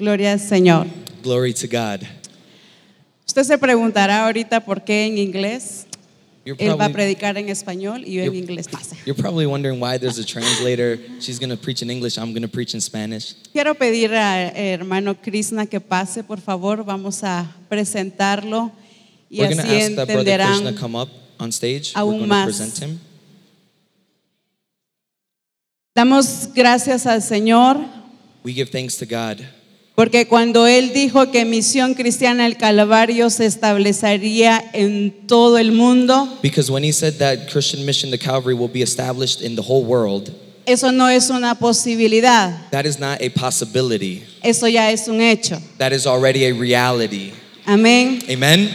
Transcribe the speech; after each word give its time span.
Gloria 0.00 0.30
al 0.32 0.38
Señor. 0.38 0.86
Glory 1.24 1.52
to 1.52 1.66
God. 1.66 2.06
Usted 3.26 3.42
se 3.42 3.58
preguntará 3.58 4.26
ahorita 4.26 4.64
por 4.64 4.84
qué 4.84 5.06
en 5.06 5.18
inglés. 5.18 5.86
You're 6.44 6.56
Él 6.62 6.80
va 6.80 6.84
a 6.84 6.88
predicar 6.90 7.36
en 7.36 7.48
español 7.48 8.04
y 8.06 8.14
yo 8.14 8.22
en 8.22 8.34
inglés. 8.36 8.68
dice. 8.68 8.96
you're 9.04 9.20
probably 9.20 9.44
wondering 9.44 9.80
why 9.80 9.98
there's 9.98 10.20
a 10.20 10.24
translator. 10.24 10.98
She's 11.20 11.40
going 11.40 11.50
to 11.50 11.56
preach 11.56 11.82
in 11.82 11.90
English, 11.90 12.16
I'm 12.16 12.32
going 12.32 12.42
to 12.42 12.48
preach 12.48 12.74
in 12.74 12.80
Spanish. 12.80 13.34
Quiero 13.52 13.74
pedir 13.74 14.14
a 14.14 14.52
hermano 14.54 15.16
Krishna 15.16 15.66
que 15.66 15.80
pase, 15.80 16.22
por 16.22 16.38
favor. 16.40 16.84
Vamos 16.84 17.24
a 17.24 17.44
presentarlo 17.68 18.70
y 19.28 19.40
We're 19.40 19.52
going 19.52 19.56
to 19.56 19.62
así 19.64 19.80
ask 19.82 19.96
that 19.96 20.06
Brother 20.06 20.38
Krishna 20.38 20.70
entenderán. 20.70 20.78
come 20.78 20.94
up 20.94 21.08
on 21.40 21.50
stage. 21.50 21.92
We're 21.96 22.02
aún 22.02 22.20
to 22.20 22.26
más. 22.26 22.44
present 22.44 22.78
him. 22.78 23.00
Damos 25.92 26.50
gracias 26.54 27.04
al 27.04 27.20
Señor 27.20 27.84
We 28.44 28.52
give 28.52 28.70
thanks 28.70 28.96
to 28.98 29.04
God 29.04 29.44
porque 29.98 30.28
cuando 30.28 30.68
Él 30.68 30.92
dijo 30.92 31.32
que 31.32 31.44
Misión 31.44 31.94
Cristiana 31.94 32.46
el 32.46 32.56
Calvario 32.56 33.30
se 33.30 33.46
establecería 33.46 34.70
en 34.72 35.26
todo 35.26 35.58
el 35.58 35.72
mundo, 35.72 36.38
because 36.40 36.70
when 36.70 36.84
he 36.84 36.92
said 36.92 37.14
that 37.18 37.50
Christian 37.50 37.84
mission 37.84 38.12
to 38.12 38.16
Calvary 38.16 38.54
will 38.54 38.70
be 38.72 38.80
established 38.80 39.42
in 39.42 39.56
the 39.56 39.60
whole 39.60 39.84
world, 39.84 40.30
eso 40.66 40.92
no 40.92 41.08
es 41.08 41.30
una 41.30 41.56
posibilidad, 41.56 42.70
that 42.70 42.86
is 42.86 43.00
not 43.00 43.20
a 43.20 43.28
possibility. 43.30 44.22
eso 44.44 44.68
ya 44.68 44.88
es 44.92 45.08
un 45.08 45.20
hecho. 45.20 45.60
That 45.78 45.92
is 45.92 46.06
already 46.06 46.44
a 46.44 46.54
reality. 46.54 47.32
Amén. 47.66 48.22
Amen. 48.30 48.70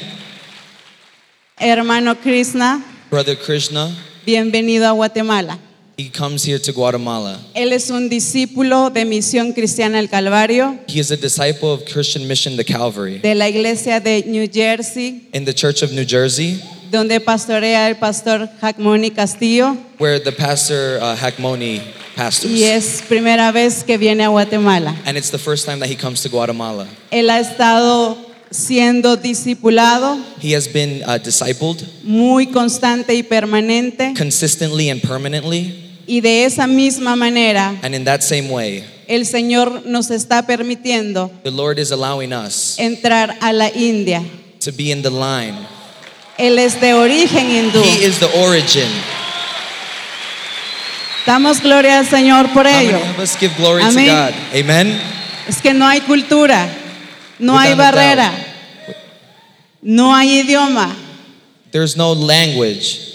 Hermano 1.58 2.16
Krishna, 2.16 2.84
Brother 3.10 3.38
Krishna, 3.38 3.96
bienvenido 4.26 4.85
a 4.90 4.91
Guatemala. 4.91 5.58
He 5.98 6.10
comes 6.10 6.44
here 6.44 6.58
to 6.60 6.72
Guatemala. 6.72 7.40
Él 7.56 7.72
es 7.72 7.90
un 7.92 8.10
discípulo 8.10 8.90
de 8.92 9.06
Misión 9.06 9.54
Cristiana 9.54 10.00
el 10.00 10.08
Calvario 10.10 10.80
He 10.88 11.00
is 11.00 11.12
a 11.12 11.18
disciple 11.18 11.72
of 11.72 11.86
Christian 11.86 12.28
mission 12.28 12.58
to 12.58 12.64
Calvary. 12.64 13.20
de 13.20 13.36
la 13.36 13.48
iglesia 13.48 14.00
de 14.00 14.24
New 14.26 14.48
Jersey, 14.52 15.30
In 15.34 15.46
the 15.46 15.54
Church 15.54 15.84
of 15.84 15.91
New 15.91 16.05
Jersey, 16.05 16.60
donde 16.91 17.20
pastorea 17.20 17.88
el 17.90 17.96
pastor 17.98 18.50
Jacmoni 18.62 19.12
Castillo 19.16 19.76
where 20.00 20.20
the 20.20 20.32
pastor 20.32 20.98
uh, 21.02 21.16
Hakmoni 21.16 21.82
pastors. 22.16 22.52
y 22.52 22.63
es 22.63 23.04
primera 23.07 23.52
vez 23.52 23.84
que 23.84 23.98
viene 23.98 24.24
a 24.24 24.30
Guatemala. 24.30 24.96
And 25.05 25.18
it's 25.18 25.30
the 25.32 25.38
first 25.40 25.66
time 25.66 25.80
that 25.80 25.90
he 25.90 25.96
comes 25.96 26.22
to 26.24 26.30
Guatemala. 26.30 26.88
Él 27.12 27.30
ha 27.30 27.40
estado 27.40 28.18
siendo 28.52 29.16
discipulado 29.16 30.18
He 30.40 30.54
has 30.54 30.68
been 30.68 31.02
uh, 31.07 31.18
discipled 31.18 31.84
muy 32.04 32.48
constante 32.48 33.16
y 33.16 33.24
permanente 33.24 34.13
consistently 34.16 34.90
and 34.90 35.02
permanently. 35.02 35.82
Y 36.07 36.21
de 36.21 36.46
esa 36.46 36.68
misma 36.68 37.15
manera 37.15 37.76
And 37.82 37.96
in 37.96 38.04
that 38.05 38.21
same 38.21 38.49
way, 38.49 38.84
el 39.07 39.26
Señor 39.26 39.85
nos 39.85 40.10
está 40.12 40.45
permitiendo 40.45 41.32
the 41.43 41.51
Lord 41.51 41.79
is 41.79 41.91
allowing 41.91 42.34
us 42.34 42.77
entrar 42.79 43.37
a 43.41 43.51
la 43.54 43.70
India. 43.70 44.23
to 44.60 44.71
be 44.71 44.91
in 44.91 45.01
the 45.01 45.10
line. 45.10 45.55
Él 46.37 46.57
es 46.57 46.79
de 46.82 46.93
origen 46.93 47.49
hindú. 47.49 47.82
He 47.84 48.05
is 48.05 48.20
the 48.20 48.29
origin. 48.40 48.90
Damos 51.26 51.62
gloria 51.62 51.99
al 51.99 52.05
Señor 52.05 52.51
por 52.54 52.65
How 52.65 52.79
ello. 52.79 52.99
many 52.99 53.10
of 53.12 53.20
us 53.20 53.35
give 53.40 53.55
glory 53.55 53.82
Amén. 53.84 54.07
to 54.07 54.12
God? 54.12 54.34
Amen. 54.60 54.99
Es 55.48 55.62
que 55.62 55.73
no 55.73 55.85
hay 55.88 56.01
cultura, 56.01 56.67
no 57.40 57.57
hay 57.57 57.71
Without 57.73 57.79
a 57.79 57.91
barrera, 57.91 58.32
no 59.82 60.13
hay 60.15 60.40
idioma 60.40 60.95
There's 61.71 61.95
no 61.98 62.13
language 62.13 63.13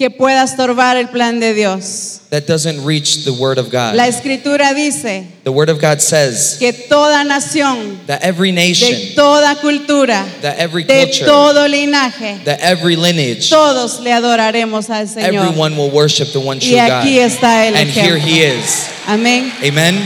que 0.00 0.08
pueda 0.08 0.44
estorbar 0.44 0.96
el 0.96 1.08
plan 1.10 1.40
de 1.40 1.52
Dios. 1.52 2.20
that 2.30 2.46
doesn't 2.46 2.82
reach 2.86 3.22
the 3.26 3.32
Word 3.32 3.58
of 3.58 3.70
La 3.70 3.92
God. 3.92 4.00
escritura 4.08 4.72
dice 4.72 5.26
The 5.44 5.50
Word 5.52 5.68
of 5.68 5.78
God 5.78 6.00
says 6.00 6.56
que 6.58 6.72
toda 6.72 7.22
nación, 7.22 7.98
that 8.06 8.22
every 8.22 8.48
de 8.50 8.54
nation, 8.56 9.14
toda 9.14 9.56
cultura, 9.56 10.24
that 10.40 10.58
every 10.58 10.84
de 10.84 11.04
culture, 11.04 11.26
todo 11.26 11.68
linaje, 11.68 12.42
that 12.46 12.60
every 12.62 12.96
lineage, 12.96 13.50
todos 13.50 14.00
le 14.00 14.10
adoraremos 14.12 14.88
al 14.88 15.06
Señor. 15.06 15.34
everyone 15.34 15.76
will 15.76 15.90
worship 15.90 16.32
the 16.32 16.40
one 16.40 16.58
true 16.60 16.70
Y 16.70 16.78
aquí 16.78 17.16
God. 17.16 17.30
está 17.30 17.66
el 17.68 17.76
And 17.76 17.90
here 17.90 18.16
ejemplo. 18.16 18.26
He 18.26 18.40
is. 18.40 18.88
Amén. 19.06 19.52
Amen. 19.62 19.96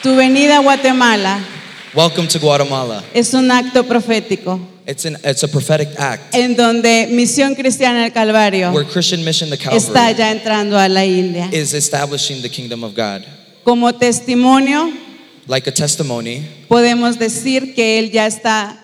Tu 0.00 0.14
venida 0.14 0.58
a 0.58 0.62
Guatemala 0.62 1.40
Welcome 1.92 2.28
to 2.28 2.38
Guatemala. 2.38 3.02
es 3.12 3.34
un 3.34 3.50
acto 3.50 3.82
profético 3.82 4.60
It's 4.88 5.04
an 5.04 5.18
it's 5.22 5.42
a 5.42 5.48
prophetic 5.48 5.88
act 5.98 6.34
en 6.34 6.56
donde 6.56 7.08
Misión 7.10 7.54
Cristiana 7.54 8.00
del 8.04 8.10
Calvario 8.12 8.72
where 8.72 8.86
Christian 8.88 9.22
Mission 9.22 9.50
está 9.52 9.70
Calvary 9.70 10.14
ya 10.16 10.30
entrando 10.30 10.78
a 10.78 10.88
la 10.88 11.04
India. 11.04 11.50
is 11.52 11.74
establishing 11.74 12.40
the 12.40 12.48
kingdom 12.48 12.82
of 12.82 12.94
God. 12.94 13.22
Como 13.64 13.92
testimonio, 13.92 14.90
Like 15.46 15.66
a 15.68 15.72
testimony, 15.72 16.42
podemos 16.68 17.18
decir 17.18 17.74
que 17.74 17.98
Él 17.98 18.10
ya 18.10 18.26
está 18.26 18.78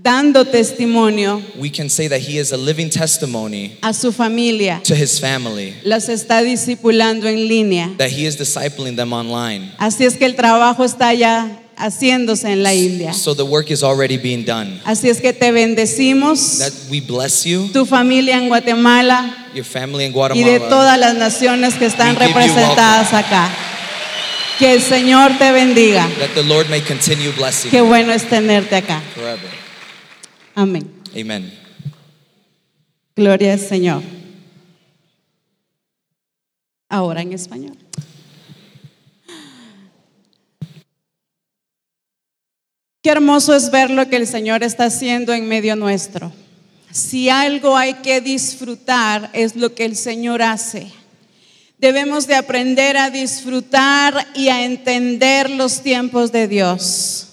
dando 0.00 0.44
testimonio 0.44 1.42
we 1.58 1.70
can 1.70 1.88
say 1.90 2.06
that 2.06 2.20
he 2.20 2.38
is 2.38 2.52
a 2.52 2.56
living 2.56 2.88
testimony 2.88 3.76
a 3.82 3.92
su 3.92 4.12
familia. 4.12 4.80
to 4.84 4.94
his 4.94 5.18
family, 5.18 5.74
Las 5.82 6.08
está 6.08 6.40
discipulando 6.42 7.26
en 7.26 7.48
línea. 7.48 7.96
that 7.98 8.10
he 8.10 8.26
is 8.26 8.36
discipling 8.36 8.94
them 8.94 9.12
online. 9.12 9.72
Así 9.78 10.04
es 10.04 10.16
que 10.16 10.24
el 10.24 10.36
trabajo 10.36 10.84
está 10.84 11.12
ya 11.14 11.50
haciéndose 11.78 12.50
en 12.50 12.62
la 12.62 12.74
India. 12.74 13.12
So 13.12 13.34
the 13.34 13.44
work 13.44 13.70
is 13.70 13.82
already 13.82 14.16
being 14.18 14.44
done. 14.44 14.80
Así 14.84 15.08
es 15.08 15.20
que 15.20 15.32
te 15.32 15.52
bendecimos, 15.52 16.58
That 16.58 16.72
we 16.90 17.00
bless 17.00 17.44
you, 17.44 17.68
tu 17.72 17.86
familia 17.86 18.36
en 18.36 18.48
Guatemala 18.48 19.48
your 19.54 19.64
family 19.64 20.04
in 20.04 20.10
y 20.10 20.14
de 20.14 20.58
Guatemala. 20.58 20.68
todas 20.68 20.98
las 20.98 21.14
naciones 21.14 21.74
que 21.74 21.86
están 21.86 22.16
We 22.16 22.26
representadas 22.26 23.14
acá. 23.14 23.48
Que 24.58 24.74
el 24.74 24.82
Señor 24.82 25.38
te 25.38 25.52
bendiga. 25.52 26.08
That 26.18 26.30
the 26.34 26.42
Lord 26.42 26.68
may 26.68 26.80
continue 26.80 27.30
blessing 27.30 27.70
Qué 27.70 27.80
bueno 27.80 28.12
es 28.12 28.28
tenerte 28.28 28.74
acá. 28.74 29.00
forever. 29.14 29.50
Amén. 30.56 30.90
Amen. 31.14 31.52
Gloria 33.14 33.52
al 33.52 33.60
Señor. 33.60 34.02
Ahora 36.88 37.22
en 37.22 37.32
español. 37.32 37.76
Qué 43.00 43.10
hermoso 43.10 43.54
es 43.54 43.70
ver 43.70 43.90
lo 43.90 44.08
que 44.08 44.16
el 44.16 44.26
Señor 44.26 44.64
está 44.64 44.86
haciendo 44.86 45.32
en 45.32 45.46
medio 45.46 45.76
nuestro. 45.76 46.32
Si 46.90 47.28
algo 47.28 47.76
hay 47.76 47.94
que 47.94 48.20
disfrutar 48.20 49.30
es 49.34 49.54
lo 49.54 49.72
que 49.72 49.84
el 49.84 49.94
Señor 49.94 50.42
hace. 50.42 50.90
Debemos 51.78 52.26
de 52.26 52.34
aprender 52.34 52.96
a 52.96 53.10
disfrutar 53.10 54.26
y 54.34 54.48
a 54.48 54.64
entender 54.64 55.48
los 55.48 55.80
tiempos 55.82 56.32
de 56.32 56.48
Dios. 56.48 57.28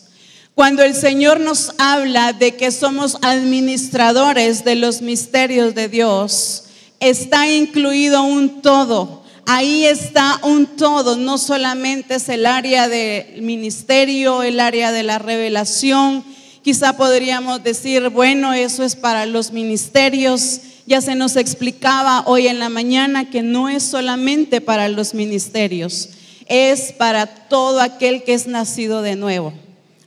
Cuando 0.53 0.83
el 0.83 0.93
Señor 0.93 1.39
nos 1.39 1.73
habla 1.79 2.31
de 2.31 2.55
que 2.55 2.69
somos 2.69 3.17
administradores 3.23 4.63
de 4.65 4.75
los 4.75 5.01
misterios 5.01 5.73
de 5.73 5.89
Dios, 5.89 6.65
está 6.99 7.49
incluido 7.51 8.21
un 8.21 8.61
todo. 8.61 9.24
Ahí 9.47 9.85
está 9.85 10.39
un 10.41 10.65
todo, 10.65 11.17
no 11.17 11.37
solamente 11.37 12.15
es 12.15 12.29
el 12.29 12.47
área 12.47 12.89
del 12.89 13.43
ministerio, 13.43 14.41
el 14.41 14.59
área 14.59 14.91
de 14.91 15.03
la 15.03 15.19
revelación. 15.19 16.23
Quizá 16.63 16.97
podríamos 16.97 17.63
decir, 17.63 18.09
bueno, 18.09 18.53
eso 18.53 18.83
es 18.83 18.95
para 18.95 19.27
los 19.27 19.51
ministerios. 19.51 20.61
Ya 20.87 20.99
se 20.99 21.13
nos 21.13 21.35
explicaba 21.35 22.23
hoy 22.25 22.47
en 22.47 22.57
la 22.57 22.69
mañana 22.69 23.29
que 23.29 23.43
no 23.43 23.69
es 23.69 23.83
solamente 23.83 24.61
para 24.61 24.89
los 24.89 25.13
ministerios, 25.13 26.09
es 26.47 26.91
para 26.93 27.27
todo 27.27 27.81
aquel 27.81 28.23
que 28.23 28.33
es 28.33 28.47
nacido 28.47 29.03
de 29.03 29.15
nuevo. 29.15 29.53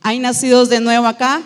¿Hay 0.01 0.19
nacidos 0.19 0.67
de 0.67 0.81
nuevo 0.81 1.07
acá? 1.07 1.41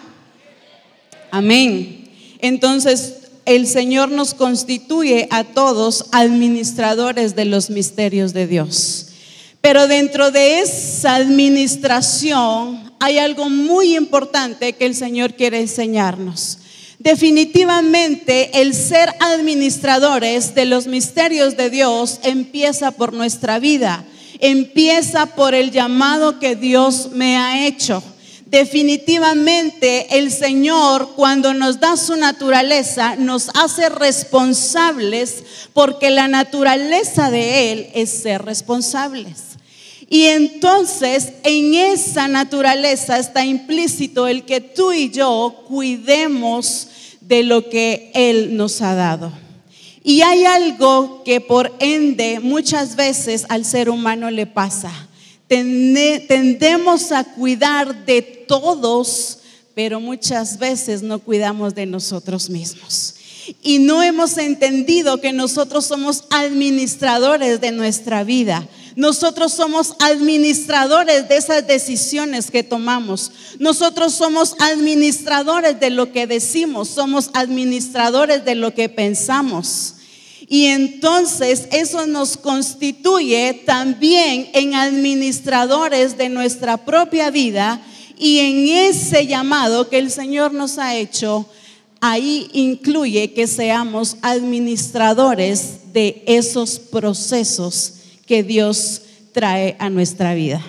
Amén. 1.29 2.09
Entonces, 2.39 3.22
el 3.45 3.67
Señor 3.67 4.09
nos 4.09 4.33
constituye 4.33 5.27
a 5.31 5.43
todos 5.43 6.05
administradores 6.11 7.35
de 7.35 7.45
los 7.45 7.69
misterios 7.69 8.33
de 8.33 8.47
Dios. 8.47 9.07
Pero 9.61 9.87
dentro 9.87 10.31
de 10.31 10.59
esa 10.59 11.15
administración 11.15 12.91
hay 12.99 13.17
algo 13.17 13.49
muy 13.49 13.95
importante 13.95 14.73
que 14.73 14.85
el 14.85 14.95
Señor 14.95 15.35
quiere 15.35 15.59
enseñarnos. 15.59 16.59
Definitivamente 16.99 18.61
el 18.61 18.73
ser 18.73 19.13
administradores 19.19 20.55
de 20.55 20.65
los 20.65 20.87
misterios 20.87 21.57
de 21.57 21.69
Dios 21.69 22.19
empieza 22.23 22.91
por 22.91 23.13
nuestra 23.13 23.59
vida, 23.59 24.05
empieza 24.39 25.25
por 25.25 25.53
el 25.53 25.71
llamado 25.71 26.39
que 26.39 26.55
Dios 26.55 27.09
me 27.11 27.35
ha 27.35 27.65
hecho. 27.65 28.01
Definitivamente 28.53 30.19
el 30.19 30.31
Señor 30.31 31.13
cuando 31.15 31.55
nos 31.55 31.79
da 31.79 31.97
su 31.97 32.15
naturaleza 32.15 33.15
nos 33.15 33.49
hace 33.55 33.89
responsables 33.89 35.43
porque 35.73 36.11
la 36.11 36.27
naturaleza 36.27 37.31
de 37.31 37.71
Él 37.71 37.87
es 37.95 38.11
ser 38.11 38.45
responsables. 38.45 39.57
Y 40.07 40.25
entonces 40.25 41.29
en 41.43 41.73
esa 41.73 42.27
naturaleza 42.27 43.17
está 43.17 43.43
implícito 43.43 44.27
el 44.27 44.45
que 44.45 44.61
tú 44.61 44.93
y 44.93 45.09
yo 45.09 45.63
cuidemos 45.67 46.89
de 47.21 47.41
lo 47.41 47.71
que 47.71 48.11
Él 48.13 48.55
nos 48.55 48.83
ha 48.83 48.93
dado. 48.93 49.31
Y 50.03 50.21
hay 50.21 50.45
algo 50.45 51.23
que 51.23 51.41
por 51.41 51.73
ende 51.79 52.39
muchas 52.39 52.97
veces 52.97 53.47
al 53.49 53.65
ser 53.65 53.89
humano 53.89 54.29
le 54.29 54.45
pasa 54.45 55.09
tendemos 56.27 57.11
a 57.11 57.23
cuidar 57.23 58.05
de 58.05 58.21
todos, 58.21 59.39
pero 59.73 59.99
muchas 59.99 60.57
veces 60.57 61.01
no 61.01 61.19
cuidamos 61.19 61.75
de 61.75 61.85
nosotros 61.85 62.49
mismos. 62.49 63.15
Y 63.61 63.79
no 63.79 64.01
hemos 64.01 64.37
entendido 64.37 65.19
que 65.19 65.33
nosotros 65.33 65.85
somos 65.85 66.23
administradores 66.29 67.59
de 67.59 67.71
nuestra 67.71 68.23
vida. 68.23 68.67
Nosotros 68.95 69.53
somos 69.53 69.95
administradores 69.99 71.27
de 71.27 71.37
esas 71.37 71.65
decisiones 71.65 72.51
que 72.51 72.63
tomamos. 72.63 73.31
Nosotros 73.59 74.13
somos 74.13 74.55
administradores 74.59 75.79
de 75.79 75.89
lo 75.89 76.11
que 76.11 76.27
decimos. 76.27 76.89
Somos 76.89 77.31
administradores 77.33 78.45
de 78.45 78.55
lo 78.55 78.73
que 78.73 78.89
pensamos. 78.89 79.95
Y 80.47 80.65
entonces 80.65 81.67
eso 81.71 82.05
nos 82.05 82.37
constituye 82.37 83.63
también 83.65 84.49
en 84.53 84.75
administradores 84.75 86.17
de 86.17 86.29
nuestra 86.29 86.77
propia 86.77 87.31
vida 87.31 87.81
y 88.17 88.39
en 88.39 88.67
ese 88.67 89.25
llamado 89.25 89.89
que 89.89 89.97
el 89.97 90.11
Señor 90.11 90.53
nos 90.53 90.77
ha 90.77 90.95
hecho, 90.95 91.47
ahí 92.01 92.49
incluye 92.53 93.33
que 93.33 93.47
seamos 93.47 94.17
administradores 94.21 95.93
de 95.93 96.23
esos 96.27 96.79
procesos 96.79 97.95
que 98.25 98.43
Dios 98.43 99.01
trae 99.31 99.75
a 99.79 99.89
nuestra 99.89 100.33
vida. 100.33 100.61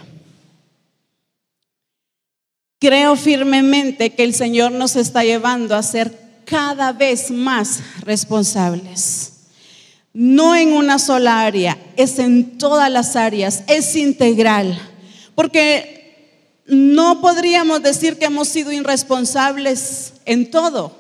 Creo 2.81 3.17
firmemente 3.17 4.11
que 4.15 4.25
el 4.25 4.35
Señor 4.35 4.73
nos 4.73 4.97
está 4.97 5.25
llevando 5.25 5.75
a 5.75 5.83
ser 5.83 6.19
cada 6.45 6.93
vez 6.93 7.31
más 7.31 7.81
responsables. 8.01 9.34
No 10.15 10.55
en 10.55 10.73
una 10.73 11.01
sola 11.01 11.41
área, 11.43 11.77
es 11.97 12.21
en 12.21 12.57
todas 12.57 12.89
las 12.89 13.17
áreas, 13.17 13.65
es 13.67 13.97
integral. 13.97 14.81
Porque 15.35 16.63
no 16.67 17.21
podríamos 17.21 17.83
decir 17.83 18.17
que 18.17 18.27
hemos 18.27 18.47
sido 18.47 18.71
irresponsables 18.71 20.13
en 20.25 20.53
todo, 20.53 20.97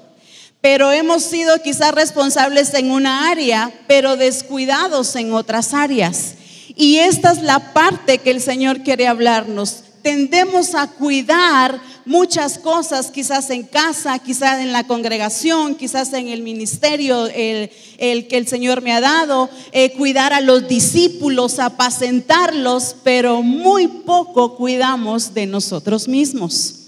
pero 0.60 0.90
hemos 0.90 1.22
sido 1.22 1.62
quizás 1.62 1.94
responsables 1.94 2.74
en 2.74 2.90
una 2.90 3.30
área, 3.30 3.72
pero 3.86 4.16
descuidados 4.16 5.14
en 5.14 5.32
otras 5.32 5.74
áreas. 5.74 6.34
Y 6.74 6.96
esta 6.96 7.30
es 7.30 7.42
la 7.42 7.72
parte 7.72 8.18
que 8.18 8.32
el 8.32 8.40
Señor 8.40 8.82
quiere 8.82 9.06
hablarnos. 9.06 9.84
Tendemos 10.02 10.74
a 10.74 10.88
cuidar 10.88 11.80
muchas 12.04 12.58
cosas, 12.58 13.10
quizás 13.10 13.50
en 13.50 13.62
casa, 13.62 14.18
quizás 14.18 14.60
en 14.60 14.72
la 14.72 14.86
congregación, 14.86 15.74
quizás 15.74 16.12
en 16.12 16.28
el 16.28 16.42
ministerio 16.42 17.26
el, 17.26 17.70
el 17.98 18.28
que 18.28 18.36
el 18.36 18.46
Señor 18.46 18.82
me 18.82 18.92
ha 18.92 19.00
dado, 19.00 19.48
eh, 19.72 19.92
cuidar 19.92 20.32
a 20.32 20.40
los 20.40 20.68
discípulos, 20.68 21.58
apacentarlos, 21.58 22.96
pero 23.02 23.42
muy 23.42 23.88
poco 23.88 24.56
cuidamos 24.56 25.34
de 25.34 25.46
nosotros 25.46 26.08
mismos. 26.08 26.80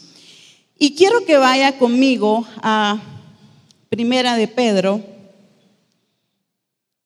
Y 0.79 0.95
quiero 0.95 1.25
que 1.25 1.39
vaya 1.39 1.79
conmigo 1.79 2.47
a 2.59 3.01
Primera 3.89 4.37
de 4.37 4.47
Pedro, 4.47 5.01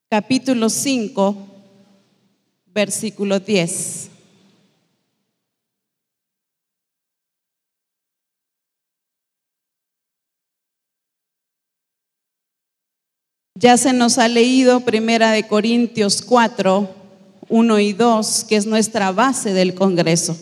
capítulo 0.08 0.68
5, 0.68 1.36
versículo 2.66 3.38
10. 3.38 4.09
Ya 13.60 13.76
se 13.76 13.92
nos 13.92 14.16
ha 14.16 14.26
leído 14.26 14.80
Primera 14.80 15.32
de 15.32 15.46
Corintios 15.46 16.22
4, 16.22 16.94
1 17.50 17.78
y 17.78 17.92
2, 17.92 18.46
que 18.48 18.56
es 18.56 18.64
nuestra 18.64 19.12
base 19.12 19.52
del 19.52 19.74
Congreso. 19.74 20.34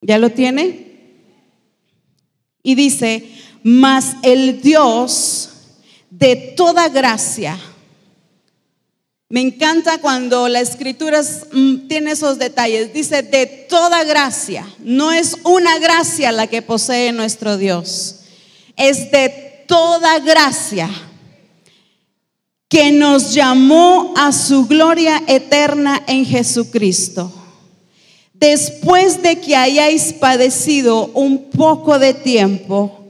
¿Ya 0.00 0.16
lo 0.16 0.30
tiene? 0.30 0.86
Y 2.62 2.76
dice, 2.76 3.28
mas 3.62 4.16
el 4.22 4.62
Dios 4.62 5.50
de 6.08 6.54
toda 6.56 6.88
gracia. 6.88 7.58
Me 9.30 9.42
encanta 9.42 9.98
cuando 9.98 10.48
la 10.48 10.60
escritura 10.60 11.20
mm, 11.52 11.86
tiene 11.86 12.12
esos 12.12 12.38
detalles. 12.38 12.94
Dice, 12.94 13.22
de 13.22 13.46
toda 13.46 14.04
gracia. 14.04 14.66
No 14.78 15.12
es 15.12 15.36
una 15.44 15.78
gracia 15.78 16.32
la 16.32 16.46
que 16.46 16.62
posee 16.62 17.12
nuestro 17.12 17.58
Dios. 17.58 18.20
Es 18.74 19.10
de 19.10 19.64
toda 19.68 20.18
gracia 20.20 20.88
que 22.70 22.90
nos 22.90 23.34
llamó 23.34 24.14
a 24.16 24.32
su 24.32 24.66
gloria 24.66 25.22
eterna 25.26 26.02
en 26.06 26.24
Jesucristo. 26.24 27.30
Después 28.32 29.22
de 29.22 29.40
que 29.40 29.56
hayáis 29.56 30.14
padecido 30.14 31.10
un 31.12 31.50
poco 31.50 31.98
de 31.98 32.14
tiempo, 32.14 33.04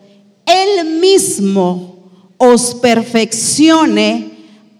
Él 0.47 0.99
mismo 1.00 2.35
os 2.38 2.75
perfeccione, 2.75 4.31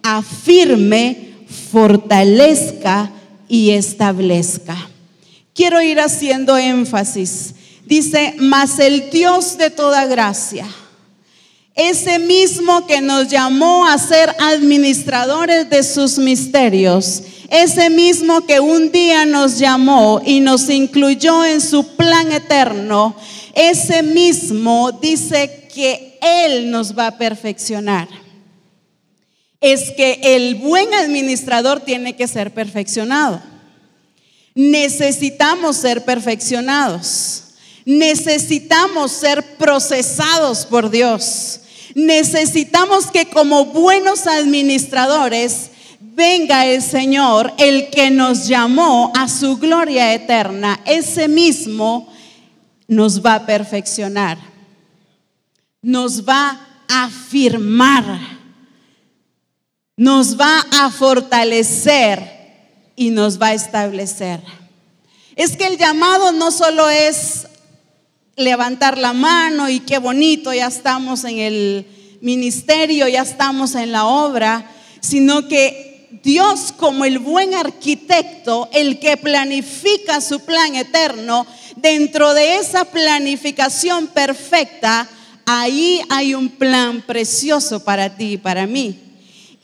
afirme, 0.02 1.27
fortalezca 1.70 3.10
y 3.48 3.70
establezca. 3.70 4.76
Quiero 5.54 5.82
ir 5.82 6.00
haciendo 6.00 6.56
énfasis. 6.56 7.54
Dice, 7.84 8.34
mas 8.38 8.78
el 8.78 9.10
Dios 9.10 9.56
de 9.56 9.70
toda 9.70 10.04
gracia, 10.04 10.66
ese 11.74 12.18
mismo 12.18 12.86
que 12.86 13.00
nos 13.00 13.28
llamó 13.28 13.86
a 13.86 13.96
ser 13.98 14.34
administradores 14.40 15.70
de 15.70 15.82
sus 15.82 16.18
misterios, 16.18 17.22
ese 17.48 17.88
mismo 17.88 18.42
que 18.42 18.60
un 18.60 18.92
día 18.92 19.24
nos 19.24 19.58
llamó 19.58 20.20
y 20.24 20.40
nos 20.40 20.68
incluyó 20.68 21.44
en 21.46 21.62
su 21.62 21.96
plan 21.96 22.30
eterno, 22.30 23.16
ese 23.54 24.02
mismo 24.02 24.92
dice 24.92 25.68
que 25.74 26.18
Él 26.20 26.70
nos 26.70 26.96
va 26.96 27.06
a 27.06 27.18
perfeccionar. 27.18 28.06
Es 29.60 29.93
que 29.93 30.20
el 30.22 30.56
buen 30.56 30.93
administrador 30.94 31.81
tiene 31.81 32.16
que 32.16 32.28
ser 32.28 32.52
perfeccionado. 32.52 33.43
Necesitamos 34.55 35.76
ser 35.76 36.05
perfeccionados. 36.05 37.44
Necesitamos 37.84 39.12
ser 39.12 39.56
procesados 39.56 40.66
por 40.66 40.90
Dios. 40.90 41.60
Necesitamos 41.94 43.06
que 43.10 43.26
como 43.26 43.66
buenos 43.66 44.26
administradores 44.26 45.70
venga 46.00 46.66
el 46.66 46.82
Señor, 46.82 47.52
el 47.58 47.90
que 47.90 48.11
nos 48.11 48.49
llamó 48.49 49.12
a 49.16 49.28
su 49.28 49.56
gloria 49.56 50.12
eterna, 50.14 50.80
ese 50.85 51.28
mismo 51.28 52.12
nos 52.88 53.25
va 53.25 53.35
a 53.35 53.47
perfeccionar, 53.47 54.38
nos 55.80 56.28
va 56.28 56.61
a 56.88 57.04
afirmar, 57.04 58.38
nos 59.99 60.38
va 60.40 60.64
a 60.71 60.90
fortalecer 60.90 62.23
y 62.95 63.11
nos 63.11 63.43
va 63.43 63.49
a 63.49 63.55
establecer. 63.55 64.40
Es 65.35 65.57
que 65.57 65.67
el 65.67 65.76
llamado 65.76 66.31
no 66.31 66.52
solo 66.52 66.88
es 66.88 67.49
levantar 68.37 68.97
la 68.97 69.12
mano 69.12 69.69
y 69.69 69.81
qué 69.81 69.99
bonito, 69.99 70.55
ya 70.55 70.69
estamos 70.69 71.25
en 71.25 71.40
el 71.40 71.87
ministerio, 72.21 73.09
ya 73.09 73.23
estamos 73.23 73.75
en 73.75 73.90
la 73.90 74.07
obra, 74.07 74.71
sino 75.00 75.49
que 75.49 76.09
Dios 76.23 76.73
como 76.76 77.05
el 77.05 77.19
buen 77.19 77.55
arquitecto, 77.55 78.69
el 78.73 79.00
que 79.00 79.17
planifica 79.17 80.21
su 80.21 80.40
plan 80.40 80.76
eterno, 80.76 81.45
dentro 81.75 82.35
de 82.35 82.59
esa 82.59 82.85
planificación 82.85 84.07
perfecta, 84.07 85.09
ahí 85.45 86.00
hay 86.09 86.37
un 86.37 86.50
plan 86.50 87.02
precioso 87.02 87.83
para 87.83 88.17
ti 88.17 88.35
y 88.35 88.37
para 88.37 88.64
mí. 88.69 89.07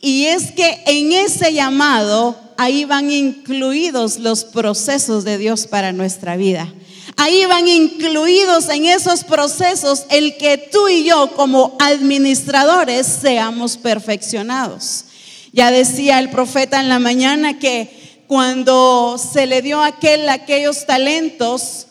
Y 0.01 0.25
es 0.25 0.51
que 0.51 0.83
en 0.85 1.11
ese 1.11 1.53
llamado, 1.53 2.35
ahí 2.57 2.85
van 2.85 3.11
incluidos 3.11 4.19
los 4.19 4.43
procesos 4.43 5.23
de 5.23 5.37
Dios 5.37 5.67
para 5.67 5.91
nuestra 5.91 6.35
vida. 6.35 6.73
Ahí 7.17 7.45
van 7.45 7.67
incluidos 7.67 8.67
en 8.69 8.85
esos 8.85 9.23
procesos 9.23 10.05
el 10.09 10.37
que 10.37 10.57
tú 10.57 10.89
y 10.89 11.05
yo 11.05 11.31
como 11.35 11.75
administradores 11.79 13.07
seamos 13.07 13.77
perfeccionados. 13.77 15.05
Ya 15.53 15.71
decía 15.71 16.19
el 16.19 16.29
profeta 16.29 16.81
en 16.81 16.89
la 16.89 16.99
mañana 16.99 17.57
que 17.57 18.23
cuando 18.27 19.17
se 19.17 19.45
le 19.45 19.61
dio 19.61 19.81
aquel 19.81 20.27
aquellos 20.27 20.85
talentos, 20.85 21.87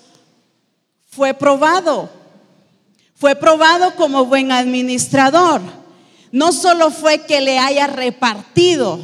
fue 1.09 1.33
probado. 1.33 2.11
Fue 3.15 3.37
probado 3.37 3.95
como 3.95 4.27
buen 4.27 4.53
administrador. 4.53 5.63
No 6.35 6.51
solo 6.51 6.91
fue 6.91 7.21
que 7.21 7.41
le 7.41 7.61
haya 7.61 7.87
repartido, 7.87 8.99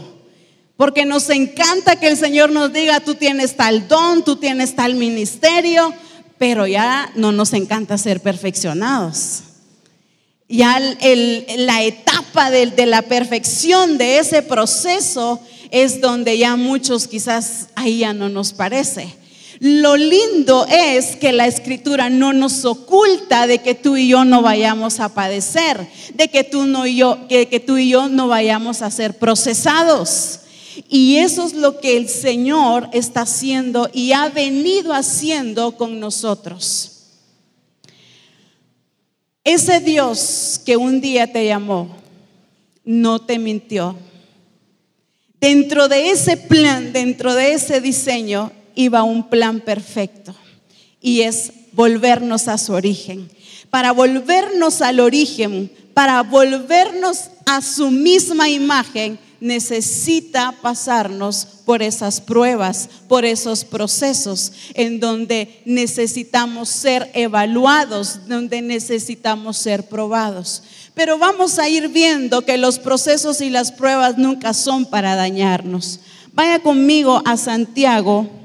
porque 0.76 1.04
nos 1.04 1.30
encanta 1.30 1.94
que 1.94 2.08
el 2.08 2.16
Señor 2.16 2.50
nos 2.50 2.72
diga, 2.72 2.98
tú 2.98 3.14
tienes 3.14 3.56
tal 3.56 3.86
don, 3.86 4.24
tú 4.24 4.34
tienes 4.34 4.74
tal 4.74 4.96
ministerio, 4.96 5.94
pero 6.38 6.66
ya 6.66 7.08
no 7.14 7.30
nos 7.30 7.52
encanta 7.52 7.98
ser 7.98 8.20
perfeccionados. 8.20 9.42
Ya 10.48 10.80
la 10.80 11.84
etapa 11.84 12.50
de, 12.50 12.66
de 12.66 12.86
la 12.86 13.02
perfección 13.02 13.96
de 13.96 14.18
ese 14.18 14.42
proceso 14.42 15.40
es 15.70 16.00
donde 16.00 16.36
ya 16.36 16.56
muchos 16.56 17.06
quizás 17.06 17.68
ahí 17.76 17.98
ya 17.98 18.12
no 18.12 18.28
nos 18.28 18.52
parece. 18.52 19.19
Lo 19.60 19.94
lindo 19.94 20.66
es 20.70 21.16
que 21.16 21.32
la 21.32 21.46
escritura 21.46 22.08
no 22.08 22.32
nos 22.32 22.64
oculta 22.64 23.46
de 23.46 23.58
que 23.58 23.74
tú 23.74 23.98
y 23.98 24.08
yo 24.08 24.24
no 24.24 24.40
vayamos 24.40 25.00
a 25.00 25.12
padecer, 25.12 25.86
de 26.14 26.28
que 26.28 26.44
tú, 26.44 26.64
no 26.64 26.86
y 26.86 26.96
yo, 26.96 27.28
que, 27.28 27.60
tú 27.60 27.76
y 27.76 27.90
yo 27.90 28.08
no 28.08 28.26
vayamos 28.26 28.80
a 28.80 28.90
ser 28.90 29.18
procesados. 29.18 30.40
Y 30.88 31.18
eso 31.18 31.44
es 31.44 31.52
lo 31.52 31.78
que 31.78 31.98
el 31.98 32.08
Señor 32.08 32.88
está 32.94 33.22
haciendo 33.22 33.90
y 33.92 34.12
ha 34.12 34.30
venido 34.30 34.94
haciendo 34.94 35.76
con 35.76 36.00
nosotros. 36.00 37.02
Ese 39.44 39.80
Dios 39.80 40.58
que 40.64 40.78
un 40.78 41.02
día 41.02 41.30
te 41.30 41.44
llamó, 41.44 41.96
no 42.82 43.18
te 43.18 43.38
mintió. 43.38 43.94
Dentro 45.38 45.86
de 45.88 46.12
ese 46.12 46.38
plan, 46.38 46.94
dentro 46.94 47.34
de 47.34 47.52
ese 47.52 47.82
diseño, 47.82 48.52
iba 48.80 49.02
un 49.02 49.28
plan 49.28 49.60
perfecto 49.60 50.34
y 51.00 51.20
es 51.20 51.52
volvernos 51.72 52.48
a 52.48 52.58
su 52.58 52.72
origen. 52.72 53.30
Para 53.68 53.92
volvernos 53.92 54.80
al 54.80 55.00
origen, 55.00 55.70
para 55.94 56.22
volvernos 56.22 57.30
a 57.46 57.60
su 57.60 57.90
misma 57.90 58.48
imagen, 58.48 59.18
necesita 59.38 60.54
pasarnos 60.60 61.46
por 61.64 61.82
esas 61.82 62.20
pruebas, 62.20 62.88
por 63.08 63.24
esos 63.24 63.64
procesos 63.64 64.52
en 64.74 64.98
donde 64.98 65.62
necesitamos 65.64 66.68
ser 66.68 67.10
evaluados, 67.14 68.26
donde 68.28 68.60
necesitamos 68.60 69.56
ser 69.56 69.88
probados. 69.88 70.62
Pero 70.94 71.18
vamos 71.18 71.58
a 71.58 71.68
ir 71.68 71.88
viendo 71.88 72.44
que 72.44 72.58
los 72.58 72.78
procesos 72.78 73.40
y 73.40 73.50
las 73.50 73.72
pruebas 73.72 74.18
nunca 74.18 74.52
son 74.52 74.84
para 74.84 75.14
dañarnos. 75.14 76.00
Vaya 76.32 76.58
conmigo 76.60 77.22
a 77.24 77.36
Santiago 77.36 78.39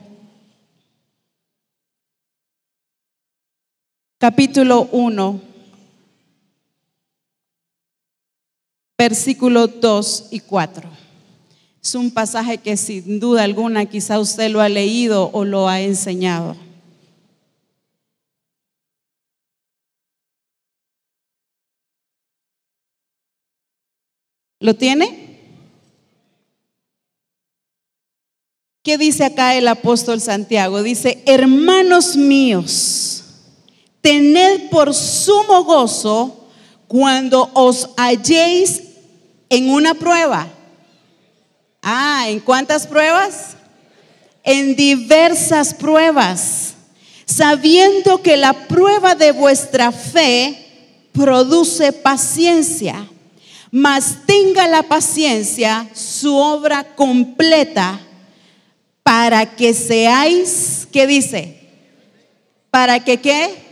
capítulo 4.18 4.88
1, 4.92 5.42
versículo 8.98 9.68
2 9.68 10.28
y 10.32 10.40
4. 10.40 10.90
Es 11.84 11.96
un 11.96 12.12
pasaje 12.12 12.58
que 12.58 12.78
sin 12.78 13.20
duda 13.20 13.44
alguna 13.44 13.86
quizá 13.86 14.20
usted 14.20 14.50
lo 14.50 14.62
ha 14.62 14.70
leído 14.70 15.30
o 15.34 15.46
lo 15.46 15.68
ha 15.68 15.82
enseñado. 15.82 16.56
¿Lo 24.60 24.74
tiene? 24.74 25.26
¿Qué 28.82 28.98
dice 28.98 29.26
acá 29.26 29.56
el 29.56 29.68
apóstol 29.68 30.22
Santiago? 30.22 30.82
Dice, 30.82 31.22
hermanos 31.28 32.16
míos, 32.16 33.25
tened 34.06 34.70
por 34.70 34.94
sumo 34.94 35.64
gozo 35.64 36.46
cuando 36.88 37.50
os 37.56 37.90
halléis 37.98 38.84
en 39.50 39.72
una 39.72 39.96
prueba. 39.96 40.48
Ah, 41.82 42.26
¿en 42.28 42.40
cuántas 42.40 42.86
pruebas? 42.86 43.56
En 44.44 44.76
diversas 44.76 45.74
pruebas, 45.74 46.76
sabiendo 47.26 48.22
que 48.22 48.38
la 48.38 48.54
prueba 48.68 49.16
de 49.16 49.32
vuestra 49.32 49.92
fe 49.92 51.02
produce 51.12 51.92
paciencia, 51.92 53.10
mas 53.72 54.18
tenga 54.28 54.68
la 54.68 54.84
paciencia 54.84 55.90
su 55.96 56.36
obra 56.36 56.84
completa 56.96 58.00
para 59.02 59.56
que 59.56 59.74
seáis, 59.74 60.88
¿qué 60.92 61.08
dice? 61.08 61.60
Para 62.70 63.04
que 63.04 63.20
qué? 63.20 63.65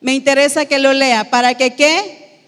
Me 0.00 0.14
interesa 0.14 0.66
que 0.66 0.78
lo 0.78 0.92
lea. 0.92 1.30
¿Para 1.30 1.54
que 1.54 1.74
qué? 1.74 2.40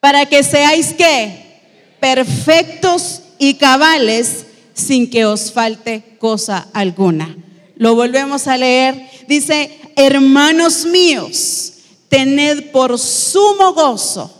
Para 0.00 0.26
que 0.26 0.42
seáis 0.42 0.94
qué? 0.96 1.60
Perfectos 2.00 3.22
y 3.38 3.54
cabales 3.54 4.46
sin 4.74 5.10
que 5.10 5.26
os 5.26 5.52
falte 5.52 6.16
cosa 6.18 6.68
alguna. 6.72 7.36
Lo 7.76 7.94
volvemos 7.94 8.46
a 8.46 8.56
leer. 8.56 9.10
Dice, 9.26 9.78
hermanos 9.96 10.84
míos, 10.86 11.72
tened 12.08 12.70
por 12.70 12.98
sumo 12.98 13.72
gozo. 13.72 14.36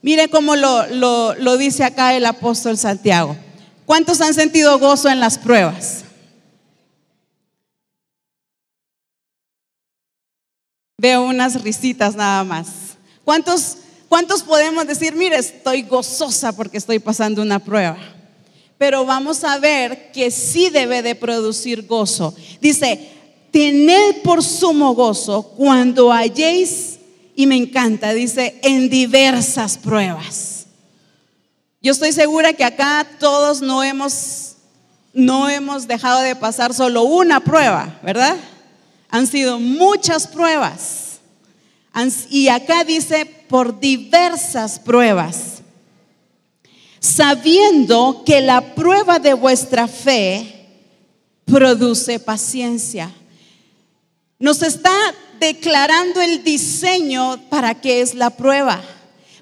Mire 0.00 0.28
cómo 0.28 0.56
lo, 0.56 0.86
lo, 0.88 1.34
lo 1.34 1.56
dice 1.56 1.84
acá 1.84 2.14
el 2.14 2.26
apóstol 2.26 2.76
Santiago. 2.76 3.36
¿Cuántos 3.86 4.20
han 4.20 4.34
sentido 4.34 4.78
gozo 4.78 5.08
en 5.08 5.20
las 5.20 5.38
pruebas? 5.38 6.01
Veo 11.02 11.24
unas 11.24 11.60
risitas 11.64 12.14
nada 12.14 12.44
más. 12.44 12.68
¿Cuántos, 13.24 13.78
¿Cuántos 14.08 14.44
podemos 14.44 14.86
decir, 14.86 15.16
mire, 15.16 15.34
estoy 15.34 15.82
gozosa 15.82 16.52
porque 16.52 16.78
estoy 16.78 17.00
pasando 17.00 17.42
una 17.42 17.58
prueba? 17.58 17.98
Pero 18.78 19.04
vamos 19.04 19.42
a 19.42 19.58
ver 19.58 20.12
que 20.12 20.30
sí 20.30 20.70
debe 20.70 21.02
de 21.02 21.16
producir 21.16 21.88
gozo. 21.88 22.32
Dice, 22.60 23.10
tened 23.50 24.22
por 24.22 24.44
sumo 24.44 24.94
gozo 24.94 25.42
cuando 25.56 26.12
halléis, 26.12 27.00
y 27.34 27.48
me 27.48 27.56
encanta, 27.56 28.14
dice, 28.14 28.60
en 28.62 28.88
diversas 28.88 29.78
pruebas. 29.78 30.66
Yo 31.80 31.90
estoy 31.90 32.12
segura 32.12 32.52
que 32.52 32.62
acá 32.62 33.04
todos 33.18 33.60
no 33.60 33.82
hemos, 33.82 34.54
no 35.12 35.48
hemos 35.48 35.88
dejado 35.88 36.20
de 36.20 36.36
pasar 36.36 36.72
solo 36.72 37.02
una 37.02 37.40
prueba, 37.40 37.98
¿verdad? 38.04 38.36
Han 39.12 39.26
sido 39.26 39.60
muchas 39.60 40.26
pruebas. 40.26 41.20
Y 42.30 42.48
acá 42.48 42.82
dice 42.82 43.26
por 43.26 43.78
diversas 43.78 44.80
pruebas. 44.80 45.62
Sabiendo 46.98 48.22
que 48.24 48.40
la 48.40 48.74
prueba 48.74 49.18
de 49.18 49.34
vuestra 49.34 49.86
fe 49.86 50.66
produce 51.44 52.18
paciencia. 52.18 53.12
Nos 54.38 54.62
está 54.62 54.96
declarando 55.38 56.22
el 56.22 56.42
diseño 56.42 57.38
para 57.50 57.80
qué 57.80 58.00
es 58.00 58.14
la 58.14 58.30
prueba. 58.30 58.80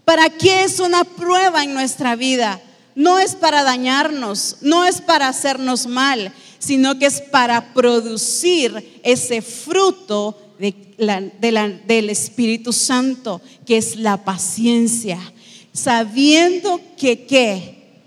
¿Para 0.05 0.31
qué 0.31 0.65
es 0.65 0.81
una 0.81 1.05
prueba 1.05 1.63
en 1.63 1.75
nuestra 1.75 2.17
vida? 2.17 2.61
No 2.97 3.21
es 3.21 3.37
para 3.37 3.63
dañarnos, 3.63 4.57
no 4.63 4.85
es 4.85 5.01
para 5.01 5.29
hacernos 5.29 5.87
mal, 5.87 6.33
sino 6.61 6.99
que 6.99 7.07
es 7.07 7.21
para 7.23 7.73
producir 7.73 9.01
ese 9.03 9.43
fruto 9.43 10.39
del 10.59 12.11
Espíritu 12.11 12.73
Santo, 12.73 13.41
que 13.67 13.79
es 13.79 13.97
la 13.97 14.23
paciencia, 14.23 15.19
sabiendo 15.73 16.81
que 16.99 17.25
qué, 17.27 18.05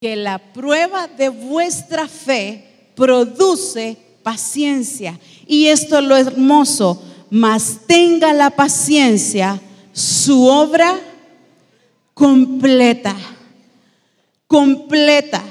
que 0.00 0.14
la 0.16 0.52
prueba 0.52 1.08
de 1.08 1.30
vuestra 1.30 2.06
fe 2.06 2.90
produce 2.94 3.96
paciencia. 4.22 5.18
Y 5.46 5.68
esto 5.68 5.98
es 5.98 6.04
lo 6.04 6.16
hermoso, 6.16 7.02
mas 7.30 7.80
tenga 7.86 8.34
la 8.34 8.50
paciencia 8.50 9.58
su 9.94 10.44
obra 10.44 11.00
completa, 12.12 13.16
completa 14.46 15.42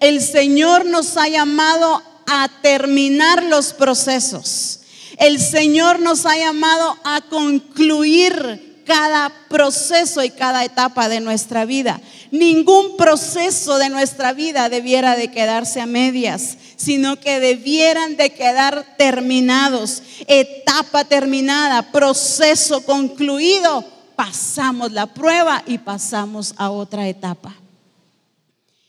el 0.00 0.20
Señor 0.20 0.86
nos 0.86 1.16
ha 1.16 1.28
llamado 1.28 2.02
a 2.26 2.48
terminar 2.62 3.42
los 3.44 3.72
procesos. 3.72 4.80
El 5.18 5.40
Señor 5.40 6.00
nos 6.00 6.26
ha 6.26 6.36
llamado 6.36 6.96
a 7.04 7.22
concluir 7.22 8.82
cada 8.86 9.32
proceso 9.48 10.22
y 10.22 10.30
cada 10.30 10.64
etapa 10.64 11.08
de 11.08 11.20
nuestra 11.20 11.64
vida. 11.64 12.00
Ningún 12.30 12.96
proceso 12.96 13.78
de 13.78 13.88
nuestra 13.88 14.32
vida 14.32 14.68
debiera 14.68 15.16
de 15.16 15.30
quedarse 15.30 15.80
a 15.80 15.86
medias, 15.86 16.56
sino 16.76 17.18
que 17.18 17.40
debieran 17.40 18.16
de 18.16 18.30
quedar 18.30 18.96
terminados. 18.96 20.02
Etapa 20.26 21.04
terminada, 21.04 21.90
proceso 21.90 22.82
concluido, 22.82 23.84
pasamos 24.14 24.92
la 24.92 25.06
prueba 25.06 25.62
y 25.66 25.78
pasamos 25.78 26.54
a 26.56 26.70
otra 26.70 27.08
etapa. 27.08 27.54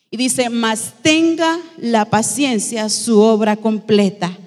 Y 0.09 0.17
dice, 0.17 0.49
mas 0.49 0.93
tenga 1.01 1.59
la 1.77 2.05
paciencia 2.05 2.89
su 2.89 3.19
obra 3.19 3.57
completa. 3.57 4.37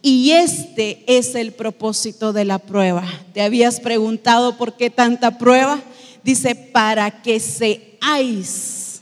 Y 0.00 0.30
este 0.30 1.02
es 1.06 1.34
el 1.34 1.52
propósito 1.52 2.32
de 2.32 2.44
la 2.44 2.58
prueba. 2.60 3.04
¿Te 3.34 3.42
habías 3.42 3.80
preguntado 3.80 4.56
por 4.56 4.76
qué 4.76 4.90
tanta 4.90 5.38
prueba? 5.38 5.80
Dice, 6.22 6.54
para 6.54 7.22
que 7.22 7.40
seáis 7.40 9.00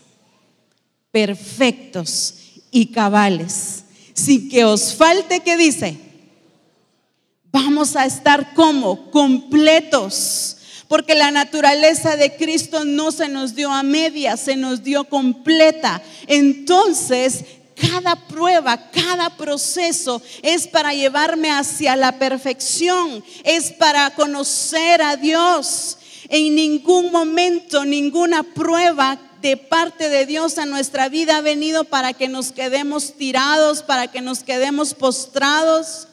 perfectos 1.11 2.35
y 2.71 2.87
cabales, 2.87 3.85
sin 4.15 4.49
que 4.49 4.65
os 4.65 4.95
falte, 4.95 5.41
¿qué 5.41 5.57
dice? 5.57 5.99
Vamos 7.53 7.97
a 7.97 8.07
estar 8.07 8.55
como 8.55 9.11
completos 9.11 10.56
porque 10.89 11.15
la 11.15 11.31
naturaleza 11.31 12.17
de 12.17 12.37
Cristo 12.37 12.85
no 12.85 13.11
se 13.13 13.29
nos 13.29 13.55
dio 13.55 13.73
a 13.73 13.83
media, 13.83 14.37
se 14.37 14.57
nos 14.57 14.83
dio 14.83 15.05
completa. 15.05 16.03
Entonces, 16.27 17.45
cada 17.75 18.17
prueba, 18.17 18.91
cada 18.91 19.37
proceso 19.37 20.23
es 20.43 20.67
para 20.67 20.95
llevarme 20.95 21.51
hacia 21.51 21.95
la 21.97 22.19
perfección, 22.19 23.23
es 23.45 23.73
para 23.73 24.11
conocer 24.11 25.03
a 25.03 25.17
Dios. 25.17 25.99
En 26.29 26.55
ningún 26.55 27.13
momento, 27.13 27.85
ninguna 27.85 28.43
prueba 28.43 29.19
de 29.43 29.57
parte 29.57 30.09
de 30.09 30.27
Dios 30.27 30.59
a 30.59 30.67
nuestra 30.67 31.09
vida 31.09 31.37
ha 31.37 31.41
venido 31.41 31.85
para 31.85 32.15
que 32.15 32.29
nos 32.29 32.53
quedemos 32.53 33.15
tirados, 33.17 33.83
para 33.83 34.09
que 34.09 34.21
nos 34.21 34.41
quedemos 34.43 34.95
postrados. 34.95 36.09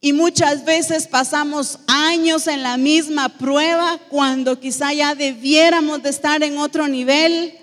Y 0.00 0.12
muchas 0.12 0.64
veces 0.64 1.06
pasamos 1.06 1.78
años 1.86 2.46
en 2.46 2.62
la 2.62 2.76
misma 2.76 3.30
prueba 3.30 3.98
cuando 4.10 4.60
quizá 4.60 4.92
ya 4.92 5.14
debiéramos 5.14 6.02
de 6.02 6.10
estar 6.10 6.42
en 6.42 6.58
otro 6.58 6.86
nivel. 6.86 7.54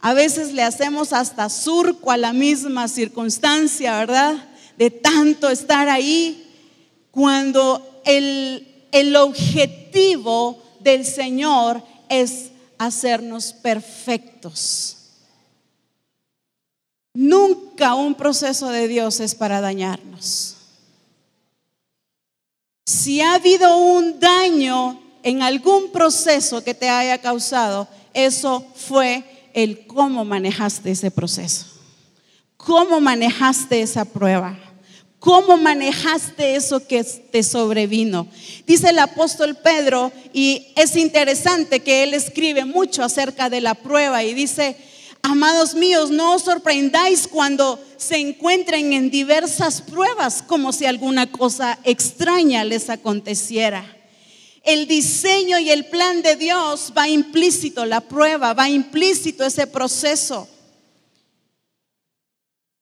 A 0.00 0.12
veces 0.12 0.52
le 0.52 0.62
hacemos 0.62 1.12
hasta 1.12 1.48
surco 1.48 2.10
a 2.10 2.16
la 2.16 2.32
misma 2.32 2.88
circunstancia, 2.88 3.98
¿verdad? 3.98 4.34
De 4.76 4.90
tanto 4.90 5.48
estar 5.48 5.88
ahí, 5.88 6.42
cuando 7.10 8.02
el, 8.04 8.86
el 8.92 9.16
objetivo 9.16 10.62
del 10.80 11.04
Señor 11.06 11.82
es 12.08 12.50
hacernos 12.78 13.52
perfectos. 13.52 14.96
Nunca 17.14 17.94
un 17.94 18.14
proceso 18.14 18.68
de 18.68 18.86
Dios 18.88 19.20
es 19.20 19.34
para 19.34 19.62
dañarnos. 19.62 20.55
Si 22.86 23.20
ha 23.20 23.34
habido 23.34 23.78
un 23.78 24.20
daño 24.20 25.02
en 25.24 25.42
algún 25.42 25.90
proceso 25.90 26.62
que 26.62 26.72
te 26.72 26.88
haya 26.88 27.18
causado, 27.18 27.88
eso 28.14 28.64
fue 28.76 29.24
el 29.54 29.88
cómo 29.88 30.24
manejaste 30.24 30.92
ese 30.92 31.10
proceso, 31.10 31.66
cómo 32.56 33.00
manejaste 33.00 33.82
esa 33.82 34.04
prueba. 34.04 34.56
¿Cómo 35.18 35.56
manejaste 35.56 36.54
eso 36.54 36.86
que 36.86 37.02
te 37.02 37.42
sobrevino? 37.42 38.28
Dice 38.64 38.90
el 38.90 38.98
apóstol 39.00 39.56
Pedro, 39.56 40.12
y 40.32 40.68
es 40.76 40.94
interesante 40.94 41.80
que 41.80 42.04
él 42.04 42.14
escribe 42.14 42.64
mucho 42.64 43.02
acerca 43.02 43.50
de 43.50 43.60
la 43.60 43.74
prueba 43.74 44.22
y 44.22 44.34
dice, 44.34 44.76
amados 45.26 45.74
míos, 45.74 46.10
no 46.10 46.34
os 46.34 46.42
sorprendáis 46.42 47.26
cuando 47.26 47.80
se 47.96 48.16
encuentren 48.16 48.92
en 48.92 49.10
diversas 49.10 49.82
pruebas, 49.82 50.42
como 50.42 50.72
si 50.72 50.86
alguna 50.86 51.30
cosa 51.30 51.78
extraña 51.82 52.62
les 52.64 52.88
aconteciera. 52.90 53.84
El 54.62 54.86
diseño 54.86 55.58
y 55.58 55.70
el 55.70 55.86
plan 55.86 56.22
de 56.22 56.36
Dios 56.36 56.92
va 56.96 57.08
implícito, 57.08 57.84
la 57.84 58.00
prueba, 58.00 58.54
va 58.54 58.68
implícito 58.68 59.44
ese 59.44 59.66
proceso. 59.66 60.48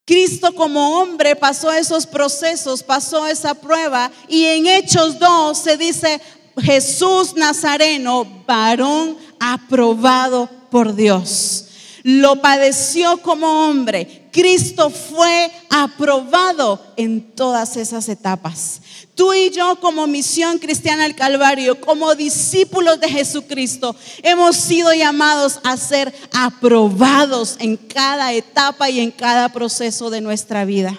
Cristo 0.05 0.55
como 0.55 0.99
hombre 0.99 1.37
pasó 1.37 1.73
esos 1.73 2.07
procesos, 2.07 2.83
pasó 2.83 3.27
esa 3.27 3.55
prueba 3.55 4.11
y 4.29 4.45
en 4.45 4.67
Hechos 4.67 5.19
2 5.19 5.57
se 5.57 5.79
dice 5.79 6.21
Jesús 6.59 7.37
Nazareno, 7.37 8.27
varón 8.47 9.17
aprobado 9.41 10.51
por 10.71 10.95
Dios. 10.95 11.69
Lo 12.05 12.43
padeció 12.43 13.17
como 13.23 13.67
hombre. 13.67 14.29
Cristo 14.31 14.91
fue 14.91 15.51
aprobado 15.71 16.79
en 16.97 17.23
todas 17.33 17.79
esas 17.79 18.11
etapas. 18.11 18.83
Tú 19.15 19.33
y 19.33 19.49
yo 19.51 19.81
como 19.81 20.07
misión 20.07 20.59
cristiana 20.59 21.07
al 21.07 21.15
Calvario, 21.15 21.81
como 21.81 22.15
discípulos 22.15 23.01
de 23.01 23.09
Jesucristo, 23.09 23.97
hemos 24.23 24.55
sido 24.57 24.93
llamados 24.93 25.61
a 25.65 25.79
ser 25.79 26.15
aprobados 26.33 27.57
en 27.59 27.79
cada 27.79 28.35
etapa 28.35 28.91
y 28.91 29.01
en 29.01 29.11
cada 29.11 29.49
proceso 29.49 30.11
de 30.11 30.21
nuestra 30.21 30.67
vida. 30.67 30.99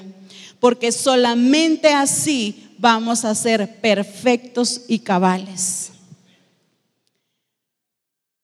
Porque 0.60 0.92
solamente 0.92 1.94
así 1.94 2.72
vamos 2.80 3.26
a 3.26 3.36
ser 3.36 3.80
perfectos 3.80 4.82
y 4.88 5.00
cabales. 5.00 5.92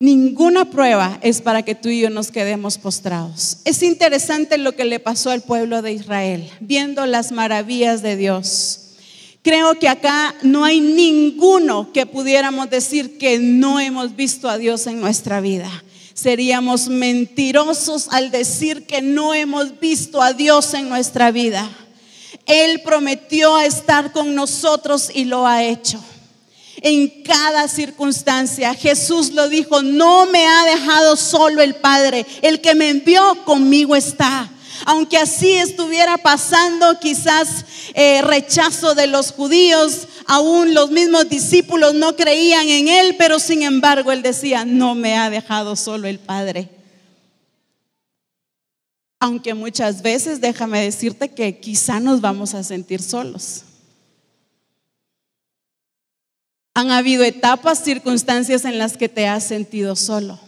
Ninguna 0.01 0.65
prueba 0.65 1.17
es 1.21 1.41
para 1.41 1.63
que 1.63 1.75
tú 1.75 1.87
y 1.87 2.01
yo 2.01 2.09
nos 2.09 2.29
quedemos 2.29 2.77
postrados. 2.77 3.59
Es 3.63 3.81
interesante 3.83 4.57
lo 4.57 4.75
que 4.75 4.83
le 4.83 4.99
pasó 4.99 5.29
al 5.29 5.41
pueblo 5.41 5.81
de 5.81 5.93
Israel, 5.93 6.49
viendo 6.59 7.05
las 7.05 7.31
maravillas 7.31 8.01
de 8.01 8.17
Dios 8.17 8.81
Creo 9.43 9.79
que 9.79 9.89
acá 9.89 10.35
no 10.43 10.63
hay 10.63 10.79
ninguno 10.79 11.91
que 11.91 12.05
pudiéramos 12.05 12.69
decir 12.69 13.17
que 13.17 13.39
no 13.39 13.79
hemos 13.79 14.15
visto 14.15 14.47
a 14.47 14.59
Dios 14.59 14.85
en 14.85 15.01
nuestra 15.01 15.41
vida. 15.41 15.83
Seríamos 16.13 16.89
mentirosos 16.89 18.07
al 18.11 18.29
decir 18.29 18.85
que 18.85 19.01
no 19.01 19.33
hemos 19.33 19.79
visto 19.79 20.21
a 20.21 20.33
Dios 20.33 20.75
en 20.75 20.89
nuestra 20.89 21.31
vida. 21.31 21.67
Él 22.45 22.81
prometió 22.85 23.59
estar 23.59 24.11
con 24.11 24.35
nosotros 24.35 25.09
y 25.11 25.25
lo 25.25 25.47
ha 25.47 25.63
hecho. 25.63 25.99
En 26.81 27.23
cada 27.23 27.67
circunstancia, 27.67 28.73
Jesús 28.73 29.31
lo 29.31 29.47
dijo, 29.47 29.81
no 29.83 30.25
me 30.25 30.45
ha 30.47 30.65
dejado 30.65 31.15
solo 31.15 31.61
el 31.61 31.75
Padre, 31.75 32.25
el 32.41 32.59
que 32.59 32.75
me 32.75 32.89
envió 32.89 33.45
conmigo 33.45 33.95
está 33.95 34.51
aunque 34.85 35.17
así 35.17 35.51
estuviera 35.51 36.17
pasando 36.17 36.99
quizás 36.99 37.65
eh, 37.93 38.21
rechazo 38.21 38.95
de 38.95 39.07
los 39.07 39.31
judíos, 39.31 40.07
aún 40.27 40.73
los 40.73 40.91
mismos 40.91 41.29
discípulos 41.29 41.93
no 41.93 42.15
creían 42.15 42.67
en 42.67 42.87
él, 42.87 43.15
pero 43.17 43.39
sin 43.39 43.63
embargo 43.63 44.11
él 44.11 44.21
decía, 44.21 44.65
no 44.65 44.95
me 44.95 45.17
ha 45.17 45.29
dejado 45.29 45.75
solo 45.75 46.07
el 46.07 46.19
Padre. 46.19 46.69
Aunque 49.19 49.53
muchas 49.53 50.01
veces, 50.01 50.41
déjame 50.41 50.81
decirte 50.81 51.29
que 51.29 51.59
quizá 51.59 51.99
nos 51.99 52.21
vamos 52.21 52.55
a 52.55 52.63
sentir 52.63 53.01
solos. 53.03 53.63
Han 56.73 56.91
habido 56.91 57.23
etapas, 57.23 57.83
circunstancias 57.83 58.65
en 58.65 58.77
las 58.77 58.97
que 58.97 59.09
te 59.09 59.27
has 59.27 59.43
sentido 59.43 59.95
solo. 59.95 60.39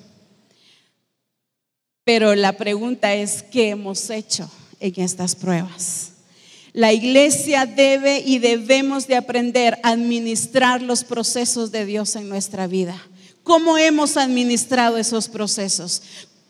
Pero 2.06 2.36
la 2.36 2.54
pregunta 2.58 3.14
es, 3.14 3.44
¿qué 3.44 3.70
hemos 3.70 4.10
hecho 4.10 4.50
en 4.80 4.94
estas 4.98 5.36
pruebas? 5.36 6.12
La 6.74 6.92
iglesia 6.92 7.66
debe 7.66 8.24
y 8.26 8.40
debemos 8.40 9.08
de 9.08 9.16
aprender 9.16 9.80
a 9.84 9.90
administrar 9.90 10.82
los 10.82 11.04
procesos 11.04 11.72
de 11.72 11.86
Dios 11.86 12.16
en 12.16 12.28
nuestra 12.28 12.68
vida. 12.68 13.00
¿Cómo 13.44 13.78
hemos 13.78 14.18
administrado 14.18 14.98
esos 14.98 15.28
procesos? 15.28 16.02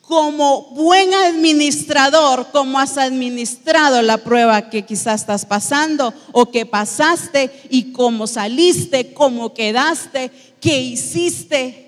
Como 0.08 0.64
buen 0.72 1.14
administrador, 1.14 2.48
¿cómo 2.52 2.78
has 2.78 2.98
administrado 2.98 4.02
la 4.02 4.18
prueba 4.18 4.70
que 4.70 4.86
quizás 4.86 5.22
estás 5.22 5.46
pasando 5.46 6.14
o 6.34 6.52
que 6.52 6.66
pasaste 6.66 7.50
y 7.70 7.94
cómo 7.94 8.28
saliste, 8.28 9.14
cómo 9.14 9.54
quedaste, 9.54 10.30
qué 10.60 10.78
hiciste? 10.82 11.84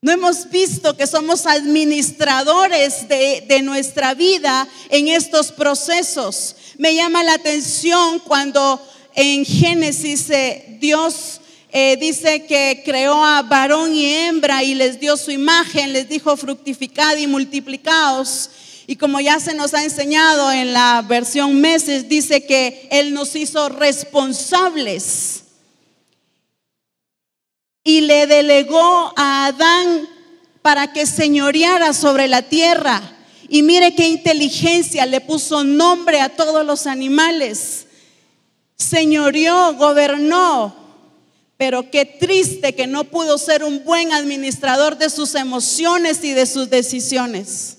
No 0.00 0.10
hemos 0.10 0.50
visto 0.50 0.96
que 0.96 1.06
somos 1.06 1.46
administradores 1.46 3.06
de, 3.06 3.60
nuestra 3.62 4.14
vida 4.14 4.66
en 4.90 5.06
estos 5.06 5.52
procesos. 5.52 6.56
Me 6.78 6.96
llama 6.96 7.22
la 7.22 7.34
atención 7.34 8.18
cuando 8.18 8.84
en 9.14 9.44
Génesis 9.44 10.28
eh, 10.30 10.78
Dios 10.80 11.41
eh, 11.74 11.96
dice 11.96 12.44
que 12.44 12.82
creó 12.84 13.24
a 13.24 13.40
varón 13.40 13.94
y 13.94 14.04
hembra 14.04 14.62
y 14.62 14.74
les 14.74 15.00
dio 15.00 15.16
su 15.16 15.30
imagen, 15.30 15.94
les 15.94 16.06
dijo 16.06 16.36
fructificad 16.36 17.16
y 17.16 17.26
multiplicaos. 17.26 18.50
Y 18.86 18.96
como 18.96 19.20
ya 19.20 19.40
se 19.40 19.54
nos 19.54 19.72
ha 19.72 19.82
enseñado 19.82 20.52
en 20.52 20.74
la 20.74 21.02
versión 21.08 21.58
meses, 21.62 22.10
dice 22.10 22.44
que 22.44 22.88
Él 22.90 23.14
nos 23.14 23.34
hizo 23.34 23.70
responsables 23.70 25.44
y 27.84 28.02
le 28.02 28.26
delegó 28.26 29.12
a 29.16 29.46
Adán 29.46 30.08
para 30.60 30.92
que 30.92 31.06
señoreara 31.06 31.94
sobre 31.94 32.28
la 32.28 32.42
tierra. 32.42 33.00
Y 33.48 33.62
mire 33.62 33.94
qué 33.94 34.08
inteligencia, 34.08 35.06
le 35.06 35.22
puso 35.22 35.64
nombre 35.64 36.20
a 36.20 36.28
todos 36.28 36.66
los 36.66 36.86
animales. 36.86 37.86
Señoreó, 38.76 39.74
gobernó, 39.74 40.81
pero 41.62 41.92
qué 41.92 42.04
triste 42.04 42.74
que 42.74 42.88
no 42.88 43.04
pudo 43.04 43.38
ser 43.38 43.62
un 43.62 43.84
buen 43.84 44.12
administrador 44.12 44.98
de 44.98 45.08
sus 45.08 45.36
emociones 45.36 46.24
y 46.24 46.32
de 46.32 46.44
sus 46.44 46.68
decisiones. 46.70 47.76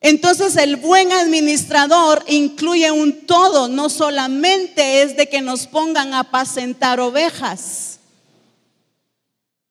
Entonces 0.00 0.54
el 0.54 0.76
buen 0.76 1.10
administrador 1.10 2.22
incluye 2.28 2.92
un 2.92 3.26
todo, 3.26 3.66
no 3.66 3.88
solamente 3.88 5.02
es 5.02 5.16
de 5.16 5.28
que 5.28 5.40
nos 5.40 5.66
pongan 5.66 6.14
a 6.14 6.20
apacentar 6.20 7.00
ovejas 7.00 7.98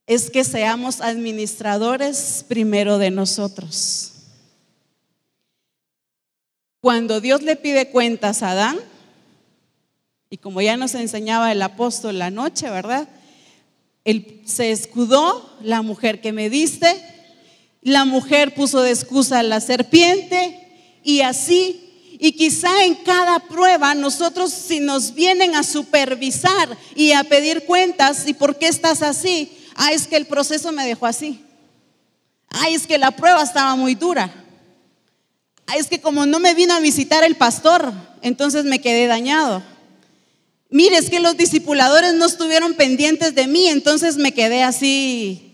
es 0.05 0.29
que 0.29 0.43
seamos 0.43 0.99
administradores 0.99 2.43
primero 2.49 2.97
de 2.97 3.11
nosotros. 3.11 4.11
Cuando 6.81 7.21
Dios 7.21 7.41
le 7.41 7.55
pide 7.55 7.89
cuentas 7.89 8.43
a 8.43 8.51
Adán, 8.51 8.77
y 10.29 10.37
como 10.37 10.61
ya 10.61 10.77
nos 10.77 10.95
enseñaba 10.95 11.51
el 11.51 11.61
apóstol 11.61 12.19
la 12.19 12.29
noche, 12.29 12.69
¿verdad? 12.69 13.07
Él 14.03 14.41
se 14.45 14.71
escudó, 14.71 15.57
la 15.61 15.81
mujer 15.81 16.21
que 16.21 16.33
me 16.33 16.49
diste, 16.49 16.87
la 17.81 18.05
mujer 18.05 18.53
puso 18.53 18.81
de 18.81 18.91
excusa 18.91 19.39
a 19.39 19.43
la 19.43 19.61
serpiente 19.61 20.99
y 21.03 21.21
así. 21.21 21.83
Y 22.19 22.31
quizá 22.33 22.83
en 22.83 22.95
cada 22.95 23.39
prueba 23.39 23.93
nosotros 23.93 24.51
si 24.51 24.79
nos 24.79 25.13
vienen 25.13 25.55
a 25.55 25.63
supervisar 25.63 26.77
y 26.95 27.11
a 27.11 27.23
pedir 27.23 27.65
cuentas, 27.65 28.27
¿y 28.27 28.33
por 28.33 28.57
qué 28.57 28.67
estás 28.67 29.01
así? 29.01 29.51
Ah, 29.75 29.91
es 29.91 30.07
que 30.07 30.17
el 30.17 30.25
proceso 30.25 30.71
me 30.71 30.85
dejó 30.85 31.05
así. 31.05 31.43
Ay, 32.49 32.73
es 32.73 32.87
que 32.87 32.97
la 32.97 33.11
prueba 33.11 33.43
estaba 33.43 33.75
muy 33.75 33.93
dura. 33.93 34.33
Ay, 35.67 35.79
es 35.79 35.87
que 35.87 36.01
como 36.01 36.25
no 36.25 36.39
me 36.39 36.55
vino 36.55 36.73
a 36.73 36.79
visitar 36.79 37.23
el 37.23 37.35
pastor, 37.35 37.93
entonces 38.21 38.65
me 38.65 38.79
quedé 38.79 39.05
dañado. 39.07 39.61
Mire, 40.69 40.97
es 40.97 41.09
que 41.09 41.19
los 41.19 41.37
discipuladores 41.37 42.13
no 42.13 42.25
estuvieron 42.25 42.73
pendientes 42.73 43.35
de 43.35 43.47
mí, 43.47 43.67
entonces 43.67 44.17
me 44.17 44.33
quedé 44.33 44.63
así 44.63 45.47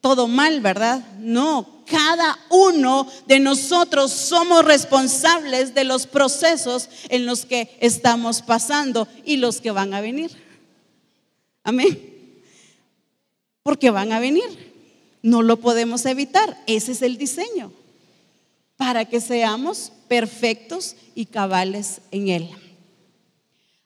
todo 0.00 0.26
mal, 0.26 0.60
¿verdad? 0.60 1.04
No, 1.18 1.82
cada 1.86 2.38
uno 2.50 3.06
de 3.26 3.40
nosotros 3.40 4.12
somos 4.12 4.64
responsables 4.64 5.74
de 5.74 5.84
los 5.84 6.06
procesos 6.06 6.88
en 7.08 7.26
los 7.26 7.44
que 7.44 7.76
estamos 7.80 8.42
pasando 8.42 9.08
y 9.24 9.36
los 9.36 9.60
que 9.60 9.70
van 9.70 9.92
a 9.92 10.00
venir. 10.00 10.30
Amén. 11.62 12.42
Porque 13.62 13.90
van 13.90 14.12
a 14.12 14.20
venir. 14.20 14.68
No 15.22 15.42
lo 15.42 15.58
podemos 15.60 16.06
evitar. 16.06 16.62
Ese 16.66 16.92
es 16.92 17.02
el 17.02 17.18
diseño. 17.18 17.72
Para 18.76 19.04
que 19.04 19.20
seamos 19.20 19.92
perfectos 20.08 20.96
y 21.14 21.26
cabales 21.26 22.00
en 22.10 22.28
Él. 22.28 22.67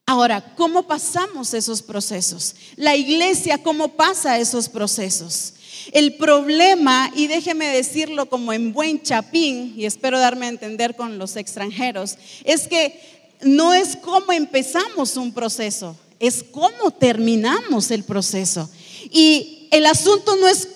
Ahora, 0.06 0.54
¿cómo 0.56 0.86
pasamos 0.86 1.54
esos 1.54 1.80
procesos? 1.80 2.56
La 2.76 2.96
iglesia, 2.96 3.62
¿cómo 3.62 3.88
pasa 3.88 4.38
esos 4.38 4.68
procesos? 4.68 5.54
El 5.92 6.16
problema, 6.16 7.10
y 7.14 7.28
déjeme 7.28 7.68
decirlo 7.68 8.26
como 8.26 8.52
en 8.52 8.72
buen 8.72 9.02
chapín, 9.02 9.74
y 9.76 9.84
espero 9.84 10.18
darme 10.18 10.46
a 10.46 10.50
entender 10.50 10.96
con 10.96 11.18
los 11.18 11.36
extranjeros, 11.36 12.16
es 12.44 12.66
que 12.66 13.00
no 13.42 13.72
es 13.72 13.96
cómo 13.96 14.32
empezamos 14.32 15.16
un 15.16 15.32
proceso, 15.32 15.96
es 16.18 16.42
cómo 16.42 16.90
terminamos 16.90 17.90
el 17.90 18.04
proceso. 18.04 18.68
Y 19.10 19.68
el 19.70 19.86
asunto 19.86 20.36
no 20.36 20.48
es, 20.48 20.68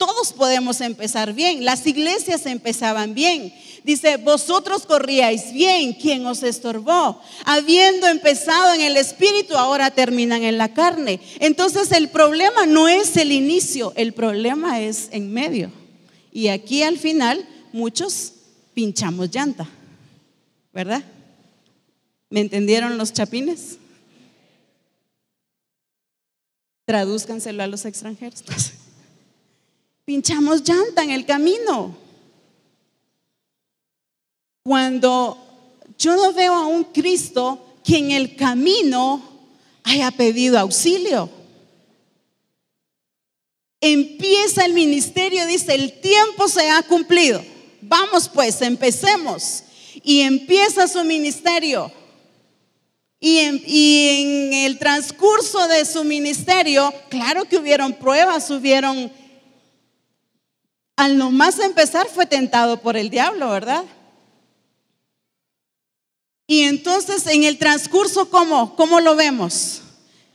todos 0.00 0.32
podemos 0.32 0.80
empezar 0.80 1.34
bien, 1.34 1.62
las 1.62 1.86
iglesias 1.86 2.46
empezaban 2.46 3.12
bien, 3.12 3.52
Dice, 3.82 4.18
vosotros 4.18 4.84
corríais 4.84 5.52
bien, 5.54 5.94
¿quién 5.94 6.26
os 6.26 6.42
estorbó? 6.42 7.20
Habiendo 7.46 8.06
empezado 8.08 8.74
en 8.74 8.82
el 8.82 8.96
espíritu, 8.96 9.56
ahora 9.56 9.90
terminan 9.90 10.42
en 10.42 10.58
la 10.58 10.74
carne. 10.74 11.20
Entonces 11.38 11.90
el 11.92 12.10
problema 12.10 12.66
no 12.66 12.88
es 12.88 13.16
el 13.16 13.32
inicio, 13.32 13.94
el 13.96 14.12
problema 14.12 14.80
es 14.80 15.08
en 15.12 15.32
medio. 15.32 15.72
Y 16.30 16.48
aquí 16.48 16.82
al 16.82 16.98
final 16.98 17.46
muchos 17.72 18.34
pinchamos 18.74 19.30
llanta, 19.30 19.66
¿verdad? 20.74 21.02
¿Me 22.28 22.40
entendieron 22.40 22.98
los 22.98 23.14
chapines? 23.14 23.78
Tradúzcanselo 26.84 27.62
a 27.62 27.66
los 27.66 27.86
extranjeros. 27.86 28.44
Pinchamos 30.04 30.62
llanta 30.62 31.02
en 31.02 31.10
el 31.10 31.24
camino. 31.24 31.96
Cuando 34.62 35.38
yo 35.98 36.16
no 36.16 36.32
veo 36.32 36.54
a 36.54 36.66
un 36.66 36.84
Cristo 36.84 37.66
que 37.84 37.98
en 37.98 38.10
el 38.10 38.36
camino 38.36 39.22
haya 39.84 40.10
pedido 40.10 40.58
auxilio. 40.58 41.28
Empieza 43.80 44.64
el 44.64 44.74
ministerio, 44.74 45.46
dice, 45.46 45.74
el 45.74 46.00
tiempo 46.00 46.48
se 46.48 46.68
ha 46.70 46.82
cumplido. 46.82 47.42
Vamos 47.80 48.28
pues, 48.28 48.60
empecemos. 48.60 49.64
Y 50.02 50.20
empieza 50.20 50.86
su 50.86 51.02
ministerio. 51.04 51.90
Y 53.18 53.38
en, 53.38 53.62
y 53.66 54.08
en, 54.08 54.52
el 54.52 54.78
transcurso 54.78 55.66
de 55.68 55.84
su 55.84 56.04
ministerio, 56.04 56.92
claro 57.08 57.44
que 57.44 57.58
hubieron 57.58 57.92
pruebas, 57.92 58.50
hubieron... 58.50 59.12
Al 61.00 61.16
nomás 61.16 61.58
empezar 61.60 62.08
fue 62.08 62.26
tentado 62.26 62.82
por 62.82 62.94
el 62.94 63.08
diablo, 63.08 63.48
¿verdad? 63.48 63.84
Y 66.46 66.64
entonces 66.64 67.26
en 67.26 67.44
el 67.44 67.56
transcurso, 67.56 68.28
¿cómo? 68.28 68.76
¿Cómo 68.76 69.00
lo 69.00 69.16
vemos? 69.16 69.80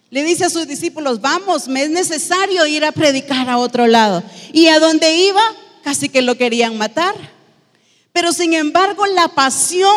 Le 0.09 0.23
dice 0.23 0.45
a 0.45 0.49
sus 0.49 0.67
discípulos, 0.67 1.21
vamos, 1.21 1.67
me 1.67 1.83
es 1.83 1.91
necesario 1.91 2.65
ir 2.65 2.83
a 2.83 2.91
predicar 2.91 3.47
a 3.47 3.59
otro 3.59 3.85
lado. 3.85 4.23
Y 4.53 4.65
a 4.65 4.79
donde 4.79 5.15
iba, 5.15 5.39
casi 5.83 6.09
que 6.09 6.23
lo 6.23 6.35
querían 6.35 6.79
matar. 6.79 7.13
Pero 8.11 8.33
sin 8.33 8.55
embargo, 8.55 9.05
la 9.05 9.27
pasión 9.27 9.95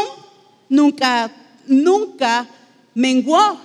nunca, 0.69 1.35
nunca 1.67 2.47
menguó. 2.93 3.59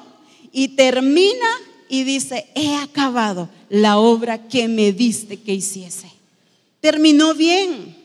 Y 0.54 0.70
termina 0.70 1.50
y 1.90 2.06
dice, 2.06 2.50
he 2.56 2.78
acabado 2.78 3.50
la 3.68 3.98
obra 3.98 4.48
que 4.48 4.70
me 4.70 4.94
diste 4.94 5.42
que 5.42 5.54
hiciese. 5.54 6.13
Terminó 6.84 7.34
bien. 7.34 7.96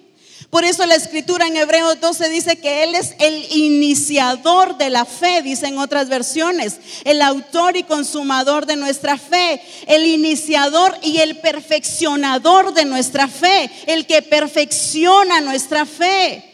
Por 0.51 0.65
eso 0.65 0.87
la 0.87 0.95
escritura 0.95 1.49
en 1.49 1.57
Hebreos 1.57 2.01
12 2.01 2.29
dice 2.29 2.61
que 2.61 2.85
Él 2.85 2.95
es 2.95 3.17
el 3.19 3.45
iniciador 3.51 4.79
de 4.79 4.89
la 4.89 5.05
fe, 5.05 5.43
dicen 5.43 5.79
otras 5.79 6.09
versiones, 6.09 6.79
el 7.03 7.21
autor 7.21 7.77
y 7.77 7.83
consumador 7.83 8.67
de 8.67 8.77
nuestra 8.77 9.19
fe, 9.19 9.61
el 9.89 10.07
iniciador 10.07 10.97
y 11.03 11.19
el 11.19 11.41
perfeccionador 11.41 12.73
de 12.73 12.85
nuestra 12.85 13.27
fe, 13.27 13.69
el 13.87 14.07
que 14.07 14.23
perfecciona 14.23 15.41
nuestra 15.41 15.85
fe. 15.85 16.45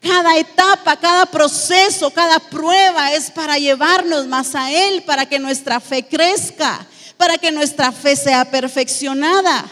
Cada 0.00 0.38
etapa, 0.38 0.96
cada 1.00 1.26
proceso, 1.26 2.12
cada 2.12 2.38
prueba 2.38 3.12
es 3.12 3.32
para 3.32 3.58
llevarnos 3.58 4.28
más 4.28 4.54
a 4.54 4.70
Él, 4.70 5.02
para 5.02 5.26
que 5.26 5.40
nuestra 5.40 5.80
fe 5.80 6.04
crezca, 6.04 6.86
para 7.16 7.38
que 7.38 7.50
nuestra 7.50 7.90
fe 7.90 8.14
sea 8.14 8.48
perfeccionada. 8.52 9.68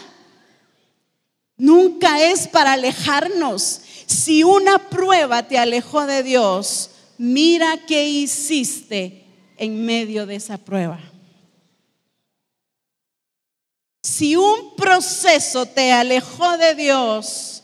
Nunca 1.57 2.21
es 2.21 2.47
para 2.47 2.73
alejarnos. 2.73 3.81
Si 4.05 4.43
una 4.43 4.89
prueba 4.89 5.47
te 5.47 5.57
alejó 5.57 6.05
de 6.05 6.23
Dios, 6.23 6.91
mira 7.17 7.79
qué 7.87 8.07
hiciste 8.07 9.25
en 9.57 9.85
medio 9.85 10.25
de 10.25 10.35
esa 10.35 10.57
prueba. 10.57 10.99
Si 14.03 14.35
un 14.35 14.75
proceso 14.75 15.65
te 15.65 15.91
alejó 15.91 16.57
de 16.57 16.75
Dios, 16.75 17.63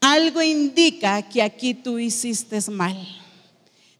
algo 0.00 0.42
indica 0.42 1.22
que 1.28 1.42
aquí 1.42 1.74
tú 1.74 1.98
hiciste 1.98 2.60
mal. 2.70 2.96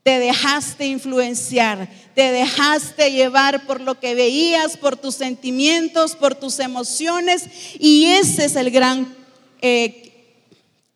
Te 0.03 0.19
dejaste 0.19 0.87
influenciar, 0.87 1.91
te 2.15 2.33
dejaste 2.33 3.13
llevar 3.13 3.67
por 3.67 3.81
lo 3.81 4.01
que 4.01 4.15
veías, 4.15 4.77
por 4.77 4.97
tus 4.97 5.15
sentimientos, 5.15 6.17
por 6.17 6.35
tus 6.35 6.59
emociones, 6.59 7.45
y 7.79 8.07
ese 8.07 8.47
es 8.47 8.57
el 8.57 8.71
gran 8.71 9.20
eh, 9.61 10.13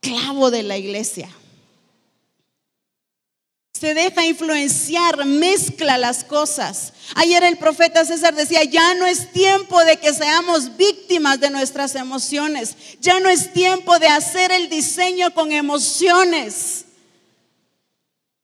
clavo 0.00 0.50
de 0.50 0.62
la 0.62 0.76
iglesia. 0.76 1.28
Se 3.78 3.92
deja 3.92 4.24
influenciar, 4.24 5.26
mezcla 5.26 5.98
las 5.98 6.24
cosas. 6.24 6.92
Ayer 7.16 7.42
el 7.42 7.58
profeta 7.58 8.04
César 8.04 8.34
decía, 8.34 8.62
ya 8.64 8.94
no 8.94 9.04
es 9.04 9.32
tiempo 9.32 9.84
de 9.84 9.96
que 9.96 10.14
seamos 10.14 10.76
víctimas 10.76 11.40
de 11.40 11.50
nuestras 11.50 11.94
emociones. 11.96 12.76
Ya 13.00 13.18
no 13.20 13.28
es 13.28 13.52
tiempo 13.52 13.98
de 13.98 14.06
hacer 14.06 14.52
el 14.52 14.70
diseño 14.70 15.34
con 15.34 15.50
emociones. 15.52 16.84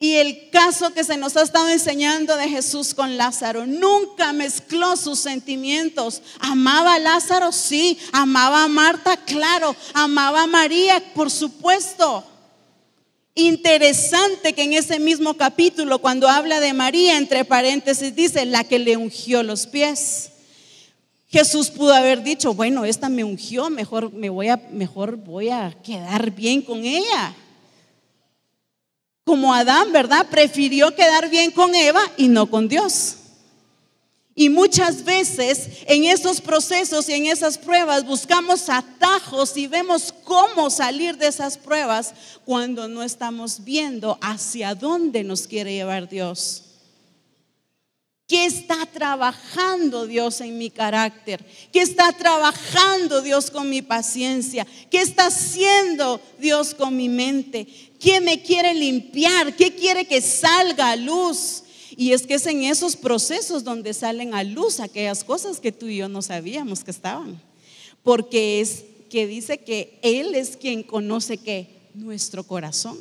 Y 0.02 0.14
el 0.14 0.48
caso 0.48 0.94
que 0.94 1.04
se 1.04 1.18
nos 1.18 1.36
ha 1.36 1.42
estado 1.42 1.68
enseñando 1.68 2.34
de 2.38 2.48
Jesús 2.48 2.94
con 2.94 3.18
Lázaro, 3.18 3.66
nunca 3.66 4.32
mezcló 4.32 4.96
sus 4.96 5.18
sentimientos. 5.18 6.22
Amaba 6.38 6.94
a 6.94 6.98
Lázaro, 6.98 7.52
sí. 7.52 7.98
Amaba 8.10 8.64
a 8.64 8.68
Marta, 8.68 9.18
claro. 9.18 9.76
Amaba 9.92 10.44
a 10.44 10.46
María, 10.46 11.04
por 11.12 11.30
supuesto. 11.30 12.24
Interesante 13.34 14.54
que 14.54 14.62
en 14.62 14.72
ese 14.72 14.98
mismo 14.98 15.34
capítulo, 15.34 15.98
cuando 15.98 16.30
habla 16.30 16.60
de 16.60 16.72
María, 16.72 17.18
entre 17.18 17.44
paréntesis, 17.44 18.16
dice 18.16 18.46
la 18.46 18.64
que 18.64 18.78
le 18.78 18.96
ungió 18.96 19.42
los 19.42 19.66
pies. 19.66 20.30
Jesús 21.28 21.68
pudo 21.68 21.92
haber 21.92 22.22
dicho, 22.22 22.54
bueno, 22.54 22.86
esta 22.86 23.10
me 23.10 23.22
ungió, 23.22 23.68
mejor 23.68 24.14
me 24.14 24.30
voy 24.30 24.48
a, 24.48 24.56
mejor 24.70 25.16
voy 25.16 25.50
a 25.50 25.76
quedar 25.84 26.30
bien 26.30 26.62
con 26.62 26.86
ella 26.86 27.36
como 29.24 29.54
Adán, 29.54 29.92
¿verdad? 29.92 30.26
Prefirió 30.30 30.94
quedar 30.94 31.30
bien 31.30 31.50
con 31.50 31.74
Eva 31.74 32.02
y 32.16 32.28
no 32.28 32.50
con 32.50 32.68
Dios. 32.68 33.16
Y 34.34 34.48
muchas 34.48 35.04
veces 35.04 35.68
en 35.86 36.04
esos 36.04 36.40
procesos 36.40 37.08
y 37.08 37.12
en 37.12 37.26
esas 37.26 37.58
pruebas 37.58 38.06
buscamos 38.06 38.70
atajos 38.70 39.56
y 39.56 39.66
vemos 39.66 40.14
cómo 40.24 40.70
salir 40.70 41.18
de 41.18 41.26
esas 41.26 41.58
pruebas 41.58 42.14
cuando 42.44 42.88
no 42.88 43.02
estamos 43.02 43.64
viendo 43.64 44.18
hacia 44.22 44.74
dónde 44.74 45.24
nos 45.24 45.46
quiere 45.46 45.74
llevar 45.74 46.08
Dios. 46.08 46.64
¿Qué 48.30 48.46
está 48.46 48.86
trabajando 48.86 50.06
Dios 50.06 50.40
en 50.40 50.56
mi 50.56 50.70
carácter? 50.70 51.44
¿Qué 51.72 51.82
está 51.82 52.12
trabajando 52.12 53.22
Dios 53.22 53.50
con 53.50 53.68
mi 53.68 53.82
paciencia? 53.82 54.64
¿Qué 54.88 55.00
está 55.00 55.26
haciendo 55.26 56.20
Dios 56.38 56.72
con 56.74 56.96
mi 56.96 57.08
mente? 57.08 57.66
¿Qué 58.00 58.20
me 58.20 58.42
quiere 58.42 58.72
limpiar? 58.74 59.54
¿Qué 59.54 59.74
quiere 59.74 60.06
que 60.06 60.22
salga 60.22 60.92
a 60.92 60.96
luz? 60.96 61.62
Y 61.96 62.12
es 62.12 62.26
que 62.26 62.34
es 62.34 62.46
en 62.46 62.62
esos 62.62 62.96
procesos 62.96 63.62
donde 63.62 63.92
salen 63.92 64.34
a 64.34 64.42
luz 64.42 64.80
aquellas 64.80 65.22
cosas 65.22 65.60
que 65.60 65.70
tú 65.70 65.86
y 65.86 65.98
yo 65.98 66.08
no 66.08 66.22
sabíamos 66.22 66.82
que 66.82 66.90
estaban. 66.90 67.40
Porque 68.02 68.62
es 68.62 68.84
que 69.10 69.26
dice 69.26 69.58
que 69.58 69.98
Él 70.02 70.34
es 70.34 70.56
quien 70.56 70.82
conoce 70.82 71.36
que 71.36 71.68
nuestro 71.92 72.42
corazón. 72.44 72.98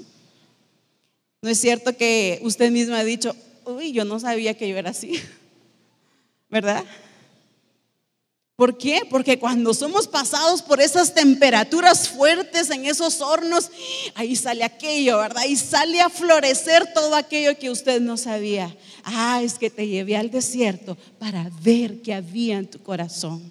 No 1.42 1.50
es 1.50 1.60
cierto 1.60 1.96
que 1.96 2.40
usted 2.44 2.70
mismo 2.70 2.96
ha 2.96 3.04
dicho, 3.06 3.34
uy, 3.66 3.94
yo 3.94 4.04
no 4.04 4.20
sabía 4.20 4.58
que 4.58 4.68
yo 4.68 4.76
era 4.76 4.90
así, 4.90 5.14
¿verdad? 6.50 6.84
¿Por 8.60 8.78
qué? 8.78 9.04
Porque 9.10 9.40
cuando 9.40 9.74
somos 9.74 10.06
pasados 10.06 10.62
por 10.62 10.82
esas 10.82 11.14
temperaturas 11.14 12.10
fuertes 12.10 12.70
en 12.70 12.86
esos 12.86 13.22
hornos, 13.22 13.72
ahí 14.16 14.36
sale 14.36 14.66
aquello, 14.66 15.18
¿verdad? 15.18 15.46
Y 15.48 15.56
sale 15.56 16.02
a 16.02 16.10
florecer 16.10 16.92
todo 16.94 17.16
aquello 17.16 17.58
que 17.58 17.70
usted 17.70 18.02
no 18.02 18.18
sabía. 18.18 18.76
Ah, 19.06 19.40
es 19.42 19.54
que 19.54 19.70
te 19.70 19.88
llevé 19.88 20.18
al 20.18 20.30
desierto 20.30 20.98
para 21.20 21.50
ver 21.62 22.02
qué 22.02 22.14
había 22.14 22.58
en 22.58 22.70
tu 22.70 22.84
corazón. 22.84 23.50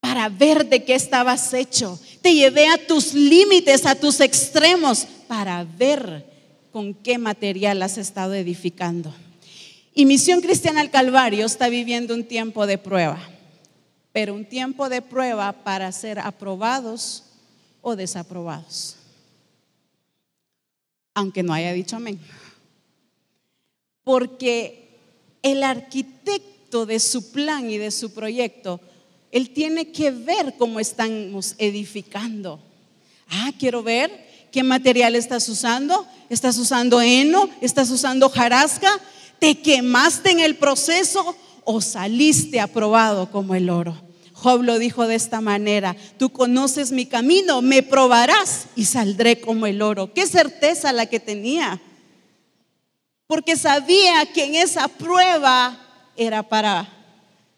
Para 0.00 0.30
ver 0.30 0.66
de 0.66 0.82
qué 0.82 0.94
estabas 0.94 1.52
hecho. 1.52 2.00
Te 2.22 2.32
llevé 2.32 2.66
a 2.66 2.86
tus 2.86 3.12
límites, 3.12 3.84
a 3.84 3.94
tus 3.94 4.20
extremos, 4.20 5.06
para 5.28 5.62
ver 5.64 6.24
con 6.72 6.94
qué 6.94 7.18
material 7.18 7.82
has 7.82 7.98
estado 7.98 8.32
edificando. 8.32 9.12
Y 9.98 10.04
Misión 10.04 10.42
Cristiana 10.42 10.82
al 10.82 10.90
Calvario 10.90 11.46
está 11.46 11.70
viviendo 11.70 12.12
un 12.12 12.24
tiempo 12.24 12.66
de 12.66 12.76
prueba, 12.76 13.18
pero 14.12 14.34
un 14.34 14.44
tiempo 14.44 14.90
de 14.90 15.00
prueba 15.00 15.50
para 15.64 15.90
ser 15.90 16.18
aprobados 16.18 17.22
o 17.80 17.96
desaprobados. 17.96 18.96
Aunque 21.14 21.42
no 21.42 21.54
haya 21.54 21.72
dicho 21.72 21.96
amén. 21.96 22.20
Porque 24.04 24.98
el 25.40 25.62
arquitecto 25.62 26.84
de 26.84 27.00
su 27.00 27.32
plan 27.32 27.70
y 27.70 27.78
de 27.78 27.90
su 27.90 28.12
proyecto, 28.12 28.78
él 29.32 29.48
tiene 29.48 29.92
que 29.92 30.10
ver 30.10 30.56
cómo 30.58 30.78
estamos 30.78 31.54
edificando. 31.56 32.60
Ah, 33.30 33.50
quiero 33.58 33.82
ver 33.82 34.26
¿Qué 34.56 34.62
material 34.62 35.14
estás 35.16 35.50
usando? 35.50 36.06
¿Estás 36.30 36.56
usando 36.56 37.02
heno? 37.02 37.50
¿Estás 37.60 37.90
usando 37.90 38.30
jarasca? 38.30 38.90
¿Te 39.38 39.60
quemaste 39.60 40.30
en 40.30 40.40
el 40.40 40.56
proceso 40.56 41.36
o 41.64 41.80
saliste 41.80 42.60
aprobado 42.60 43.30
como 43.30 43.54
el 43.54 43.70
oro? 43.70 43.96
Job 44.32 44.62
lo 44.62 44.78
dijo 44.78 45.06
de 45.06 45.14
esta 45.14 45.40
manera, 45.40 45.96
tú 46.18 46.30
conoces 46.30 46.92
mi 46.92 47.06
camino, 47.06 47.62
me 47.62 47.82
probarás 47.82 48.66
y 48.76 48.84
saldré 48.84 49.40
como 49.40 49.66
el 49.66 49.80
oro. 49.80 50.12
Qué 50.12 50.26
certeza 50.26 50.92
la 50.92 51.06
que 51.06 51.20
tenía, 51.20 51.80
porque 53.26 53.56
sabía 53.56 54.26
que 54.32 54.44
en 54.44 54.54
esa 54.56 54.88
prueba 54.88 55.78
era 56.16 56.42
para 56.42 56.92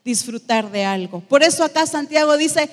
disfrutar 0.04 0.70
de 0.70 0.84
algo. 0.84 1.20
Por 1.20 1.42
eso 1.42 1.64
acá 1.64 1.84
Santiago 1.84 2.36
dice, 2.36 2.70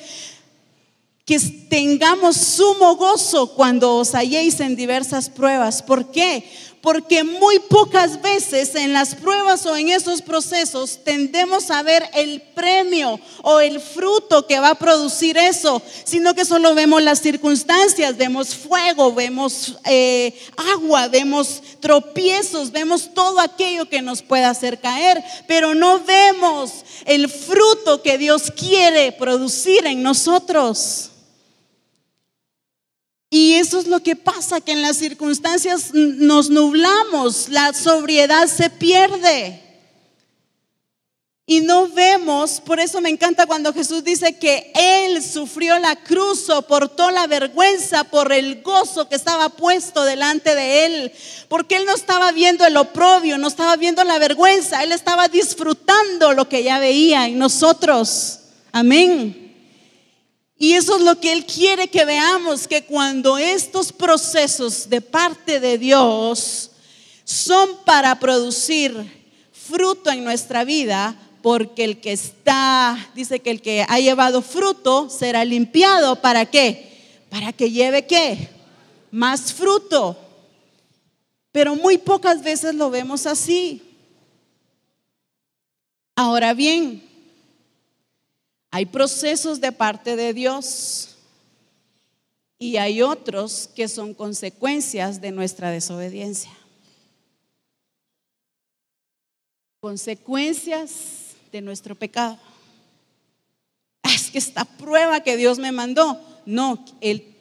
que 1.25 1.39
tengamos 1.39 2.37
sumo 2.37 2.95
gozo 2.95 3.55
cuando 3.55 3.95
os 3.95 4.13
halléis 4.13 4.59
en 4.59 4.75
diversas 4.75 5.29
pruebas. 5.29 5.81
¿Por 5.81 6.11
qué? 6.11 6.47
Porque 6.85 7.23
muy 7.23 7.57
pocas 7.57 8.21
veces 8.21 8.75
en 8.75 8.93
las 8.93 9.15
pruebas 9.15 9.65
o 9.65 9.75
en 9.75 9.89
esos 9.89 10.21
procesos 10.21 10.99
tendemos 11.03 11.71
a 11.71 11.81
ver 11.81 12.07
el 12.13 12.43
premio 12.53 13.19
o 13.41 13.59
el 13.59 13.81
fruto 13.81 14.45
que 14.45 14.59
va 14.59 14.69
a 14.69 14.75
producir 14.75 15.35
eso, 15.35 15.81
sino 16.03 16.35
que 16.35 16.45
solo 16.45 16.75
vemos 16.75 17.01
las 17.01 17.21
circunstancias, 17.21 18.17
vemos 18.17 18.53
fuego, 18.53 19.11
vemos 19.15 19.79
eh, 19.83 20.39
agua, 20.75 21.07
vemos 21.07 21.59
tropiezos, 21.79 22.71
vemos 22.71 23.15
todo 23.15 23.39
aquello 23.39 23.89
que 23.89 24.03
nos 24.03 24.21
puede 24.21 24.45
hacer 24.45 24.79
caer, 24.79 25.23
pero 25.47 25.73
no 25.73 26.01
vemos 26.01 26.85
el 27.05 27.29
fruto 27.29 28.03
que 28.03 28.19
Dios 28.19 28.51
quiere 28.55 29.11
producir 29.11 29.87
en 29.87 30.03
nosotros. 30.03 31.09
Y 33.29 33.55
eso 33.55 33.79
es 33.79 33.87
lo 33.87 34.01
que 34.01 34.15
pasa, 34.15 34.61
que 34.61 34.71
en 34.71 34.81
las 34.81 34.97
circunstancias 34.97 35.93
nos 35.93 36.49
nublamos, 36.49 37.49
la 37.49 37.73
sobriedad 37.73 38.47
se 38.47 38.69
pierde. 38.69 39.61
Y 41.47 41.61
no 41.61 41.87
vemos, 41.89 42.59
por 42.59 42.79
eso 42.79 43.01
me 43.01 43.09
encanta 43.09 43.45
cuando 43.45 43.71
Jesús 43.71 44.03
dice 44.03 44.39
que 44.39 44.71
Él 44.73 45.21
sufrió 45.21 45.77
la 45.77 45.95
cruz, 45.95 46.45
soportó 46.45 47.11
la 47.11 47.27
vergüenza 47.27 48.03
por 48.03 48.33
el 48.33 48.63
gozo 48.63 49.07
que 49.07 49.15
estaba 49.15 49.49
puesto 49.49 50.03
delante 50.05 50.55
de 50.55 50.85
Él. 50.85 51.11
Porque 51.47 51.75
Él 51.75 51.85
no 51.85 51.93
estaba 51.93 52.31
viendo 52.31 52.65
el 52.65 52.75
oprobio, 52.77 53.37
no 53.37 53.47
estaba 53.47 53.75
viendo 53.75 54.03
la 54.03 54.17
vergüenza, 54.17 54.83
Él 54.83 54.91
estaba 54.91 55.27
disfrutando 55.27 56.33
lo 56.33 56.49
que 56.49 56.63
ya 56.63 56.79
veía 56.79 57.27
en 57.27 57.37
nosotros. 57.37 58.39
Amén. 58.71 59.44
Y 60.57 60.73
eso 60.73 60.97
es 60.97 61.03
lo 61.03 61.19
que 61.19 61.33
Él 61.33 61.45
quiere 61.45 61.89
que 61.89 62.05
veamos, 62.05 62.67
que 62.67 62.85
cuando 62.85 63.37
estos 63.37 63.91
procesos 63.91 64.89
de 64.89 65.01
parte 65.01 65.59
de 65.59 65.77
Dios 65.77 66.71
son 67.25 67.69
para 67.83 68.17
producir 68.19 68.93
fruto 69.51 70.11
en 70.11 70.23
nuestra 70.23 70.63
vida, 70.63 71.15
porque 71.41 71.83
el 71.83 71.99
que 71.99 72.13
está, 72.13 73.11
dice 73.13 73.39
que 73.39 73.51
el 73.51 73.61
que 73.61 73.85
ha 73.87 73.99
llevado 73.99 74.41
fruto 74.41 75.09
será 75.09 75.43
limpiado, 75.43 76.15
¿para 76.21 76.45
qué? 76.45 77.19
Para 77.29 77.51
que 77.51 77.69
lleve 77.69 78.07
qué? 78.07 78.49
Más 79.11 79.53
fruto. 79.53 80.17
Pero 81.51 81.75
muy 81.75 81.97
pocas 81.97 82.43
veces 82.43 82.75
lo 82.75 82.89
vemos 82.89 83.25
así. 83.25 83.81
Ahora 86.15 86.53
bien, 86.53 87.04
hay 88.75 88.85
procesos 88.85 89.61
de 89.61 89.71
parte 89.71 90.17
de 90.17 90.33
Dios 90.33 91.15
y 92.59 92.75
hay 92.75 93.01
otros 93.01 93.69
que 93.73 93.87
son 93.87 94.13
consecuencias 94.13 95.21
de 95.21 95.31
nuestra 95.31 95.71
desobediencia. 95.71 96.51
Consecuencias 99.79 101.37
de 101.53 101.61
nuestro 101.61 101.95
pecado. 101.95 102.37
Ah, 104.03 104.13
es 104.13 104.29
que 104.29 104.39
esta 104.39 104.65
prueba 104.65 105.21
que 105.21 105.37
Dios 105.37 105.57
me 105.57 105.71
mandó, 105.71 106.19
no, 106.45 106.83
Él 106.99 107.33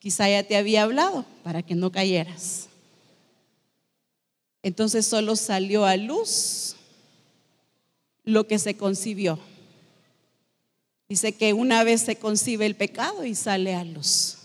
quizá 0.00 0.28
ya 0.28 0.42
te 0.42 0.56
había 0.56 0.82
hablado 0.82 1.24
para 1.44 1.62
que 1.62 1.76
no 1.76 1.92
cayeras. 1.92 2.66
Entonces 4.64 5.06
solo 5.06 5.36
salió 5.36 5.84
a 5.84 5.96
luz 5.96 6.74
lo 8.24 8.48
que 8.48 8.58
se 8.58 8.76
concibió. 8.76 9.38
Dice 11.08 11.32
que 11.32 11.52
una 11.52 11.84
vez 11.84 12.02
se 12.02 12.16
concibe 12.16 12.66
el 12.66 12.74
pecado 12.74 13.24
y 13.24 13.34
sale 13.34 13.74
a 13.74 13.84
luz. 13.84 14.38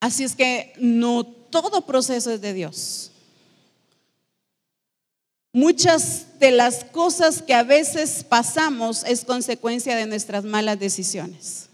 Así 0.00 0.24
es 0.24 0.36
que 0.36 0.72
no 0.78 1.24
todo 1.24 1.86
proceso 1.86 2.30
es 2.30 2.40
de 2.40 2.52
Dios. 2.52 3.12
Muchas 5.52 6.38
de 6.38 6.52
las 6.52 6.84
cosas 6.84 7.42
que 7.42 7.54
a 7.54 7.64
veces 7.64 8.24
pasamos 8.24 9.04
es 9.04 9.24
consecuencia 9.24 9.96
de 9.96 10.06
nuestras 10.06 10.44
malas 10.44 10.78
decisiones. 10.78 11.68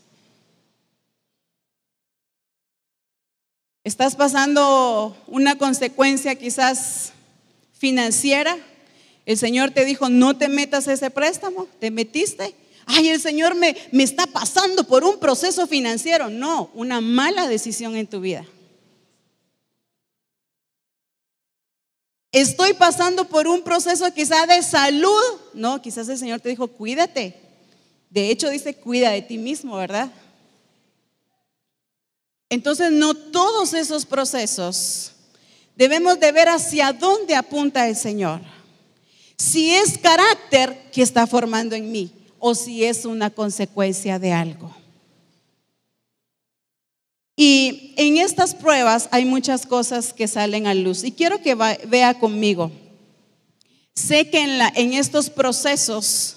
Estás 3.84 4.16
pasando 4.16 5.16
una 5.26 5.58
consecuencia 5.58 6.34
quizás 6.34 7.12
financiera 7.72 8.56
el 9.26 9.36
Señor 9.36 9.72
te 9.72 9.84
dijo, 9.84 10.08
no 10.08 10.38
te 10.38 10.48
metas 10.48 10.86
ese 10.86 11.10
préstamo, 11.10 11.66
te 11.80 11.90
metiste. 11.90 12.54
Ay, 12.86 13.08
el 13.08 13.20
Señor 13.20 13.56
me, 13.56 13.76
me 13.90 14.04
está 14.04 14.28
pasando 14.28 14.84
por 14.84 15.02
un 15.02 15.18
proceso 15.18 15.66
financiero. 15.66 16.30
No, 16.30 16.70
una 16.74 17.00
mala 17.00 17.48
decisión 17.48 17.96
en 17.96 18.06
tu 18.06 18.20
vida. 18.20 18.46
Estoy 22.30 22.74
pasando 22.74 23.28
por 23.28 23.48
un 23.48 23.62
proceso 23.62 24.14
quizá 24.14 24.46
de 24.46 24.62
salud. 24.62 25.22
No, 25.54 25.82
quizás 25.82 26.08
el 26.08 26.18
Señor 26.18 26.38
te 26.38 26.50
dijo, 26.50 26.68
cuídate. 26.68 27.34
De 28.08 28.30
hecho, 28.30 28.48
dice, 28.48 28.76
cuida 28.76 29.10
de 29.10 29.22
ti 29.22 29.38
mismo, 29.38 29.76
¿verdad? 29.76 30.12
Entonces, 32.48 32.92
no 32.92 33.14
todos 33.14 33.74
esos 33.74 34.06
procesos 34.06 35.10
debemos 35.74 36.20
de 36.20 36.30
ver 36.30 36.48
hacia 36.48 36.92
dónde 36.92 37.34
apunta 37.34 37.88
el 37.88 37.96
Señor 37.96 38.55
si 39.38 39.74
es 39.74 39.98
carácter 39.98 40.90
que 40.92 41.02
está 41.02 41.26
formando 41.26 41.74
en 41.74 41.92
mí 41.92 42.10
o 42.38 42.54
si 42.54 42.84
es 42.84 43.04
una 43.04 43.30
consecuencia 43.30 44.18
de 44.18 44.32
algo. 44.32 44.74
Y 47.36 47.92
en 47.98 48.16
estas 48.16 48.54
pruebas 48.54 49.08
hay 49.12 49.26
muchas 49.26 49.66
cosas 49.66 50.14
que 50.14 50.26
salen 50.26 50.66
a 50.66 50.74
luz. 50.74 51.04
Y 51.04 51.12
quiero 51.12 51.42
que 51.42 51.54
vea 51.54 52.18
conmigo. 52.18 52.72
Sé 53.94 54.30
que 54.30 54.42
en, 54.42 54.92
estos 54.94 55.28
procesos 55.28 56.36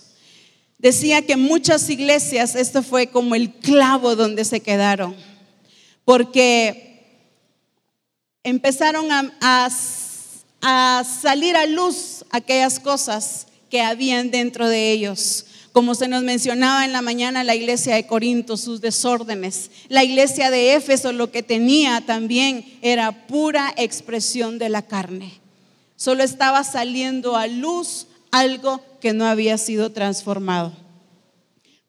decía 0.77 1.21
que 1.21 1.37
muchas 1.37 1.89
iglesias, 1.89 2.55
esto 2.55 2.83
fue 2.83 3.07
como 3.07 3.35
el 3.35 3.51
clavo 3.51 4.15
donde 4.15 4.45
se 4.45 4.61
quedaron, 4.61 5.15
porque 6.05 7.35
empezaron 8.43 9.11
a- 9.11 9.69
a 10.61 11.03
salir 11.03 11.55
a 11.55 11.65
luz 11.65 12.25
aquellas 12.29 12.79
cosas 12.79 13.47
que 13.69 13.81
habían 13.81 14.31
dentro 14.31 14.67
de 14.67 14.91
ellos. 14.91 15.45
Como 15.71 15.93
se 15.95 16.07
nos 16.07 16.23
mencionaba 16.23 16.83
en 16.83 16.93
la 16.93 17.01
mañana, 17.01 17.43
la 17.43 17.55
iglesia 17.55 17.95
de 17.95 18.07
Corinto, 18.07 18.57
sus 18.57 18.81
desórdenes. 18.81 19.69
La 19.87 20.03
iglesia 20.03 20.49
de 20.49 20.73
Éfeso 20.73 21.11
lo 21.11 21.31
que 21.31 21.43
tenía 21.43 22.01
también 22.01 22.65
era 22.81 23.27
pura 23.27 23.73
expresión 23.77 24.57
de 24.57 24.69
la 24.69 24.81
carne. 24.81 25.39
Solo 25.95 26.23
estaba 26.23 26.63
saliendo 26.63 27.35
a 27.35 27.47
luz 27.47 28.07
algo 28.31 28.81
que 28.99 29.13
no 29.13 29.25
había 29.25 29.57
sido 29.57 29.91
transformado. 29.91 30.73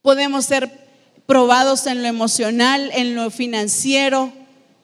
Podemos 0.02 0.44
ser 0.44 0.70
probados 1.26 1.86
en 1.86 2.02
lo 2.02 2.08
emocional, 2.08 2.90
en 2.94 3.14
lo 3.14 3.30
financiero, 3.30 4.32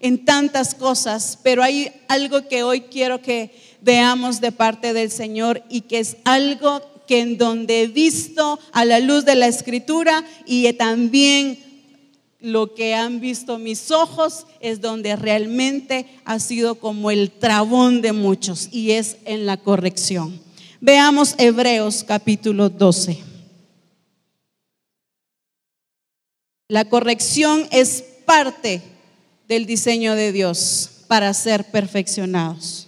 en 0.00 0.24
tantas 0.24 0.74
cosas, 0.74 1.38
pero 1.42 1.62
hay 1.62 1.92
algo 2.08 2.48
que 2.48 2.62
hoy 2.62 2.82
quiero 2.82 3.20
que 3.20 3.65
veamos 3.86 4.40
de 4.40 4.50
parte 4.50 4.92
del 4.92 5.12
Señor 5.12 5.62
y 5.70 5.82
que 5.82 6.00
es 6.00 6.16
algo 6.24 6.82
que 7.06 7.20
en 7.20 7.38
donde 7.38 7.82
he 7.82 7.86
visto 7.86 8.58
a 8.72 8.84
la 8.84 8.98
luz 8.98 9.24
de 9.24 9.36
la 9.36 9.46
escritura 9.46 10.24
y 10.44 10.70
también 10.72 11.56
lo 12.40 12.74
que 12.74 12.94
han 12.94 13.20
visto 13.20 13.58
mis 13.58 13.92
ojos 13.92 14.46
es 14.60 14.80
donde 14.80 15.14
realmente 15.14 16.06
ha 16.24 16.40
sido 16.40 16.74
como 16.74 17.12
el 17.12 17.30
trabón 17.30 18.02
de 18.02 18.12
muchos 18.12 18.68
y 18.72 18.90
es 18.90 19.18
en 19.24 19.46
la 19.46 19.56
corrección. 19.56 20.40
Veamos 20.80 21.36
Hebreos 21.38 22.02
capítulo 22.02 22.68
12. 22.68 23.18
La 26.68 26.86
corrección 26.86 27.68
es 27.70 28.02
parte 28.26 28.82
del 29.46 29.64
diseño 29.64 30.16
de 30.16 30.32
Dios 30.32 30.90
para 31.06 31.32
ser 31.32 31.70
perfeccionados. 31.70 32.85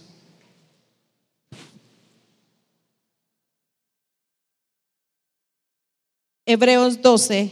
Hebreos 6.51 6.99
12, 7.03 7.51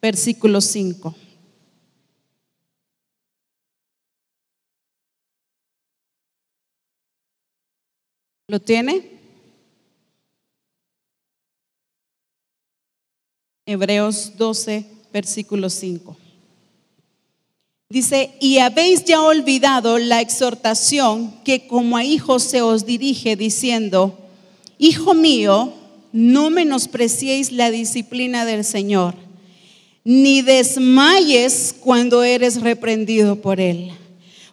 versículo 0.00 0.60
5. 0.60 1.12
¿Lo 8.46 8.60
tiene? 8.60 9.10
Hebreos 13.66 14.36
12, 14.36 14.86
versículo 15.12 15.68
5. 15.68 16.16
Dice, 17.88 18.36
y 18.40 18.58
habéis 18.58 19.04
ya 19.04 19.20
olvidado 19.20 19.98
la 19.98 20.20
exhortación 20.20 21.42
que 21.42 21.66
como 21.66 21.96
a 21.96 22.04
hijos 22.04 22.44
se 22.44 22.62
os 22.62 22.86
dirige 22.86 23.34
diciendo, 23.34 24.16
Hijo 24.78 25.12
mío, 25.12 25.81
no 26.12 26.50
menospreciéis 26.50 27.52
la 27.52 27.70
disciplina 27.70 28.44
del 28.44 28.64
Señor, 28.64 29.14
ni 30.04 30.42
desmayes 30.42 31.74
cuando 31.78 32.22
eres 32.22 32.60
reprendido 32.60 33.36
por 33.40 33.60
Él. 33.60 33.92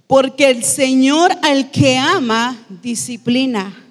Porque 0.08 0.50
el 0.50 0.64
Señor 0.64 1.32
al 1.44 1.70
que 1.72 1.98
ama, 1.98 2.66
disciplina 2.82 3.86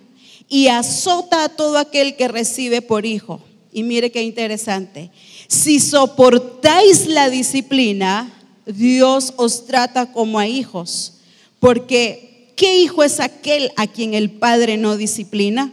y 0.48 0.68
azota 0.68 1.44
a 1.44 1.48
todo 1.48 1.78
aquel 1.78 2.16
que 2.16 2.26
recibe 2.26 2.83
por 2.83 3.07
hijo. 3.07 3.40
Y 3.72 3.83
mire 3.83 4.11
qué 4.11 4.22
interesante. 4.22 5.11
Si 5.46 5.78
soportáis 5.78 7.07
la 7.07 7.31
disciplina, 7.31 8.33
Dios 8.66 9.35
os 9.37 9.66
trata 9.66 10.12
como 10.12 10.38
a 10.38 10.46
hijos. 10.46 11.14
Porque, 11.61 12.52
¿qué 12.57 12.81
hijo 12.81 13.04
es 13.04 13.20
aquel 13.20 13.70
a 13.76 13.87
quien 13.87 14.14
el 14.14 14.31
Padre 14.31 14.76
no 14.76 14.96
disciplina? 14.96 15.72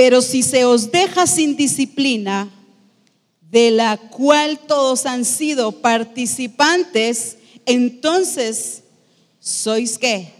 Pero 0.00 0.22
si 0.22 0.42
se 0.42 0.64
os 0.64 0.90
deja 0.90 1.26
sin 1.26 1.56
disciplina, 1.56 2.48
de 3.50 3.70
la 3.70 3.98
cual 3.98 4.58
todos 4.58 5.04
han 5.04 5.26
sido 5.26 5.72
participantes, 5.72 7.36
entonces 7.66 8.82
sois 9.40 9.98
qué? 9.98 10.32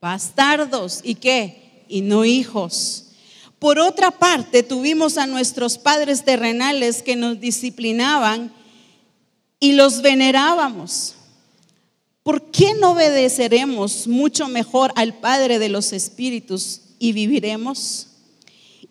Bastardos 0.00 0.98
y 1.04 1.14
qué? 1.14 1.84
Y 1.86 2.00
no 2.00 2.24
hijos. 2.24 3.04
Por 3.60 3.78
otra 3.78 4.10
parte, 4.10 4.64
tuvimos 4.64 5.16
a 5.16 5.28
nuestros 5.28 5.78
padres 5.78 6.24
terrenales 6.24 7.04
que 7.04 7.14
nos 7.14 7.38
disciplinaban 7.38 8.52
y 9.60 9.74
los 9.74 10.02
venerábamos. 10.02 11.14
¿Por 12.24 12.50
qué 12.50 12.74
no 12.80 12.94
obedeceremos 12.94 14.08
mucho 14.08 14.48
mejor 14.48 14.92
al 14.96 15.20
Padre 15.20 15.60
de 15.60 15.68
los 15.68 15.92
Espíritus 15.92 16.80
y 16.98 17.12
viviremos? 17.12 18.08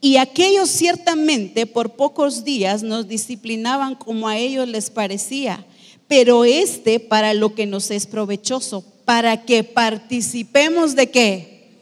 Y 0.04 0.18
aquellos 0.18 0.70
ciertamente 0.70 1.66
por 1.66 1.92
pocos 1.92 2.44
días 2.44 2.84
nos 2.84 3.08
disciplinaban 3.08 3.96
como 3.96 4.28
a 4.28 4.38
ellos 4.38 4.68
les 4.68 4.90
parecía, 4.90 5.66
pero 6.10 6.44
este 6.44 7.00
para 7.00 7.34
lo 7.34 7.56
que 7.56 7.66
nos 7.66 7.90
es 7.90 8.06
provechoso, 8.06 8.84
para 9.06 9.46
que 9.46 9.64
participemos 9.64 10.98
de 10.98 11.10
qué? 11.10 11.80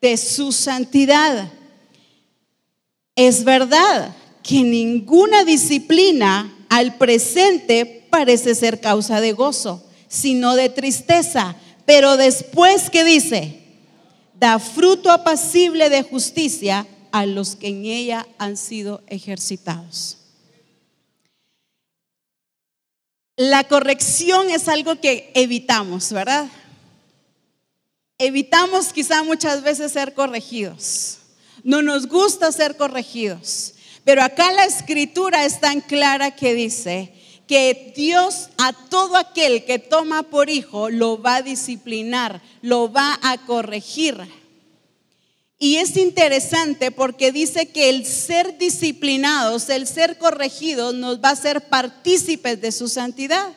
De 0.00 0.16
su 0.16 0.50
santidad. 0.50 1.52
Es 3.14 3.44
verdad 3.44 4.12
que 4.42 4.64
ninguna 4.64 5.44
disciplina 5.44 6.52
al 6.68 6.96
presente 6.98 8.08
parece 8.10 8.56
ser 8.56 8.80
causa 8.80 9.20
de 9.20 9.34
gozo, 9.34 9.84
sino 10.08 10.56
de 10.56 10.68
tristeza, 10.68 11.54
pero 11.86 12.16
después 12.16 12.90
que 12.90 13.04
dice, 13.04 13.62
da 14.34 14.58
fruto 14.58 15.12
apacible 15.12 15.90
de 15.90 16.02
justicia 16.02 16.88
a 17.12 17.26
los 17.26 17.56
que 17.56 17.68
en 17.68 17.84
ella 17.84 18.26
han 18.38 18.56
sido 18.56 19.02
ejercitados. 19.06 20.18
La 23.36 23.64
corrección 23.64 24.50
es 24.50 24.68
algo 24.68 25.00
que 25.00 25.30
evitamos, 25.34 26.12
¿verdad? 26.12 26.48
Evitamos 28.18 28.92
quizá 28.92 29.22
muchas 29.22 29.62
veces 29.62 29.92
ser 29.92 30.12
corregidos. 30.12 31.18
No 31.64 31.80
nos 31.80 32.06
gusta 32.06 32.52
ser 32.52 32.76
corregidos. 32.76 33.74
Pero 34.04 34.22
acá 34.22 34.52
la 34.52 34.64
escritura 34.64 35.44
es 35.44 35.60
tan 35.60 35.80
clara 35.80 36.34
que 36.34 36.54
dice 36.54 37.14
que 37.46 37.92
Dios 37.96 38.50
a 38.58 38.72
todo 38.72 39.16
aquel 39.16 39.64
que 39.64 39.78
toma 39.78 40.22
por 40.22 40.50
hijo 40.50 40.90
lo 40.90 41.20
va 41.20 41.36
a 41.36 41.42
disciplinar, 41.42 42.42
lo 42.62 42.92
va 42.92 43.18
a 43.22 43.38
corregir. 43.46 44.16
Y 45.62 45.76
es 45.76 45.98
interesante 45.98 46.90
porque 46.90 47.32
dice 47.32 47.66
que 47.66 47.90
el 47.90 48.06
ser 48.06 48.56
disciplinados, 48.56 49.68
el 49.68 49.86
ser 49.86 50.16
corregidos, 50.16 50.94
nos 50.94 51.22
va 51.22 51.28
a 51.28 51.32
hacer 51.32 51.68
partícipes 51.68 52.62
de 52.62 52.72
su 52.72 52.88
santidad. 52.88 53.52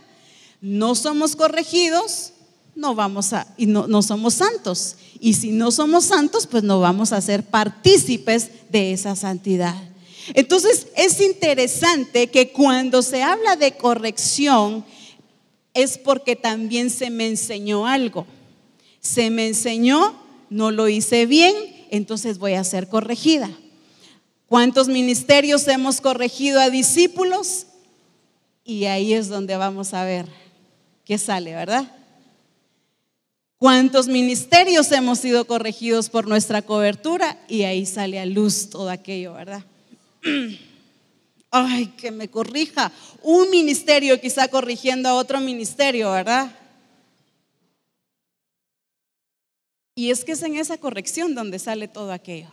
No 0.59 0.95
somos 0.95 1.37
corregidos, 1.37 2.33
no 2.75 2.93
vamos 2.93 3.31
a, 3.31 3.47
y 3.55 3.67
no, 3.67 3.87
no 3.87 4.01
somos 4.01 4.33
santos. 4.33 4.97
Y 5.21 5.35
si 5.35 5.51
no 5.51 5.71
somos 5.71 6.03
santos, 6.03 6.45
pues 6.45 6.61
no 6.61 6.81
vamos 6.81 7.13
a 7.13 7.21
ser 7.21 7.41
partícipes 7.41 8.49
de 8.69 8.91
esa 8.91 9.15
santidad. 9.15 9.81
Entonces 10.33 10.87
es 10.97 11.21
interesante 11.21 12.27
que 12.27 12.51
cuando 12.51 13.01
se 13.01 13.23
habla 13.23 13.55
de 13.55 13.77
corrección 13.77 14.83
es 15.73 15.97
porque 15.97 16.35
también 16.35 16.89
se 16.89 17.09
me 17.09 17.27
enseñó 17.27 17.87
algo. 17.87 18.27
Se 18.99 19.29
me 19.29 19.47
enseñó, 19.47 20.15
no 20.49 20.69
lo 20.69 20.89
hice 20.89 21.25
bien, 21.25 21.55
entonces 21.97 22.39
voy 22.39 22.55
a 22.55 22.63
ser 22.63 22.89
corregida. 22.89 23.51
¿Cuántos 24.47 24.87
ministerios 24.87 25.67
hemos 25.67 26.01
corregido 26.01 26.59
a 26.59 26.71
discípulos? 26.71 27.67
Y 28.63 28.85
ahí 28.85 29.13
es 29.13 29.27
donde 29.27 29.57
vamos 29.57 29.93
a 29.93 30.03
ver 30.03 30.27
qué 31.05 31.19
sale, 31.19 31.53
¿verdad? 31.53 31.91
¿Cuántos 33.59 34.07
ministerios 34.07 34.91
hemos 34.91 35.19
sido 35.19 35.45
corregidos 35.45 36.09
por 36.09 36.27
nuestra 36.27 36.63
cobertura? 36.63 37.37
Y 37.47 37.61
ahí 37.61 37.85
sale 37.85 38.19
a 38.19 38.25
luz 38.25 38.71
todo 38.71 38.89
aquello, 38.89 39.33
¿verdad? 39.33 39.63
Ay, 41.51 41.93
que 41.95 42.09
me 42.09 42.27
corrija. 42.27 42.91
Un 43.21 43.51
ministerio 43.51 44.19
quizá 44.19 44.47
corrigiendo 44.47 45.09
a 45.09 45.13
otro 45.13 45.39
ministerio, 45.41 46.11
¿verdad? 46.11 46.51
Y 49.95 50.09
es 50.09 50.25
que 50.25 50.31
es 50.31 50.41
en 50.41 50.55
esa 50.55 50.77
corrección 50.77 51.35
donde 51.35 51.59
sale 51.59 51.87
todo 51.87 52.11
aquello. 52.11 52.49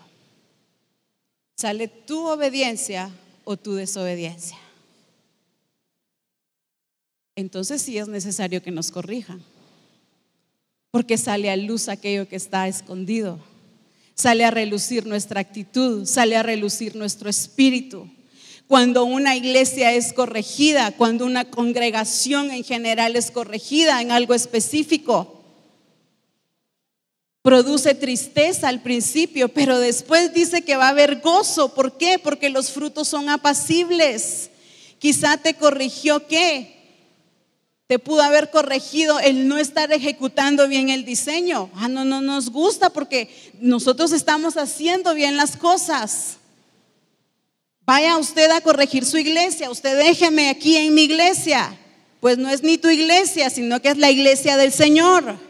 Sale 1.57 1.88
tu 1.88 2.26
obediencia 2.26 3.11
o 3.45 3.57
tu 3.57 3.74
desobediencia. 3.74 4.57
entonces 7.36 7.80
sí 7.80 7.97
es 7.97 8.07
necesario 8.07 8.62
que 8.62 8.70
nos 8.70 8.91
corrijan. 8.91 9.43
Porque 10.91 11.16
sale 11.16 11.51
a 11.51 11.57
luz 11.57 11.88
aquello 11.88 12.28
que 12.28 12.36
está 12.36 12.68
escondido. 12.68 13.38
Sale 14.14 14.45
a 14.45 14.51
relucir 14.51 15.07
nuestra 15.07 15.41
actitud, 15.41 16.05
sale 16.05 16.36
a 16.36 16.43
relucir 16.43 16.97
nuestro 16.97 17.30
espíritu. 17.30 18.07
Cuando 18.66 19.05
una 19.05 19.34
iglesia 19.34 19.93
es 19.95 20.12
corregida, 20.12 20.93
cuando 20.93 21.24
una 21.24 21.47
congregación 21.47 22.51
en 22.51 22.62
general 22.62 23.16
es 23.16 23.30
corregida 23.30 24.03
en 24.03 24.11
algo 24.11 24.34
específico, 24.34 25.39
produce 27.43 27.95
tristeza 27.95 28.68
al 28.68 28.82
principio, 28.82 29.49
pero 29.49 29.78
después 29.78 30.32
dice 30.34 30.62
que 30.62 30.76
va 30.76 30.86
a 30.86 30.91
haber 30.91 31.20
gozo. 31.20 31.74
¿Por 31.74 31.97
qué? 31.97 32.18
Porque 32.18 32.51
los 32.51 32.70
frutos 32.70 33.09
son 33.09 33.28
apacibles. 33.28 34.51
Quizá 34.99 35.38
te 35.38 35.55
corrigió 35.55 36.26
qué? 36.26 36.78
Te 37.86 37.99
pudo 37.99 38.22
haber 38.22 38.51
corregido 38.51 39.18
el 39.18 39.49
no 39.49 39.59
estar 39.59 39.91
ejecutando 39.93 40.68
bien 40.68 40.91
el 40.91 41.05
diseño. 41.05 41.70
Ah, 41.74 41.88
no, 41.88 42.05
no 42.05 42.20
nos 42.20 42.51
gusta 42.51 42.91
porque 42.91 43.28
nosotros 43.59 44.12
estamos 44.12 44.57
haciendo 44.57 45.14
bien 45.14 45.36
las 45.36 45.57
cosas. 45.57 46.36
Vaya 47.84 48.18
usted 48.18 48.49
a 48.51 48.61
corregir 48.61 49.05
su 49.05 49.18
iglesia, 49.18 49.70
usted 49.70 49.99
déjeme 49.99 50.51
aquí 50.51 50.76
en 50.76 50.95
mi 50.95 51.03
iglesia. 51.03 51.76
Pues 52.20 52.38
no 52.38 52.51
es 52.51 52.62
ni 52.62 52.78
tu 52.78 52.91
iglesia, 52.91 53.51
sino 53.51 53.80
que 53.80 53.88
es 53.88 53.97
la 53.97 54.11
iglesia 54.11 54.57
del 54.57 54.70
Señor. 54.70 55.49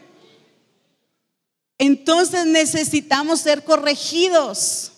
Entonces 1.81 2.45
necesitamos 2.45 3.41
ser 3.41 3.65
corregidos, 3.65 4.93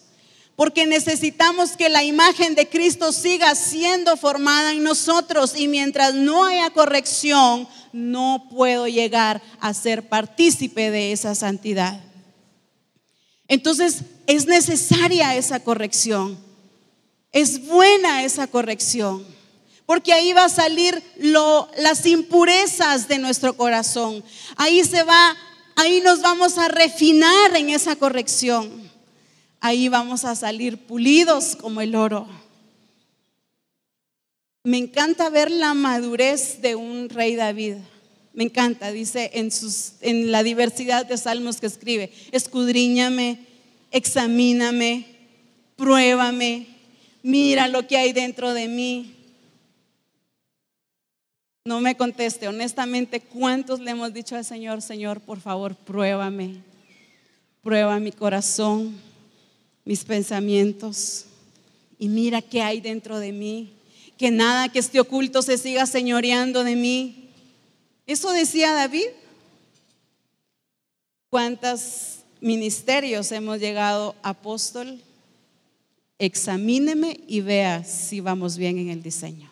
porque 0.56 0.84
necesitamos 0.84 1.76
que 1.76 1.88
la 1.88 2.02
imagen 2.02 2.56
de 2.56 2.68
Cristo 2.68 3.12
siga 3.12 3.54
siendo 3.54 4.16
formada 4.16 4.72
en 4.72 4.82
nosotros 4.82 5.54
y 5.56 5.68
mientras 5.68 6.12
no 6.14 6.44
haya 6.44 6.70
corrección, 6.70 7.68
no 7.92 8.48
puedo 8.50 8.88
llegar 8.88 9.40
a 9.60 9.72
ser 9.74 10.08
partícipe 10.08 10.90
de 10.90 11.12
esa 11.12 11.36
santidad. 11.36 12.00
Entonces 13.46 13.98
es 14.26 14.46
necesaria 14.46 15.36
esa 15.36 15.60
corrección, 15.60 16.36
es 17.30 17.64
buena 17.64 18.24
esa 18.24 18.48
corrección 18.48 19.24
porque 19.86 20.12
ahí 20.12 20.32
va 20.32 20.46
a 20.46 20.48
salir 20.48 21.00
las 21.76 22.06
impurezas 22.06 23.06
de 23.06 23.18
nuestro 23.18 23.56
corazón. 23.56 24.24
Ahí 24.56 24.82
se 24.84 25.02
va 25.02 25.36
Ahí 25.76 26.00
nos 26.00 26.20
vamos 26.20 26.58
a 26.58 26.68
refinar 26.68 27.56
en 27.56 27.70
esa 27.70 27.96
corrección. 27.96 28.90
Ahí 29.60 29.88
vamos 29.88 30.24
a 30.24 30.34
salir 30.34 30.78
pulidos 30.86 31.56
como 31.56 31.80
el 31.80 31.94
oro. 31.94 32.26
Me 34.64 34.78
encanta 34.78 35.28
ver 35.28 35.50
la 35.50 35.74
madurez 35.74 36.60
de 36.62 36.76
un 36.76 37.08
rey 37.08 37.34
David. 37.34 37.76
Me 38.34 38.44
encanta, 38.44 38.92
dice 38.92 39.30
en, 39.34 40.32
la 40.32 40.42
diversidad 40.42 41.04
de 41.04 41.18
salmos 41.18 41.60
que 41.60 41.66
escribe, 41.66 42.12
escudriñame, 42.30 43.40
examíname, 43.90 45.06
pruébame, 45.76 46.66
mira 47.22 47.68
lo 47.68 47.86
que 47.86 47.98
hay 47.98 48.12
dentro 48.12 48.54
de 48.54 48.68
mí. 48.68 49.21
No 51.64 51.80
me 51.80 51.96
conteste, 51.96 52.48
honestamente, 52.48 53.20
¿cuántos 53.20 53.78
le 53.78 53.92
hemos 53.92 54.12
dicho 54.12 54.34
al 54.34 54.44
Señor, 54.44 54.82
Señor, 54.82 55.20
por 55.20 55.40
favor, 55.40 55.76
pruébame, 55.76 56.56
prueba 57.62 58.00
mi 58.00 58.10
corazón, 58.10 58.98
mis 59.84 60.04
pensamientos 60.04 61.26
y 62.00 62.08
mira 62.08 62.42
qué 62.42 62.62
hay 62.62 62.80
dentro 62.80 63.20
de 63.20 63.30
mí, 63.30 63.74
que 64.18 64.32
nada 64.32 64.70
que 64.70 64.80
esté 64.80 64.98
oculto 64.98 65.40
se 65.40 65.56
siga 65.56 65.86
señoreando 65.86 66.64
de 66.64 66.74
mí. 66.74 67.28
Eso 68.08 68.32
decía 68.32 68.72
David. 68.72 69.06
¿Cuántos 71.30 72.22
ministerios 72.40 73.30
hemos 73.30 73.60
llegado, 73.60 74.16
apóstol? 74.24 75.00
Examíneme 76.18 77.20
y 77.28 77.40
vea 77.40 77.84
si 77.84 78.20
vamos 78.20 78.56
bien 78.56 78.78
en 78.78 78.90
el 78.90 79.00
diseño. 79.00 79.51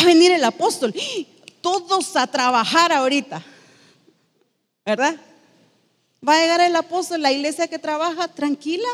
Va 0.00 0.04
a 0.04 0.06
venir 0.06 0.32
el 0.32 0.44
apóstol, 0.44 0.94
todos 1.60 2.16
a 2.16 2.26
trabajar 2.26 2.90
ahorita, 2.90 3.44
¿verdad? 4.86 5.16
Va 6.26 6.36
a 6.36 6.40
llegar 6.40 6.60
el 6.62 6.74
apóstol, 6.74 7.20
la 7.20 7.32
iglesia 7.32 7.68
que 7.68 7.78
trabaja, 7.78 8.28
tranquila. 8.28 8.88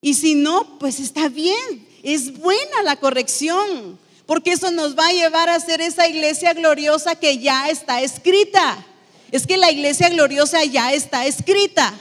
Y 0.00 0.14
si 0.14 0.34
no, 0.34 0.78
pues 0.78 0.98
está 0.98 1.28
bien, 1.28 1.86
es 2.02 2.38
buena 2.38 2.82
la 2.82 2.96
corrección, 2.96 3.98
porque 4.24 4.52
eso 4.52 4.70
nos 4.70 4.96
va 4.98 5.08
a 5.08 5.12
llevar 5.12 5.50
a 5.50 5.60
ser 5.60 5.80
esa 5.80 6.08
iglesia 6.08 6.54
gloriosa 6.54 7.16
que 7.16 7.38
ya 7.38 7.68
está 7.68 8.00
escrita. 8.00 8.84
Es 9.30 9.46
que 9.46 9.58
la 9.58 9.70
iglesia 9.70 10.08
gloriosa 10.08 10.64
ya 10.64 10.92
está 10.92 11.26
escrita. 11.26 11.92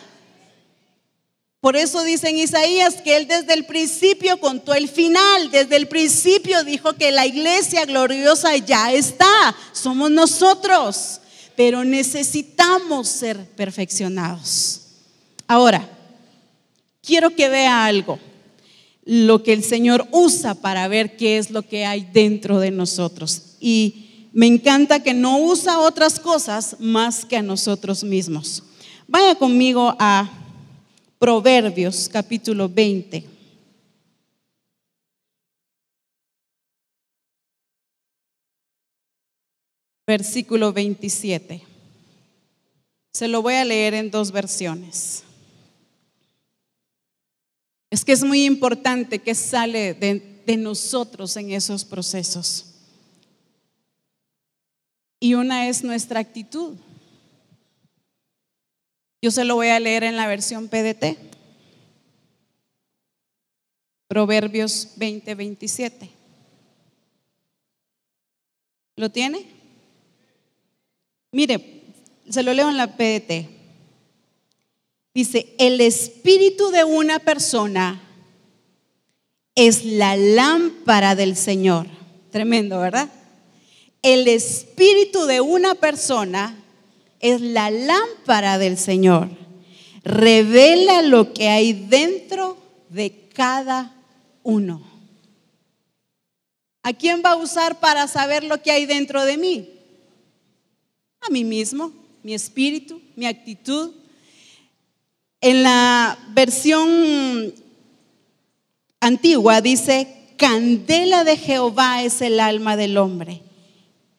Por 1.65 1.75
eso 1.75 2.03
dice 2.03 2.29
en 2.29 2.37
Isaías 2.37 3.01
que 3.01 3.17
él 3.17 3.27
desde 3.27 3.55
el 3.55 3.65
principio 3.65 4.39
contó 4.39 4.75
el 4.75 4.87
final, 4.87 5.49
desde 5.49 5.77
el 5.77 5.87
principio 5.87 6.63
dijo 6.63 6.93
que 6.93 7.11
la 7.11 7.25
iglesia 7.25 7.85
gloriosa 7.85 8.55
ya 8.57 8.93
está, 8.93 9.55
somos 9.71 10.11
nosotros, 10.11 11.21
pero 11.55 11.83
necesitamos 11.83 13.07
ser 13.07 13.47
perfeccionados. 13.55 14.81
Ahora, 15.47 15.89
quiero 17.01 17.31
que 17.31 17.49
vea 17.49 17.85
algo, 17.85 18.19
lo 19.03 19.41
que 19.41 19.53
el 19.53 19.63
Señor 19.63 20.07
usa 20.11 20.53
para 20.53 20.87
ver 20.87 21.17
qué 21.17 21.39
es 21.39 21.49
lo 21.49 21.63
que 21.63 21.83
hay 21.83 22.07
dentro 22.13 22.59
de 22.59 22.69
nosotros. 22.69 23.55
Y 23.59 24.27
me 24.33 24.45
encanta 24.45 25.01
que 25.01 25.15
no 25.15 25.39
usa 25.39 25.79
otras 25.79 26.19
cosas 26.19 26.75
más 26.77 27.25
que 27.25 27.37
a 27.37 27.41
nosotros 27.41 28.03
mismos. 28.03 28.61
Vaya 29.07 29.33
conmigo 29.33 29.95
a 29.97 30.44
Proverbios 31.25 32.07
capítulo 32.07 32.69
20. 32.69 33.25
Versículo 40.05 40.71
27. 40.71 41.63
Se 43.11 43.27
lo 43.27 43.41
voy 43.41 43.55
a 43.55 43.65
leer 43.65 43.95
en 43.95 44.11
dos 44.11 44.31
versiones. 44.31 45.23
Es 47.89 48.05
que 48.05 48.11
es 48.11 48.23
muy 48.23 48.45
importante 48.45 49.17
que 49.17 49.33
sale 49.33 49.95
de, 49.95 50.43
de 50.45 50.57
nosotros 50.57 51.35
en 51.37 51.53
esos 51.53 51.83
procesos. 51.83 52.67
Y 55.19 55.33
una 55.33 55.69
es 55.69 55.83
nuestra 55.83 56.19
actitud. 56.19 56.75
Yo 59.25 59.31
se 59.31 59.43
lo 59.43 59.55
voy 59.55 59.69
a 59.69 59.79
leer 59.79 60.03
en 60.03 60.17
la 60.17 60.27
versión 60.27 60.67
PDT. 60.67 61.17
Proverbios 64.07 64.89
20, 64.97 65.33
27. 65.33 66.11
¿Lo 68.97 69.09
tiene? 69.09 69.47
Mire, 71.31 71.85
se 72.29 72.43
lo 72.43 72.53
leo 72.53 72.69
en 72.69 72.77
la 72.77 72.95
PDT. 72.95 73.49
Dice, 75.15 75.55
el 75.57 75.81
espíritu 75.81 76.69
de 76.69 76.83
una 76.83 77.17
persona 77.17 78.03
es 79.55 79.85
la 79.85 80.15
lámpara 80.17 81.15
del 81.15 81.35
Señor. 81.35 81.87
Tremendo, 82.29 82.79
¿verdad? 82.79 83.09
El 84.03 84.27
espíritu 84.27 85.25
de 85.25 85.41
una 85.41 85.73
persona 85.73 86.61
es 87.25 87.41
la 87.41 87.71
lámpara 87.71 88.59
del 88.59 88.77
Señor. 88.77 89.29
Revela 90.03 91.01
lo 91.01 91.33
que 91.33 91.49
hay 91.49 91.73
dentro 91.73 92.55
de 92.89 93.29
cada 93.33 93.95
uno. 94.43 94.83
¿A 96.83 96.93
quién 96.93 97.23
va 97.25 97.31
a 97.31 97.37
usar 97.37 97.79
para 97.79 98.07
saber 98.07 98.43
lo 98.43 98.61
que 98.61 98.69
hay 98.69 98.85
dentro 98.85 99.25
de 99.25 99.37
mí? 99.37 99.67
A 101.19 101.31
mí 101.31 101.43
mismo, 101.43 101.91
mi 102.21 102.35
espíritu, 102.35 103.01
mi 103.15 103.25
actitud. 103.25 103.91
En 105.41 105.63
la 105.63 106.19
versión 106.29 107.51
antigua 108.99 109.61
dice, 109.61 110.15
candela 110.37 111.23
de 111.23 111.37
Jehová 111.37 112.03
es 112.03 112.21
el 112.21 112.39
alma 112.39 112.77
del 112.77 112.97
hombre, 112.97 113.41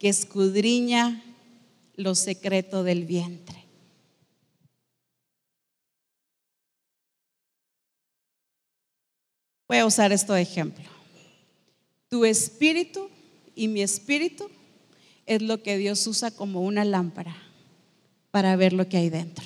que 0.01 0.09
escudriña 0.09 1.23
lo 1.97 2.15
secreto 2.15 2.83
del 2.83 3.05
vientre. 3.05 3.65
Voy 9.69 9.79
a 9.79 9.87
usar 9.87 10.13
esto 10.13 10.37
ejemplo. 10.37 10.85
Tu 12.09 12.25
espíritu 12.25 13.11
y 13.55 13.67
mi 13.69 13.83
espíritu 13.83 14.49
es 15.27 15.43
lo 15.43 15.63
que 15.63 15.77
Dios 15.77 16.07
usa 16.07 16.31
como 16.31 16.61
una 16.63 16.85
lámpara 16.85 17.37
para 18.31 18.55
ver 18.55 18.73
lo 18.73 18.89
que 18.89 18.99
hay 18.99 19.11
dentro. 19.11 19.45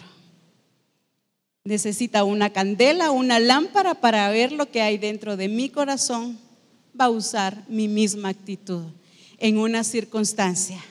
necesita 1.63 2.25
una 2.25 2.51
candela, 2.51 3.11
una 3.11 3.39
lámpara 3.39 3.95
para 3.95 4.29
ver 4.31 4.51
lo 4.51 4.71
que 4.71 4.83
hay 4.83 4.99
dentro 4.99 5.37
de 5.37 5.49
mi 5.49 5.69
corazón, 5.69 6.39
va 6.99 7.05
a 7.05 7.11
usar 7.11 7.65
mi 7.69 7.87
misma 7.87 8.31
actitud 8.31 8.87
en 9.39 9.59
una 9.59 9.85
circunstancia. 9.85 10.83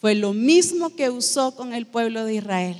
Fue 0.00 0.14
lo 0.14 0.32
mismo 0.32 0.96
que 0.96 1.10
usó 1.10 1.54
con 1.54 1.74
el 1.74 1.86
pueblo 1.86 2.24
de 2.24 2.36
Israel, 2.36 2.76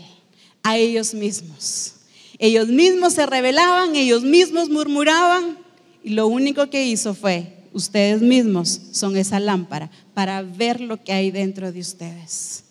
a 0.62 0.78
ellos 0.78 1.12
mismos. 1.12 1.92
Ellos 2.38 2.68
mismos 2.68 3.12
se 3.12 3.26
rebelaban, 3.26 3.94
ellos 3.94 4.22
mismos 4.22 4.70
murmuraban 4.70 5.58
y 6.02 6.10
lo 6.10 6.26
único 6.26 6.70
que 6.70 6.86
hizo 6.86 7.12
fue, 7.12 7.58
ustedes 7.74 8.22
mismos 8.22 8.80
son 8.92 9.18
esa 9.18 9.38
lámpara 9.38 9.90
para 10.14 10.40
ver 10.40 10.80
lo 10.80 11.04
que 11.04 11.12
hay 11.12 11.30
dentro 11.30 11.70
de 11.70 11.80
ustedes. 11.80 12.64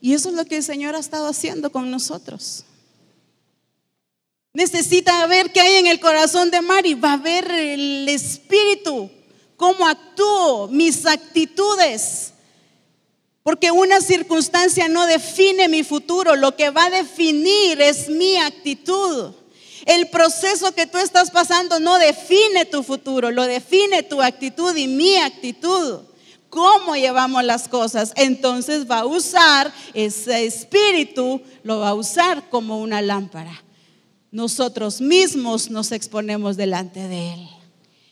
Y 0.00 0.12
eso 0.12 0.28
es 0.28 0.36
lo 0.36 0.44
que 0.44 0.58
el 0.58 0.62
Señor 0.62 0.94
ha 0.94 1.00
estado 1.00 1.26
haciendo 1.26 1.72
con 1.72 1.90
nosotros. 1.90 2.64
Necesita 4.52 5.26
ver 5.26 5.50
qué 5.52 5.60
hay 5.60 5.74
en 5.74 5.88
el 5.88 5.98
corazón 5.98 6.52
de 6.52 6.60
Mari, 6.60 6.94
va 6.94 7.14
a 7.14 7.18
ver 7.18 7.50
el 7.50 8.08
espíritu, 8.08 9.10
cómo 9.56 9.84
actúo, 9.84 10.68
mis 10.68 11.04
actitudes. 11.04 12.32
Porque 13.46 13.70
una 13.70 14.00
circunstancia 14.00 14.88
no 14.88 15.06
define 15.06 15.68
mi 15.68 15.84
futuro, 15.84 16.34
lo 16.34 16.56
que 16.56 16.70
va 16.70 16.86
a 16.86 16.90
definir 16.90 17.80
es 17.80 18.08
mi 18.08 18.36
actitud. 18.38 19.30
El 19.84 20.08
proceso 20.08 20.74
que 20.74 20.88
tú 20.88 20.98
estás 20.98 21.30
pasando 21.30 21.78
no 21.78 21.96
define 21.98 22.64
tu 22.64 22.82
futuro, 22.82 23.30
lo 23.30 23.44
define 23.44 24.02
tu 24.02 24.20
actitud 24.20 24.76
y 24.76 24.88
mi 24.88 25.16
actitud. 25.18 26.00
Cómo 26.50 26.96
llevamos 26.96 27.44
las 27.44 27.68
cosas. 27.68 28.12
Entonces 28.16 28.90
va 28.90 29.00
a 29.00 29.06
usar 29.06 29.72
ese 29.94 30.44
espíritu, 30.44 31.40
lo 31.62 31.78
va 31.78 31.90
a 31.90 31.94
usar 31.94 32.50
como 32.50 32.80
una 32.80 33.00
lámpara 33.00 33.62
nosotros 34.36 35.00
mismos 35.00 35.70
nos 35.70 35.92
exponemos 35.92 36.58
delante 36.58 37.08
de 37.08 37.32
Él. 37.32 37.48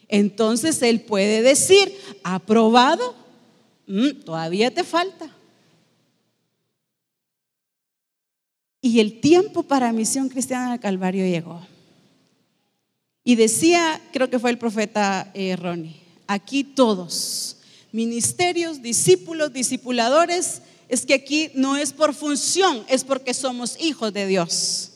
Entonces 0.08 0.80
Él 0.80 1.02
puede 1.02 1.42
decir, 1.42 1.94
aprobado, 2.22 3.14
mm, 3.86 4.22
todavía 4.24 4.72
te 4.72 4.84
falta. 4.84 5.30
Y 8.80 9.00
el 9.00 9.20
tiempo 9.20 9.62
para 9.62 9.92
Misión 9.92 10.28
Cristiana 10.28 10.70
del 10.70 10.80
Calvario 10.80 11.24
llegó. 11.24 11.66
Y 13.24 13.36
decía, 13.36 14.00
creo 14.12 14.28
que 14.28 14.38
fue 14.38 14.50
el 14.50 14.58
profeta 14.58 15.30
eh, 15.32 15.56
Ronnie, 15.56 15.96
aquí 16.26 16.62
todos, 16.62 17.56
ministerios, 17.92 18.82
discípulos, 18.82 19.54
discipuladores, 19.54 20.60
es 20.90 21.06
que 21.06 21.14
aquí 21.14 21.50
no 21.54 21.78
es 21.78 21.94
por 21.94 22.12
función, 22.12 22.84
es 22.88 23.04
porque 23.04 23.32
somos 23.32 23.80
hijos 23.80 24.12
de 24.12 24.26
Dios. 24.26 24.90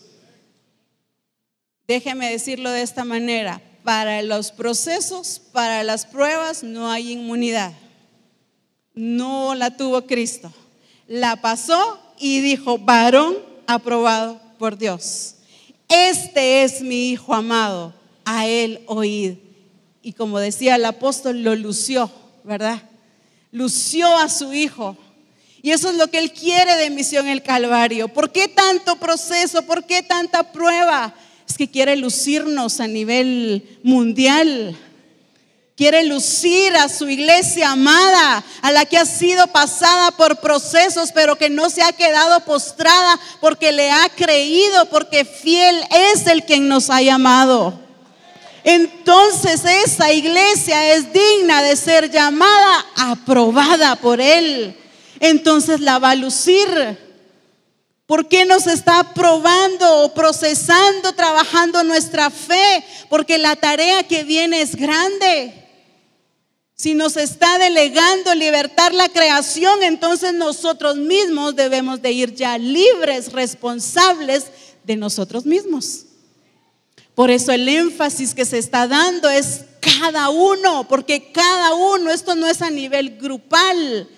Déjeme 1.86 2.30
decirlo 2.30 2.70
de 2.70 2.82
esta 2.82 3.04
manera, 3.04 3.62
para 3.82 4.20
los 4.20 4.52
procesos, 4.52 5.40
para 5.52 5.82
las 5.82 6.04
pruebas, 6.04 6.62
no 6.62 6.90
hay 6.90 7.12
inmunidad. 7.12 7.72
No 8.98 9.54
la 9.54 9.76
tuvo 9.76 10.06
Cristo. 10.06 10.52
La 11.06 11.36
pasó 11.36 12.00
y 12.18 12.40
dijo, 12.40 12.78
varón 12.78 13.36
aprobado 13.68 14.40
por 14.58 14.76
Dios. 14.76 15.36
Este 15.88 16.64
es 16.64 16.82
mi 16.82 17.10
Hijo 17.10 17.32
amado, 17.32 17.94
a 18.24 18.48
él 18.48 18.80
oíd. 18.86 19.34
Y 20.02 20.14
como 20.14 20.40
decía 20.40 20.74
el 20.74 20.84
apóstol, 20.84 21.44
lo 21.44 21.54
lució, 21.54 22.10
¿verdad? 22.42 22.82
Lució 23.52 24.18
a 24.18 24.28
su 24.28 24.52
Hijo. 24.52 24.96
Y 25.62 25.70
eso 25.70 25.90
es 25.90 25.96
lo 25.96 26.08
que 26.08 26.18
Él 26.18 26.32
quiere 26.32 26.76
de 26.76 26.90
misión 26.90 27.28
el 27.28 27.44
Calvario. 27.44 28.08
¿Por 28.08 28.32
qué 28.32 28.48
tanto 28.48 28.96
proceso? 28.96 29.62
¿Por 29.62 29.84
qué 29.84 30.02
tanta 30.02 30.50
prueba? 30.50 31.14
es 31.48 31.56
que 31.56 31.68
quiere 31.68 31.96
lucirnos 31.96 32.80
a 32.80 32.86
nivel 32.86 33.78
mundial. 33.82 34.76
Quiere 35.78 36.02
lucir 36.02 36.74
a 36.74 36.88
su 36.88 37.08
iglesia 37.08 37.70
amada, 37.70 38.42
a 38.62 38.72
la 38.72 38.84
que 38.84 38.98
ha 38.98 39.06
sido 39.06 39.46
pasada 39.46 40.10
por 40.10 40.40
procesos, 40.40 41.12
pero 41.12 41.38
que 41.38 41.50
no 41.50 41.70
se 41.70 41.84
ha 41.84 41.92
quedado 41.92 42.40
postrada 42.40 43.16
porque 43.40 43.70
le 43.70 43.88
ha 43.92 44.08
creído, 44.08 44.86
porque 44.86 45.24
fiel 45.24 45.80
es 45.92 46.26
el 46.26 46.42
quien 46.42 46.66
nos 46.66 46.90
ha 46.90 47.00
llamado. 47.00 47.78
Entonces 48.64 49.64
esa 49.64 50.12
iglesia 50.12 50.94
es 50.94 51.12
digna 51.12 51.62
de 51.62 51.76
ser 51.76 52.10
llamada, 52.10 52.84
aprobada 52.96 53.94
por 53.94 54.20
Él. 54.20 54.76
Entonces 55.20 55.78
la 55.78 56.00
va 56.00 56.10
a 56.10 56.16
lucir. 56.16 56.98
¿Por 58.04 58.26
qué 58.26 58.44
nos 58.46 58.66
está 58.66 59.14
probando 59.14 59.98
o 60.02 60.12
procesando, 60.12 61.12
trabajando 61.12 61.84
nuestra 61.84 62.30
fe? 62.30 62.84
Porque 63.08 63.38
la 63.38 63.54
tarea 63.54 64.02
que 64.02 64.24
viene 64.24 64.60
es 64.60 64.74
grande. 64.74 65.67
Si 66.80 66.94
nos 66.94 67.16
está 67.16 67.58
delegando 67.58 68.36
libertar 68.36 68.94
la 68.94 69.08
creación, 69.08 69.82
entonces 69.82 70.32
nosotros 70.32 70.96
mismos 70.96 71.56
debemos 71.56 72.00
de 72.00 72.12
ir 72.12 72.34
ya 72.36 72.56
libres, 72.56 73.32
responsables 73.32 74.46
de 74.84 74.94
nosotros 74.94 75.44
mismos. 75.44 76.04
Por 77.16 77.32
eso 77.32 77.50
el 77.50 77.68
énfasis 77.68 78.32
que 78.32 78.44
se 78.44 78.58
está 78.58 78.86
dando 78.86 79.28
es 79.28 79.64
cada 79.80 80.30
uno, 80.30 80.86
porque 80.86 81.32
cada 81.32 81.74
uno, 81.74 82.12
esto 82.12 82.36
no 82.36 82.46
es 82.46 82.62
a 82.62 82.70
nivel 82.70 83.18
grupal, 83.18 84.08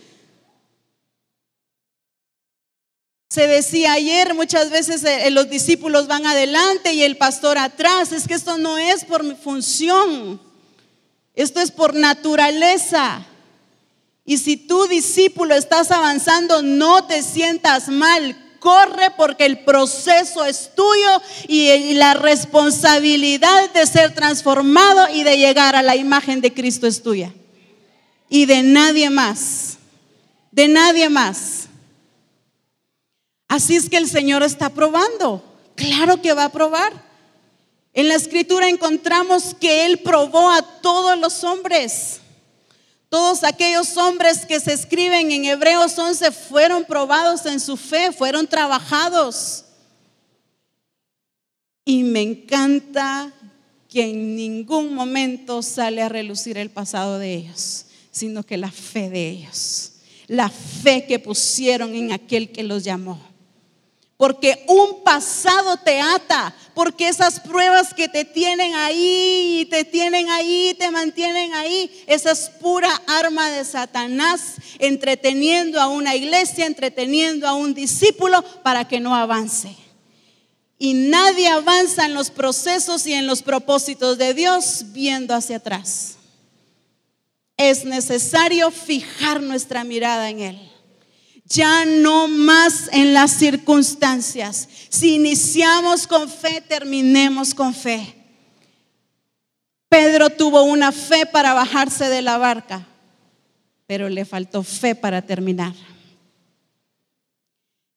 Se 3.31 3.47
decía 3.47 3.93
ayer, 3.93 4.35
muchas 4.35 4.71
veces 4.71 5.05
eh, 5.05 5.31
los 5.31 5.49
discípulos 5.49 6.09
van 6.09 6.27
adelante 6.27 6.95
y 6.95 7.05
el 7.05 7.17
pastor 7.17 7.59
atrás. 7.59 8.11
Es 8.11 8.27
que 8.27 8.35
esto 8.35 8.59
no 8.59 8.77
es 8.77 9.05
por 9.05 9.23
mi 9.23 9.37
función, 9.37 10.41
esto 11.35 11.61
es 11.61 11.71
por 11.71 11.95
naturaleza. 11.95 13.27
Y 14.25 14.39
si 14.39 14.57
tu 14.57 14.87
discípulo 14.87 15.55
estás 15.55 15.91
avanzando, 15.91 16.63
no 16.63 17.05
te 17.05 17.23
sientas 17.23 17.89
mal. 17.89 18.37
Corre 18.61 19.11
porque 19.17 19.47
el 19.47 19.65
proceso 19.65 20.45
es 20.45 20.73
tuyo 20.75 21.23
y 21.49 21.95
la 21.95 22.15
responsabilidad 22.15 23.71
de 23.73 23.87
ser 23.87 24.15
transformado 24.15 25.09
y 25.15 25.23
de 25.23 25.39
llegar 25.39 25.77
a 25.77 25.83
la 25.83 25.97
imagen 25.97 26.43
de 26.43 26.53
Cristo 26.53 26.87
es 26.87 27.03
tuya. 27.03 27.33
Y 28.29 28.45
de 28.45 28.63
nadie 28.63 29.09
más. 29.09 29.79
De 30.53 30.69
nadie 30.69 31.09
más. 31.09 31.69
Así 33.49 33.77
es 33.77 33.89
que 33.89 33.97
el 33.97 34.09
Señor 34.09 34.43
está 34.43 34.69
probando. 34.69 35.43
Claro 35.75 36.21
que 36.21 36.35
va 36.35 36.45
a 36.45 36.53
probar. 36.53 37.10
En 37.93 38.09
la 38.09 38.15
escritura 38.15 38.69
encontramos 38.69 39.55
que 39.55 39.85
Él 39.85 39.99
probó 39.99 40.51
a 40.51 40.63
todos 40.63 41.19
los 41.19 41.43
hombres. 41.43 42.21
Todos 43.09 43.43
aquellos 43.43 43.97
hombres 43.97 44.47
que 44.47 44.61
se 44.61 44.73
escriben 44.73 45.33
en 45.33 45.45
Hebreos 45.45 45.99
11 45.99 46.31
fueron 46.31 46.85
probados 46.85 47.45
en 47.47 47.59
su 47.59 47.77
fe, 47.77 48.13
fueron 48.13 48.47
trabajados. 48.47 49.65
Y 51.85 52.05
me 52.05 52.23
encanta 52.23 53.33
que 53.89 54.11
en 54.11 54.37
ningún 54.37 54.95
momento 54.95 55.61
sale 55.63 56.03
a 56.03 56.09
relucir 56.09 56.57
el 56.57 56.71
pasado 56.71 57.19
de 57.19 57.35
ellos, 57.35 57.87
sino 58.13 58.45
que 58.45 58.57
la 58.57 58.71
fe 58.71 59.11
de 59.11 59.29
ellos, 59.29 59.95
la 60.29 60.49
fe 60.49 61.05
que 61.07 61.19
pusieron 61.19 61.97
en 61.97 62.13
aquel 62.13 62.53
que 62.53 62.63
los 62.63 62.85
llamó 62.85 63.30
porque 64.21 64.63
un 64.67 65.03
pasado 65.03 65.79
te 65.79 65.99
ata, 65.99 66.55
porque 66.75 67.09
esas 67.09 67.41
pruebas 67.41 67.95
que 67.95 68.07
te 68.07 68.27
tienen 68.27 68.75
ahí, 68.75 69.67
te 69.71 69.83
tienen 69.83 70.29
ahí, 70.29 70.77
te 70.79 70.91
mantienen 70.91 71.55
ahí, 71.55 71.91
esa 72.07 72.33
es 72.33 72.51
pura 72.61 72.91
arma 73.07 73.49
de 73.49 73.65
Satanás, 73.65 74.57
entreteniendo 74.79 75.81
a 75.81 75.89
una 75.89 76.15
iglesia, 76.15 76.67
entreteniendo 76.67 77.49
a 77.49 77.55
un 77.55 77.73
discípulo 77.73 78.45
para 78.63 78.87
que 78.87 79.01
no 79.01 79.17
avance. 79.17 79.75
Y 80.79 80.93
nadie 80.93 81.49
avanza 81.49 82.05
en 82.05 82.13
los 82.13 82.29
procesos 82.29 83.07
y 83.07 83.15
en 83.15 83.27
los 83.27 83.41
propósitos 83.41 84.19
de 84.19 84.35
Dios 84.35 84.85
viendo 84.89 85.35
hacia 85.35 85.57
atrás. 85.57 86.17
Es 87.57 87.87
necesario 87.87 88.71
fijar 88.71 89.41
nuestra 89.41 89.83
mirada 89.83 90.29
en 90.29 90.41
Él 90.41 90.70
ya 91.51 91.85
no 91.85 92.29
más 92.29 92.89
en 92.93 93.13
las 93.13 93.33
circunstancias. 93.33 94.69
Si 94.89 95.17
iniciamos 95.17 96.07
con 96.07 96.29
fe, 96.31 96.61
terminemos 96.61 97.53
con 97.53 97.75
fe. 97.75 98.17
Pedro 99.89 100.31
tuvo 100.31 100.63
una 100.63 100.93
fe 100.93 101.27
para 101.27 101.53
bajarse 101.53 102.09
de 102.09 102.23
la 102.23 102.39
barca, 102.39 102.87
pero 103.89 104.09
le 104.09 104.25
faltó 104.25 104.63
fe 104.63 104.95
para 104.95 105.21
terminar. 105.21 105.75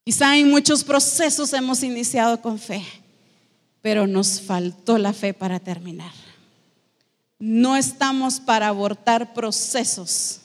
Quizá 0.04 0.36
en 0.36 0.50
muchos 0.50 0.84
procesos 0.84 1.54
hemos 1.54 1.84
iniciado 1.84 2.42
con 2.42 2.58
fe, 2.58 2.84
pero 3.84 4.08
nos 4.08 4.42
faltó 4.42 4.98
la 4.98 5.14
fe 5.14 5.36
para 5.36 5.60
terminar. 5.60 6.12
No 7.38 7.78
estamos 7.78 8.40
para 8.40 8.70
abortar 8.70 9.34
procesos 9.34 10.43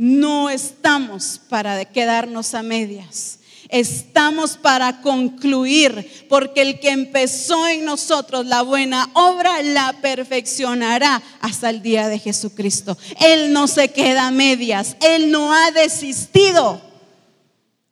no 0.00 0.48
estamos 0.48 1.38
para 1.50 1.84
quedarnos 1.84 2.54
a 2.54 2.62
medias. 2.62 3.38
Estamos 3.68 4.56
para 4.56 5.02
concluir, 5.02 6.26
porque 6.26 6.62
el 6.62 6.80
que 6.80 6.88
empezó 6.88 7.68
en 7.68 7.84
nosotros 7.84 8.46
la 8.46 8.62
buena 8.62 9.10
obra 9.12 9.60
la 9.60 9.92
perfeccionará 10.00 11.22
hasta 11.42 11.68
el 11.68 11.82
día 11.82 12.08
de 12.08 12.18
Jesucristo. 12.18 12.96
Él 13.20 13.52
no 13.52 13.68
se 13.68 13.90
queda 13.90 14.28
a 14.28 14.30
medias, 14.30 14.96
Él 15.02 15.30
no 15.30 15.52
ha 15.52 15.70
desistido. 15.70 16.80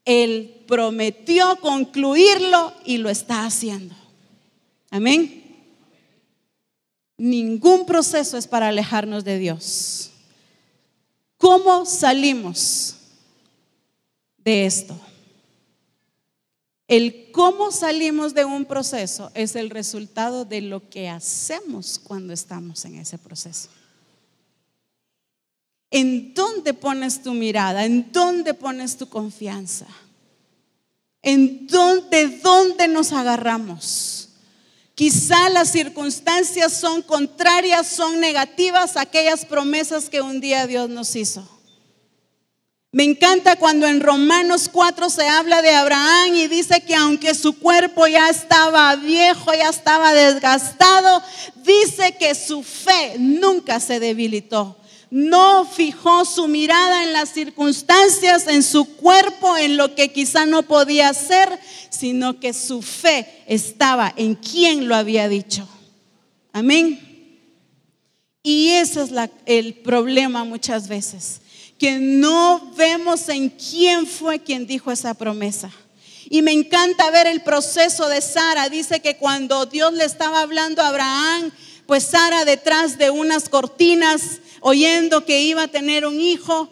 Él 0.06 0.64
prometió 0.66 1.56
concluirlo 1.60 2.72
y 2.86 2.96
lo 2.96 3.10
está 3.10 3.44
haciendo. 3.44 3.94
Amén. 4.90 5.44
Ningún 7.18 7.84
proceso 7.84 8.38
es 8.38 8.46
para 8.46 8.68
alejarnos 8.68 9.24
de 9.24 9.38
Dios. 9.38 10.12
¿Cómo 11.38 11.86
salimos 11.86 12.96
de 14.38 14.66
esto? 14.66 15.00
El 16.88 17.30
cómo 17.32 17.70
salimos 17.70 18.34
de 18.34 18.44
un 18.44 18.64
proceso 18.64 19.30
es 19.34 19.54
el 19.56 19.70
resultado 19.70 20.44
de 20.44 20.60
lo 20.62 20.88
que 20.90 21.08
hacemos 21.08 21.98
cuando 21.98 22.32
estamos 22.32 22.84
en 22.84 22.96
ese 22.96 23.18
proceso. 23.18 23.68
¿En 25.90 26.34
dónde 26.34 26.74
pones 26.74 27.22
tu 27.22 27.32
mirada? 27.34 27.84
¿En 27.84 28.10
dónde 28.10 28.52
pones 28.54 28.96
tu 28.96 29.08
confianza? 29.08 29.86
¿En 31.22 31.66
dónde, 31.66 32.40
dónde 32.42 32.88
nos 32.88 33.12
agarramos? 33.12 34.27
Quizá 34.98 35.48
las 35.50 35.70
circunstancias 35.70 36.72
son 36.72 37.02
contrarias, 37.02 37.86
son 37.86 38.18
negativas 38.18 38.96
a 38.96 39.02
aquellas 39.02 39.44
promesas 39.44 40.10
que 40.10 40.20
un 40.20 40.40
día 40.40 40.66
Dios 40.66 40.90
nos 40.90 41.14
hizo. 41.14 41.48
Me 42.90 43.04
encanta 43.04 43.54
cuando 43.54 43.86
en 43.86 44.00
Romanos 44.00 44.68
4 44.68 45.08
se 45.08 45.28
habla 45.28 45.62
de 45.62 45.70
Abraham 45.70 46.34
y 46.34 46.48
dice 46.48 46.80
que 46.80 46.96
aunque 46.96 47.34
su 47.34 47.60
cuerpo 47.60 48.08
ya 48.08 48.28
estaba 48.28 48.96
viejo, 48.96 49.54
ya 49.54 49.68
estaba 49.68 50.12
desgastado, 50.12 51.22
dice 51.62 52.16
que 52.18 52.34
su 52.34 52.64
fe 52.64 53.18
nunca 53.20 53.78
se 53.78 54.00
debilitó. 54.00 54.76
No 55.10 55.64
fijó 55.64 56.24
su 56.24 56.48
mirada 56.48 57.04
en 57.04 57.12
las 57.12 57.30
circunstancias, 57.30 58.46
en 58.46 58.62
su 58.62 58.84
cuerpo, 58.84 59.56
en 59.56 59.76
lo 59.76 59.94
que 59.94 60.12
quizá 60.12 60.44
no 60.44 60.62
podía 60.62 61.08
hacer, 61.08 61.48
sino 61.88 62.40
que 62.40 62.52
su 62.52 62.82
fe 62.82 63.44
estaba 63.46 64.12
en 64.16 64.34
quien 64.34 64.88
lo 64.88 64.94
había 64.94 65.28
dicho. 65.28 65.66
Amén. 66.52 67.00
Y 68.42 68.70
ese 68.70 69.02
es 69.02 69.10
el 69.46 69.74
problema 69.74 70.44
muchas 70.44 70.88
veces 70.88 71.40
que 71.78 71.98
no 71.98 72.72
vemos 72.76 73.28
en 73.28 73.50
quién 73.50 74.06
fue 74.06 74.40
quien 74.40 74.66
dijo 74.66 74.90
esa 74.90 75.14
promesa. 75.14 75.70
Y 76.28 76.42
me 76.42 76.52
encanta 76.52 77.10
ver 77.10 77.26
el 77.26 77.40
proceso 77.42 78.08
de 78.08 78.20
Sara. 78.20 78.68
Dice 78.68 79.00
que 79.00 79.16
cuando 79.16 79.64
Dios 79.64 79.92
le 79.94 80.04
estaba 80.04 80.40
hablando 80.40 80.82
a 80.82 80.88
Abraham, 80.88 81.52
pues 81.86 82.04
Sara 82.04 82.44
detrás 82.44 82.98
de 82.98 83.10
unas 83.10 83.48
cortinas, 83.48 84.40
oyendo 84.60 85.24
que 85.24 85.40
iba 85.40 85.64
a 85.64 85.68
tener 85.68 86.06
un 86.06 86.20
hijo, 86.20 86.68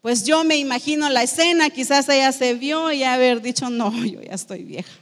pues 0.00 0.24
yo 0.24 0.44
me 0.44 0.56
imagino 0.56 1.08
la 1.08 1.22
escena, 1.22 1.70
quizás 1.70 2.08
ella 2.08 2.32
se 2.32 2.54
vio 2.54 2.92
y 2.92 3.02
haber 3.02 3.42
dicho, 3.42 3.68
no, 3.70 3.92
yo 4.04 4.22
ya 4.22 4.34
estoy 4.34 4.62
vieja. 4.62 4.92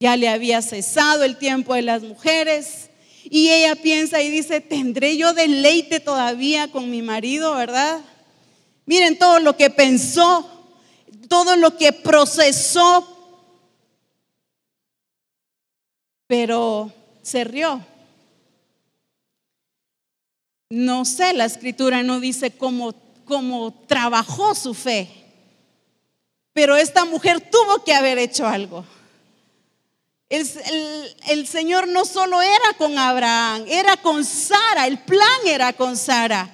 Ya 0.00 0.16
le 0.16 0.28
había 0.28 0.62
cesado 0.62 1.24
el 1.24 1.38
tiempo 1.38 1.74
de 1.74 1.82
las 1.82 2.02
mujeres, 2.02 2.90
y 3.24 3.50
ella 3.50 3.76
piensa 3.76 4.20
y 4.20 4.30
dice, 4.30 4.60
¿tendré 4.60 5.16
yo 5.16 5.32
deleite 5.32 6.00
todavía 6.00 6.70
con 6.70 6.90
mi 6.90 7.02
marido, 7.02 7.54
verdad? 7.54 8.00
Miren 8.84 9.18
todo 9.18 9.38
lo 9.38 9.56
que 9.56 9.70
pensó, 9.70 10.48
todo 11.28 11.56
lo 11.56 11.76
que 11.76 11.92
procesó, 11.92 13.08
pero 16.26 16.92
se 17.22 17.44
rió. 17.44 17.80
No 20.74 21.04
sé, 21.04 21.34
la 21.34 21.44
escritura 21.44 22.02
no 22.02 22.18
dice 22.18 22.50
cómo, 22.50 22.94
cómo 23.26 23.74
trabajó 23.86 24.54
su 24.54 24.72
fe, 24.72 25.06
pero 26.54 26.78
esta 26.78 27.04
mujer 27.04 27.46
tuvo 27.50 27.84
que 27.84 27.92
haber 27.92 28.16
hecho 28.16 28.46
algo. 28.46 28.82
El, 30.30 31.46
Señor 31.46 31.88
no 31.88 32.06
solo 32.06 32.40
era 32.40 32.72
con 32.78 32.98
Abraham, 32.98 33.66
era 33.68 33.98
con 33.98 34.24
Sara, 34.24 34.86
el 34.86 34.98
plan 35.00 35.28
era 35.44 35.74
con 35.74 35.94
Sara. 35.94 36.48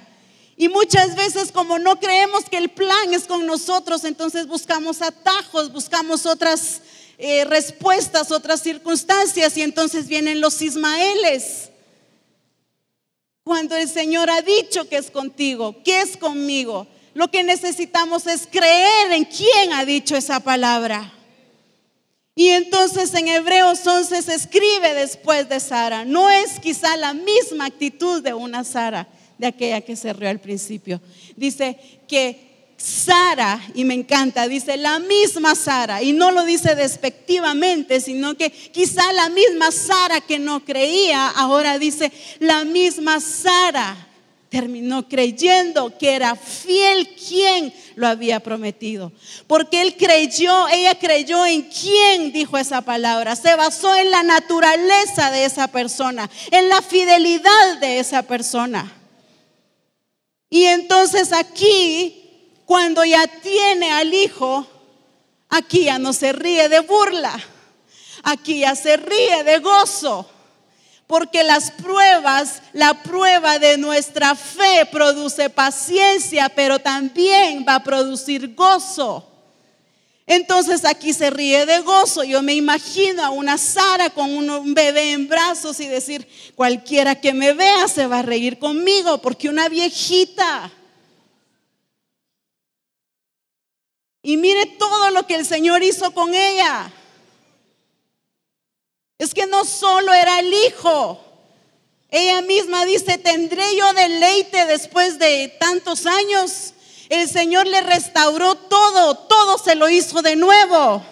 Y 0.56 0.68
muchas 0.68 1.14
veces 1.14 1.52
como 1.52 1.78
no 1.78 2.00
creemos 2.00 2.46
que 2.50 2.58
el 2.58 2.70
plan 2.70 3.14
es 3.14 3.22
con 3.22 3.46
nosotros, 3.46 4.02
entonces 4.02 4.48
buscamos 4.48 5.00
atajos, 5.00 5.70
buscamos 5.70 6.26
otras 6.26 6.80
eh, 7.18 7.44
respuestas, 7.44 8.32
otras 8.32 8.64
circunstancias 8.64 9.56
y 9.56 9.62
entonces 9.62 10.08
vienen 10.08 10.40
los 10.40 10.60
Ismaeles. 10.60 11.68
Cuando 13.48 13.76
el 13.76 13.88
Señor 13.88 14.28
ha 14.28 14.42
dicho 14.42 14.90
que 14.90 14.98
es 14.98 15.10
contigo, 15.10 15.82
que 15.82 16.02
es 16.02 16.18
conmigo, 16.18 16.86
lo 17.14 17.30
que 17.30 17.42
necesitamos 17.42 18.26
es 18.26 18.46
creer 18.46 19.12
en 19.12 19.24
quién 19.24 19.72
ha 19.72 19.86
dicho 19.86 20.14
esa 20.16 20.38
palabra. 20.40 21.10
Y 22.34 22.48
entonces 22.48 23.14
en 23.14 23.26
Hebreos 23.26 23.86
11 23.86 24.20
se 24.20 24.34
escribe 24.34 24.92
después 24.92 25.48
de 25.48 25.60
Sara. 25.60 26.04
No 26.04 26.28
es 26.28 26.60
quizá 26.60 26.94
la 26.98 27.14
misma 27.14 27.64
actitud 27.64 28.22
de 28.22 28.34
una 28.34 28.64
Sara, 28.64 29.08
de 29.38 29.46
aquella 29.46 29.80
que 29.80 29.96
se 29.96 30.12
rió 30.12 30.28
al 30.28 30.40
principio. 30.40 31.00
Dice 31.34 32.02
que 32.06 32.47
Sara, 32.78 33.60
y 33.74 33.84
me 33.84 33.94
encanta, 33.94 34.46
dice 34.46 34.76
la 34.76 35.00
misma 35.00 35.56
Sara, 35.56 36.00
y 36.00 36.12
no 36.12 36.30
lo 36.30 36.44
dice 36.44 36.76
despectivamente, 36.76 38.00
sino 38.00 38.36
que 38.36 38.50
quizá 38.50 39.12
la 39.14 39.28
misma 39.28 39.72
Sara 39.72 40.20
que 40.20 40.38
no 40.38 40.64
creía, 40.64 41.26
ahora 41.28 41.78
dice 41.78 42.12
la 42.38 42.64
misma 42.64 43.20
Sara 43.20 44.08
terminó 44.48 45.08
creyendo 45.08 45.98
que 45.98 46.14
era 46.14 46.36
fiel 46.36 47.08
quien 47.16 47.74
lo 47.96 48.06
había 48.06 48.40
prometido. 48.40 49.12
Porque 49.46 49.82
él 49.82 49.96
creyó, 49.96 50.68
ella 50.68 50.98
creyó 50.98 51.44
en 51.44 51.62
quien 51.62 52.32
dijo 52.32 52.56
esa 52.56 52.80
palabra. 52.82 53.36
Se 53.36 53.54
basó 53.56 53.94
en 53.94 54.10
la 54.10 54.22
naturaleza 54.22 55.30
de 55.30 55.44
esa 55.44 55.68
persona, 55.68 56.30
en 56.50 56.68
la 56.68 56.80
fidelidad 56.80 57.78
de 57.80 57.98
esa 57.98 58.22
persona. 58.22 58.90
Y 60.48 60.64
entonces 60.64 61.32
aquí, 61.32 62.17
cuando 62.68 63.02
ya 63.02 63.26
tiene 63.26 63.90
al 63.92 64.12
hijo, 64.12 64.66
aquí 65.48 65.84
ya 65.84 65.98
no 65.98 66.12
se 66.12 66.34
ríe 66.34 66.68
de 66.68 66.80
burla, 66.80 67.34
aquí 68.22 68.58
ya 68.58 68.76
se 68.76 68.98
ríe 68.98 69.42
de 69.42 69.58
gozo 69.60 70.28
porque 71.06 71.44
las 71.44 71.70
pruebas, 71.70 72.60
la 72.74 73.02
prueba 73.02 73.58
de 73.58 73.78
nuestra 73.78 74.34
fe 74.34 74.84
produce 74.92 75.48
paciencia, 75.48 76.50
pero 76.50 76.78
también 76.78 77.64
va 77.66 77.76
a 77.76 77.82
producir 77.82 78.54
gozo. 78.54 79.26
Entonces 80.26 80.84
aquí 80.84 81.14
se 81.14 81.30
ríe 81.30 81.64
de 81.64 81.80
gozo. 81.80 82.22
Yo 82.22 82.42
me 82.42 82.52
imagino 82.52 83.24
a 83.24 83.30
una 83.30 83.56
Sara 83.56 84.10
con 84.10 84.30
un 84.30 84.74
bebé 84.74 85.12
en 85.12 85.26
brazos 85.26 85.80
y 85.80 85.86
decir, 85.86 86.28
cualquiera 86.54 87.18
que 87.18 87.32
me 87.32 87.54
vea 87.54 87.88
se 87.88 88.06
va 88.06 88.18
a 88.18 88.22
reír 88.22 88.58
conmigo, 88.58 89.22
porque 89.22 89.48
una 89.48 89.70
viejita. 89.70 90.70
Y 94.28 94.36
mire 94.36 94.66
todo 94.66 95.10
lo 95.10 95.26
que 95.26 95.36
el 95.36 95.46
Señor 95.46 95.82
hizo 95.82 96.10
con 96.10 96.34
ella. 96.34 96.92
Es 99.16 99.32
que 99.32 99.46
no 99.46 99.64
solo 99.64 100.12
era 100.12 100.40
el 100.40 100.52
hijo. 100.52 101.18
Ella 102.10 102.42
misma 102.42 102.84
dice, 102.84 103.16
¿tendré 103.16 103.74
yo 103.74 103.90
deleite 103.94 104.66
después 104.66 105.18
de 105.18 105.48
tantos 105.58 106.04
años? 106.04 106.74
El 107.08 107.26
Señor 107.26 107.66
le 107.68 107.80
restauró 107.80 108.54
todo, 108.54 109.14
todo 109.14 109.56
se 109.56 109.74
lo 109.76 109.88
hizo 109.88 110.20
de 110.20 110.36
nuevo. 110.36 111.02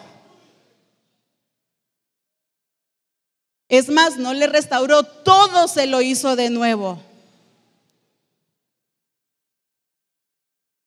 Es 3.71 3.89
más, 3.89 4.19
no 4.19 4.35
le 4.35 4.47
restauró, 4.47 5.05
todo 5.05 5.69
se 5.69 5.87
lo 5.87 6.03
hizo 6.03 6.37
de 6.37 6.51
nuevo. 6.51 7.03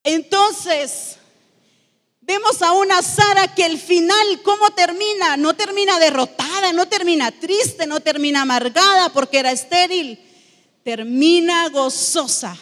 Entonces, 0.03 1.18
Vemos 2.29 2.61
a 2.61 2.73
una 2.73 3.01
Sara 3.01 3.47
que 3.55 3.65
el 3.65 3.79
final, 3.79 4.41
¿cómo 4.43 4.69
termina? 4.69 5.35
No 5.35 5.55
termina 5.55 5.97
derrotada, 5.97 6.71
no 6.73 6.87
termina 6.87 7.31
triste, 7.31 7.87
no 7.87 8.01
termina 8.01 8.43
amargada 8.43 9.09
porque 9.11 9.39
era 9.39 9.51
estéril. 9.51 10.19
Termina 10.83 11.67
gozosa 11.69 12.55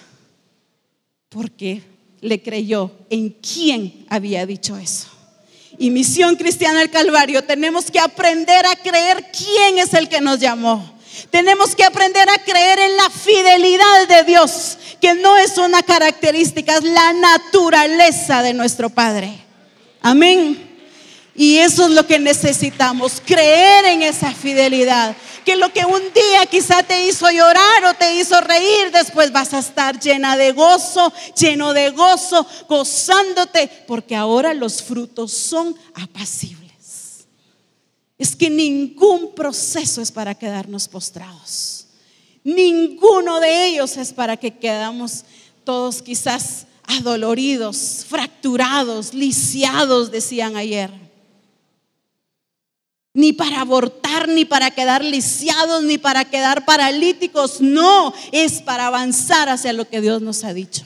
porque 1.28 1.84
le 2.22 2.42
creyó 2.42 2.94
en 3.10 3.32
quién 3.32 4.06
había 4.10 4.46
dicho 4.46 4.78
eso. 4.78 5.10
Y 5.78 5.90
Misión 5.90 6.38
Cristiana 6.38 6.80
del 6.80 6.90
Calvario, 6.90 7.44
tenemos 7.44 7.92
que 7.92 8.00
aprender 8.00 8.66
a 8.66 8.78
creer 8.78 9.30
quién 9.38 9.80
es 9.80 9.94
el 9.94 10.08
que 10.08 10.22
nos 10.22 10.40
llamó. 10.40 10.98
Tenemos 11.30 11.76
que 11.76 11.84
aprender 11.84 12.30
a 12.30 12.42
creer 12.42 12.80
en 12.80 12.96
la 12.96 13.10
fidelidad 13.10 14.08
de 14.08 14.24
Dios, 14.24 14.78
que 15.02 15.14
no 15.16 15.36
es 15.36 15.58
una 15.58 15.84
característica, 15.84 16.78
es 16.78 16.86
la 16.86 17.12
naturaleza 17.12 18.42
de 18.44 18.54
nuestro 18.54 18.90
Padre. 18.90 19.47
Amén. 20.08 20.58
Y 21.36 21.58
eso 21.58 21.86
es 21.86 21.92
lo 21.92 22.08
que 22.08 22.18
necesitamos, 22.18 23.22
creer 23.26 23.84
en 23.86 24.04
esa 24.04 24.32
fidelidad. 24.32 25.18
Que 25.44 25.58
lo 25.58 25.72
que 25.74 25.84
un 25.84 26.02
día 26.14 26.46
quizá 26.50 26.82
te 26.82 27.08
hizo 27.08 27.30
llorar 27.30 27.84
o 27.84 27.94
te 27.94 28.16
hizo 28.16 28.40
reír, 28.40 28.90
después 28.94 29.34
vas 29.34 29.54
a 29.54 29.60
estar 29.60 30.00
llena 30.00 30.38
de 30.38 30.54
gozo, 30.54 31.12
lleno 31.38 31.74
de 31.74 31.90
gozo, 31.90 32.48
gozándote, 32.70 33.70
porque 33.86 34.16
ahora 34.16 34.54
los 34.54 34.82
frutos 34.82 35.34
son 35.34 35.76
apacibles. 35.94 37.28
Es 38.18 38.34
que 38.34 38.50
ningún 38.50 39.36
proceso 39.36 40.02
es 40.02 40.10
para 40.10 40.36
quedarnos 40.36 40.88
postrados. 40.88 41.88
Ninguno 42.46 43.42
de 43.42 43.66
ellos 43.68 43.98
es 43.98 44.14
para 44.14 44.38
que 44.38 44.58
quedamos 44.58 45.26
todos 45.66 46.02
quizás 46.02 46.67
adoloridos, 46.88 48.06
fracturados, 48.08 49.14
lisiados, 49.14 50.10
decían 50.10 50.56
ayer. 50.56 50.90
Ni 53.14 53.34
para 53.34 53.62
abortar, 53.62 54.28
ni 54.30 54.46
para 54.46 54.72
quedar 54.72 55.04
lisiados, 55.04 55.84
ni 55.84 55.98
para 55.98 56.26
quedar 56.26 56.66
paralíticos. 56.66 57.62
No, 57.62 58.14
es 58.32 58.62
para 58.62 58.88
avanzar 58.88 59.50
hacia 59.50 59.74
lo 59.74 59.88
que 59.88 60.02
Dios 60.02 60.22
nos 60.22 60.44
ha 60.44 60.54
dicho. 60.54 60.86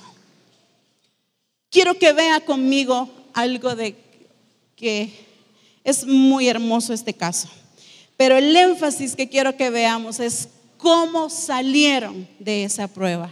Quiero 1.69 1.97
que 1.97 2.13
vea 2.13 2.41
conmigo 2.41 3.09
algo 3.33 3.75
de 3.75 3.95
que 4.75 5.27
es 5.83 6.05
muy 6.05 6.47
hermoso 6.47 6.93
este 6.93 7.13
caso. 7.13 7.49
Pero 8.17 8.37
el 8.37 8.55
énfasis 8.55 9.15
que 9.15 9.29
quiero 9.29 9.55
que 9.55 9.69
veamos 9.69 10.19
es 10.19 10.49
cómo 10.77 11.29
salieron 11.29 12.27
de 12.39 12.63
esa 12.63 12.87
prueba. 12.87 13.31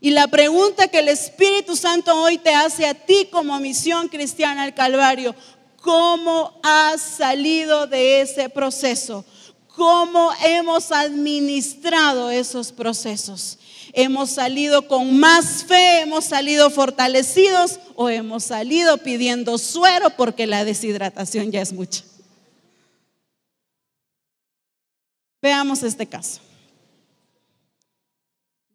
Y 0.00 0.10
la 0.10 0.28
pregunta 0.28 0.88
que 0.88 1.00
el 1.00 1.08
Espíritu 1.08 1.76
Santo 1.76 2.14
hoy 2.22 2.38
te 2.38 2.54
hace 2.54 2.86
a 2.86 2.94
ti 2.94 3.28
como 3.30 3.58
misión 3.60 4.08
cristiana 4.08 4.62
al 4.62 4.74
Calvario, 4.74 5.34
¿cómo 5.82 6.58
has 6.62 7.02
salido 7.02 7.86
de 7.86 8.22
ese 8.22 8.48
proceso? 8.48 9.26
¿Cómo 9.76 10.30
hemos 10.42 10.90
administrado 10.90 12.30
esos 12.30 12.72
procesos? 12.72 13.58
¿Hemos 13.92 14.30
salido 14.30 14.88
con 14.88 15.18
más 15.18 15.64
fe? 15.64 16.00
¿Hemos 16.00 16.24
salido 16.24 16.70
fortalecidos? 16.70 17.78
¿O 17.94 18.08
hemos 18.08 18.44
salido 18.44 18.98
pidiendo 18.98 19.58
suero 19.58 20.10
porque 20.10 20.46
la 20.46 20.64
deshidratación 20.64 21.50
ya 21.50 21.60
es 21.60 21.72
mucha? 21.72 22.04
Veamos 25.42 25.82
este 25.82 26.06
caso. 26.06 26.40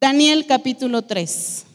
Daniel 0.05 0.45
capítulo 0.45 1.01
3. 1.01 1.65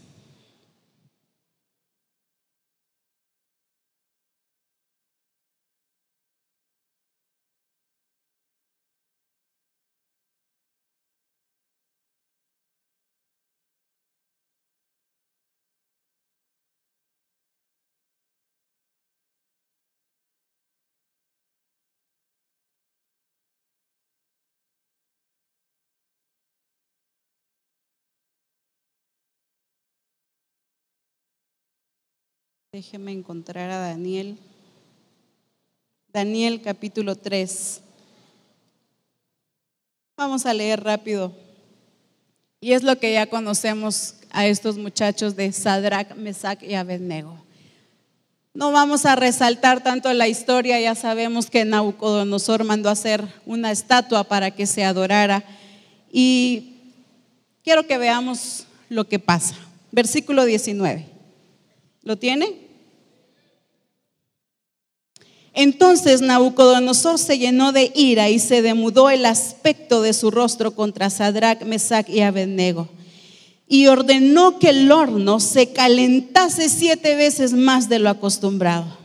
Déjeme 32.73 33.11
encontrar 33.11 33.69
a 33.69 33.79
Daniel. 33.79 34.39
Daniel 36.13 36.63
capítulo 36.63 37.17
3. 37.17 37.81
Vamos 40.17 40.47
a 40.47 40.55
leer 40.55 40.81
rápido. 40.81 41.33
Y 42.61 42.71
es 42.71 42.85
lo 42.85 42.97
que 43.01 43.13
ya 43.13 43.27
conocemos 43.27 44.15
a 44.31 44.47
estos 44.47 44.79
muchachos 44.79 45.35
de 45.35 45.51
Sadrach, 45.51 46.15
Mesach 46.15 46.63
y 46.63 46.75
Abednego. 46.75 47.45
No 48.55 48.71
vamos 48.71 49.05
a 49.05 49.17
resaltar 49.17 49.83
tanto 49.83 50.13
la 50.13 50.29
historia, 50.29 50.79
ya 50.79 50.95
sabemos 50.95 51.51
que 51.51 51.65
Nabucodonosor 51.65 52.63
mandó 52.63 52.89
a 52.89 52.93
hacer 52.93 53.27
una 53.47 53.73
estatua 53.73 54.23
para 54.23 54.53
que 54.53 54.67
se 54.67 54.85
adorara. 54.85 55.43
Y 56.13 56.75
quiero 57.65 57.89
que 57.89 57.99
veamos 57.99 58.69
lo 58.89 59.09
que 59.09 59.19
pasa. 59.19 59.57
Versículo 59.91 60.45
19. 60.45 61.10
¿Lo 62.03 62.17
tiene? 62.17 62.71
Entonces 65.53 66.23
Nabucodonosor 66.23 67.19
se 67.19 67.39
llenó 67.39 67.73
de 67.73 67.93
ira 67.95 68.31
y 68.31 68.39
se 68.39 68.63
demudó 68.63 69.11
el 69.11 69.27
aspecto 69.27 70.01
de 70.01 70.13
su 70.13 70.31
rostro 70.31 70.75
contra 70.75 71.11
Sadrach, 71.11 71.63
Mesach 71.63 72.09
y 72.09 72.21
Abednego. 72.21 72.89
Y 73.69 73.87
ordenó 73.87 74.59
que 74.59 74.71
el 74.71 74.91
horno 74.91 75.39
se 75.39 75.73
calentase 75.73 76.69
siete 76.69 77.15
veces 77.15 77.53
más 77.53 77.89
de 77.89 77.99
lo 77.99 78.11
acostumbrado. 78.11 78.99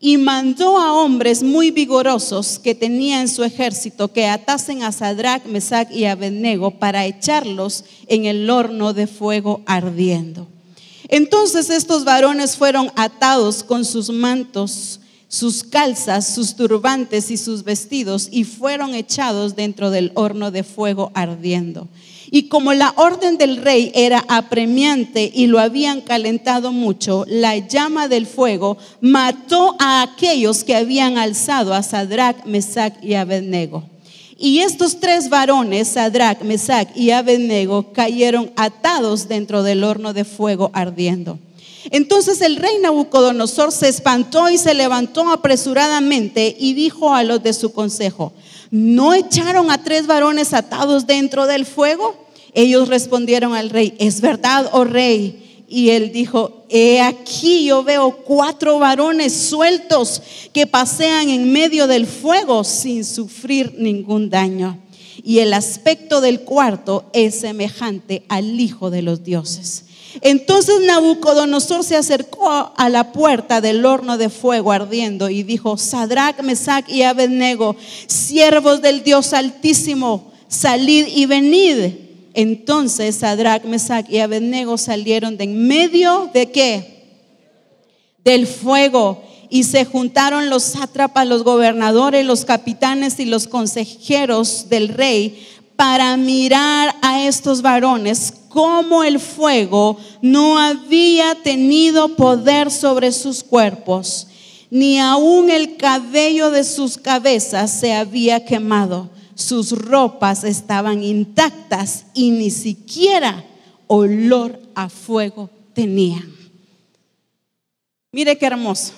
Y 0.00 0.18
mandó 0.18 0.78
a 0.78 0.92
hombres 0.92 1.42
muy 1.42 1.70
vigorosos 1.70 2.58
que 2.58 2.74
tenía 2.74 3.22
en 3.22 3.28
su 3.28 3.44
ejército 3.44 4.12
que 4.12 4.26
atasen 4.26 4.82
a 4.82 4.92
Sadrach, 4.92 5.46
Mesach 5.46 5.90
y 5.90 6.04
Abednego 6.04 6.72
para 6.72 7.06
echarlos 7.06 7.84
en 8.06 8.26
el 8.26 8.50
horno 8.50 8.92
de 8.92 9.06
fuego 9.06 9.62
ardiendo. 9.64 10.48
Entonces 11.08 11.70
estos 11.70 12.04
varones 12.04 12.56
fueron 12.56 12.90
atados 12.96 13.62
con 13.62 13.84
sus 13.84 14.10
mantos, 14.10 15.00
sus 15.28 15.64
calzas, 15.64 16.34
sus 16.34 16.54
turbantes 16.54 17.30
y 17.30 17.36
sus 17.36 17.64
vestidos 17.64 18.28
y 18.30 18.44
fueron 18.44 18.94
echados 18.94 19.56
dentro 19.56 19.90
del 19.90 20.12
horno 20.14 20.50
de 20.50 20.62
fuego 20.62 21.10
ardiendo. 21.14 21.88
Y 22.30 22.48
como 22.48 22.72
la 22.72 22.92
orden 22.96 23.36
del 23.36 23.58
rey 23.58 23.92
era 23.94 24.24
apremiante 24.28 25.30
y 25.32 25.46
lo 25.46 25.60
habían 25.60 26.00
calentado 26.00 26.72
mucho, 26.72 27.24
la 27.28 27.56
llama 27.58 28.08
del 28.08 28.26
fuego 28.26 28.78
mató 29.00 29.76
a 29.78 30.02
aquellos 30.02 30.64
que 30.64 30.74
habían 30.74 31.18
alzado 31.18 31.74
a 31.74 31.82
Sadrach, 31.82 32.44
Mesach 32.44 32.94
y 33.02 33.14
Abednego. 33.14 33.93
Y 34.38 34.60
estos 34.60 34.98
tres 35.00 35.28
varones, 35.28 35.88
Sadrach, 35.88 36.42
Mesach 36.42 36.88
y 36.96 37.10
Abednego, 37.10 37.92
cayeron 37.92 38.50
atados 38.56 39.28
dentro 39.28 39.62
del 39.62 39.84
horno 39.84 40.12
de 40.12 40.24
fuego 40.24 40.70
ardiendo. 40.74 41.38
Entonces 41.90 42.40
el 42.40 42.56
rey 42.56 42.78
Nabucodonosor 42.80 43.70
se 43.70 43.88
espantó 43.88 44.48
y 44.48 44.58
se 44.58 44.74
levantó 44.74 45.30
apresuradamente 45.30 46.56
y 46.58 46.74
dijo 46.74 47.14
a 47.14 47.22
los 47.24 47.42
de 47.42 47.52
su 47.52 47.72
consejo, 47.72 48.32
¿no 48.70 49.12
echaron 49.14 49.70
a 49.70 49.82
tres 49.82 50.06
varones 50.06 50.54
atados 50.54 51.06
dentro 51.06 51.46
del 51.46 51.66
fuego? 51.66 52.14
Ellos 52.54 52.88
respondieron 52.88 53.54
al 53.54 53.70
rey, 53.70 53.94
es 53.98 54.20
verdad, 54.20 54.70
oh 54.72 54.84
rey. 54.84 55.43
Y 55.74 55.90
él 55.90 56.12
dijo, 56.12 56.66
he 56.68 57.00
aquí 57.00 57.64
yo 57.64 57.82
veo 57.82 58.18
cuatro 58.18 58.78
varones 58.78 59.32
sueltos 59.32 60.22
que 60.52 60.68
pasean 60.68 61.30
en 61.30 61.52
medio 61.52 61.88
del 61.88 62.06
fuego 62.06 62.62
sin 62.62 63.04
sufrir 63.04 63.74
ningún 63.76 64.30
daño. 64.30 64.78
Y 65.24 65.40
el 65.40 65.52
aspecto 65.52 66.20
del 66.20 66.42
cuarto 66.42 67.10
es 67.12 67.40
semejante 67.40 68.22
al 68.28 68.60
Hijo 68.60 68.88
de 68.90 69.02
los 69.02 69.24
dioses. 69.24 69.86
Entonces 70.20 70.76
Nabucodonosor 70.86 71.82
se 71.82 71.96
acercó 71.96 72.72
a 72.76 72.88
la 72.88 73.10
puerta 73.10 73.60
del 73.60 73.84
horno 73.84 74.16
de 74.16 74.30
fuego 74.30 74.70
ardiendo 74.70 75.28
y 75.28 75.42
dijo, 75.42 75.76
Sadrach, 75.76 76.40
Mesach 76.40 76.88
y 76.88 77.02
Abednego, 77.02 77.74
siervos 78.06 78.80
del 78.80 79.02
Dios 79.02 79.32
Altísimo, 79.32 80.30
salid 80.46 81.08
y 81.08 81.26
venid. 81.26 82.03
Entonces 82.34 83.16
Sadrach, 83.16 83.64
Mesach 83.64 84.10
y 84.10 84.18
Abednego 84.18 84.76
salieron 84.76 85.36
de 85.36 85.44
en 85.44 85.66
medio 85.66 86.30
de 86.34 86.50
qué? 86.50 87.04
Del 88.24 88.46
fuego. 88.46 89.22
Y 89.50 89.62
se 89.62 89.84
juntaron 89.84 90.50
los 90.50 90.64
sátrapas, 90.64 91.28
los 91.28 91.44
gobernadores, 91.44 92.26
los 92.26 92.44
capitanes 92.44 93.20
y 93.20 93.24
los 93.24 93.46
consejeros 93.46 94.68
del 94.68 94.88
rey 94.88 95.46
para 95.76 96.16
mirar 96.16 96.94
a 97.02 97.24
estos 97.24 97.62
varones 97.62 98.32
como 98.48 99.04
el 99.04 99.20
fuego 99.20 99.96
no 100.22 100.58
había 100.58 101.36
tenido 101.36 102.16
poder 102.16 102.70
sobre 102.70 103.10
sus 103.12 103.42
cuerpos, 103.42 104.28
ni 104.70 104.98
aún 104.98 105.50
el 105.50 105.76
cabello 105.76 106.50
de 106.50 106.64
sus 106.64 106.96
cabezas 106.96 107.72
se 107.72 107.92
había 107.92 108.44
quemado 108.44 109.10
sus 109.34 109.72
ropas 109.72 110.44
estaban 110.44 111.02
intactas 111.02 112.06
y 112.14 112.30
ni 112.30 112.50
siquiera 112.50 113.44
olor 113.86 114.60
a 114.74 114.88
fuego 114.88 115.50
tenían. 115.74 116.32
Mire 118.12 118.38
qué 118.38 118.46
hermoso. 118.46 118.92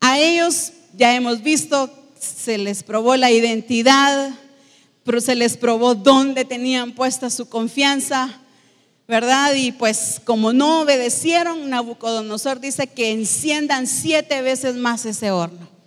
A 0.00 0.18
ellos 0.18 0.72
ya 0.96 1.14
hemos 1.14 1.42
visto, 1.42 1.90
se 2.18 2.58
les 2.58 2.82
probó 2.82 3.16
la 3.16 3.30
identidad, 3.30 4.30
pero 5.04 5.20
se 5.20 5.34
les 5.34 5.56
probó 5.56 5.94
dónde 5.94 6.44
tenían 6.44 6.92
puesta 6.92 7.30
su 7.30 7.48
confianza. 7.48 8.40
¿verdad? 9.08 9.54
Y 9.54 9.72
pues 9.72 10.20
como 10.22 10.52
no 10.52 10.82
obedecieron, 10.82 11.70
Nabucodonosor 11.70 12.60
dice 12.60 12.86
que 12.86 13.10
enciendan 13.10 13.86
siete 13.86 14.42
veces 14.42 14.76
más 14.76 15.06
ese 15.06 15.30
horno. 15.30 15.77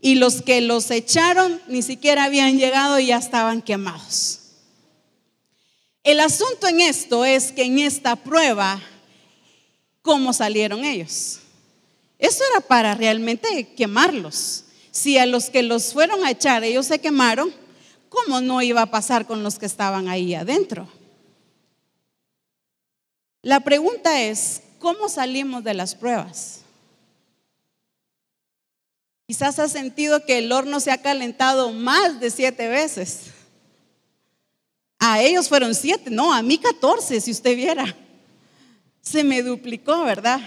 Y 0.00 0.14
los 0.14 0.42
que 0.42 0.60
los 0.60 0.90
echaron 0.90 1.60
ni 1.68 1.82
siquiera 1.82 2.24
habían 2.24 2.58
llegado 2.58 2.98
y 2.98 3.06
ya 3.06 3.18
estaban 3.18 3.62
quemados. 3.62 4.40
El 6.02 6.20
asunto 6.20 6.66
en 6.66 6.80
esto 6.80 7.24
es 7.24 7.52
que 7.52 7.64
en 7.64 7.78
esta 7.78 8.16
prueba, 8.16 8.80
¿cómo 10.00 10.32
salieron 10.32 10.84
ellos? 10.84 11.40
Eso 12.18 12.42
era 12.50 12.60
para 12.60 12.94
realmente 12.94 13.74
quemarlos. 13.74 14.64
Si 14.90 15.18
a 15.18 15.26
los 15.26 15.50
que 15.50 15.62
los 15.62 15.92
fueron 15.92 16.24
a 16.24 16.30
echar 16.30 16.64
ellos 16.64 16.86
se 16.86 16.98
quemaron, 16.98 17.52
¿cómo 18.08 18.40
no 18.40 18.60
iba 18.62 18.82
a 18.82 18.90
pasar 18.90 19.26
con 19.26 19.42
los 19.42 19.58
que 19.58 19.66
estaban 19.66 20.08
ahí 20.08 20.34
adentro? 20.34 20.88
La 23.42 23.60
pregunta 23.60 24.20
es, 24.22 24.62
¿cómo 24.78 25.08
salimos 25.08 25.64
de 25.64 25.74
las 25.74 25.94
pruebas? 25.94 26.59
Quizás 29.30 29.60
has 29.60 29.70
sentido 29.70 30.24
que 30.26 30.38
el 30.38 30.50
horno 30.50 30.80
se 30.80 30.90
ha 30.90 30.98
calentado 30.98 31.72
más 31.72 32.18
de 32.18 32.32
siete 32.32 32.66
veces. 32.66 33.26
A 34.98 35.22
ellos 35.22 35.48
fueron 35.48 35.72
siete, 35.72 36.10
no, 36.10 36.34
a 36.34 36.42
mí 36.42 36.58
catorce, 36.58 37.20
si 37.20 37.30
usted 37.30 37.54
viera. 37.54 37.96
Se 39.00 39.22
me 39.22 39.44
duplicó, 39.44 40.02
¿verdad? 40.02 40.40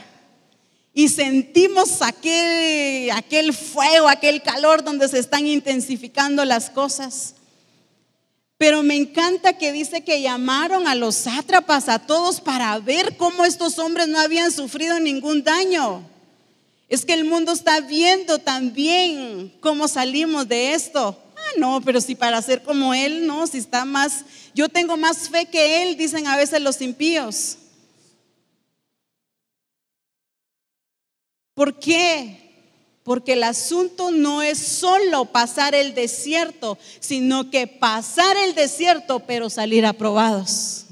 Y 0.94 1.08
sentimos 1.08 2.02
aquel, 2.02 3.10
aquel 3.12 3.54
fuego, 3.54 4.10
aquel 4.10 4.42
calor 4.42 4.84
donde 4.84 5.08
se 5.08 5.20
están 5.20 5.48
intensificando 5.48 6.44
las 6.44 6.70
cosas. 6.70 7.36
Pero 8.58 8.84
me 8.84 8.98
encanta 8.98 9.58
que 9.58 9.72
dice 9.72 10.04
que 10.04 10.22
llamaron 10.22 10.90
a 10.90 10.96
los 10.96 11.16
sátrapas, 11.16 11.88
a 11.88 12.00
todos, 12.00 12.42
para 12.42 12.78
ver 12.80 13.16
cómo 13.16 13.46
estos 13.46 13.80
hombres 13.80 14.10
no 14.10 14.20
habían 14.20 14.52
sufrido 14.52 15.00
ningún 15.00 15.42
daño. 15.42 16.04
Es 16.90 17.06
que 17.06 17.14
el 17.14 17.26
mundo 17.26 17.52
está 17.52 17.80
viendo 17.82 18.40
también 18.40 19.54
cómo 19.60 19.88
salimos 19.88 20.48
de 20.48 20.74
esto. 20.74 21.18
Ah, 21.36 21.52
no, 21.58 21.82
pero 21.82 22.00
si 22.02 22.16
para 22.16 22.42
ser 22.42 22.64
como 22.64 22.94
Él, 22.94 23.26
no, 23.26 23.48
si 23.48 23.58
está 23.58 23.86
más, 23.86 24.26
yo 24.54 24.70
tengo 24.70 24.98
más 24.98 25.30
fe 25.30 25.46
que 25.46 25.84
Él, 25.84 25.98
dicen 25.98 26.28
a 26.28 26.38
veces 26.38 26.62
los 26.62 26.82
impíos. 26.82 27.58
¿Por 31.54 31.80
qué? 31.80 32.40
Porque 33.04 33.34
el 33.34 33.44
asunto 33.44 34.12
no 34.12 34.42
es 34.42 34.58
solo 34.58 35.26
pasar 35.26 35.76
el 35.76 35.94
desierto, 35.94 36.78
sino 37.00 37.50
que 37.52 37.68
pasar 37.68 38.38
el 38.38 38.56
desierto, 38.56 39.20
pero 39.20 39.50
salir 39.50 39.86
aprobados. 39.86 40.83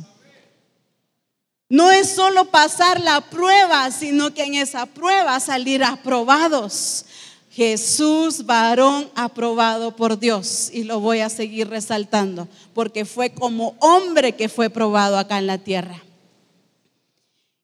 No 1.72 1.90
es 1.90 2.10
solo 2.10 2.52
pasar 2.52 3.00
la 3.00 3.22
prueba, 3.22 3.90
sino 3.92 4.34
que 4.34 4.44
en 4.44 4.56
esa 4.56 4.86
prueba 4.86 5.40
salir 5.40 5.86
aprobados. 5.86 7.06
Jesús, 7.50 8.46
varón 8.46 9.10
aprobado 9.16 9.96
por 9.96 10.20
Dios, 10.20 10.70
y 10.74 10.84
lo 10.84 11.00
voy 11.00 11.22
a 11.22 11.30
seguir 11.30 11.70
resaltando, 11.70 12.50
porque 12.74 13.06
fue 13.06 13.30
como 13.30 13.78
hombre 13.80 14.36
que 14.36 14.50
fue 14.50 14.70
probado 14.70 15.18
acá 15.18 15.38
en 15.38 15.48
la 15.48 15.60
tierra. 15.60 16.04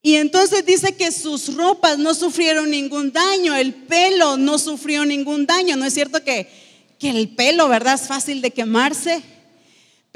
Y 0.02 0.16
entonces 0.16 0.66
dice 0.66 0.96
que 0.96 1.12
sus 1.12 1.54
ropas 1.58 1.98
no 1.98 2.14
sufrieron 2.14 2.72
ningún 2.72 3.12
daño, 3.12 3.56
el 3.56 3.74
pelo 3.74 4.38
no 4.38 4.58
sufrió 4.58 5.04
ningún 5.04 5.46
daño. 5.46 5.76
¿No 5.76 5.84
es 5.84 5.94
cierto 5.94 6.24
que, 6.24 6.50
que 6.98 7.10
el 7.10 7.28
pelo, 7.36 7.68
verdad, 7.68 7.96
es 7.96 8.08
fácil 8.08 8.40
de 8.40 8.52
quemarse? 8.52 9.22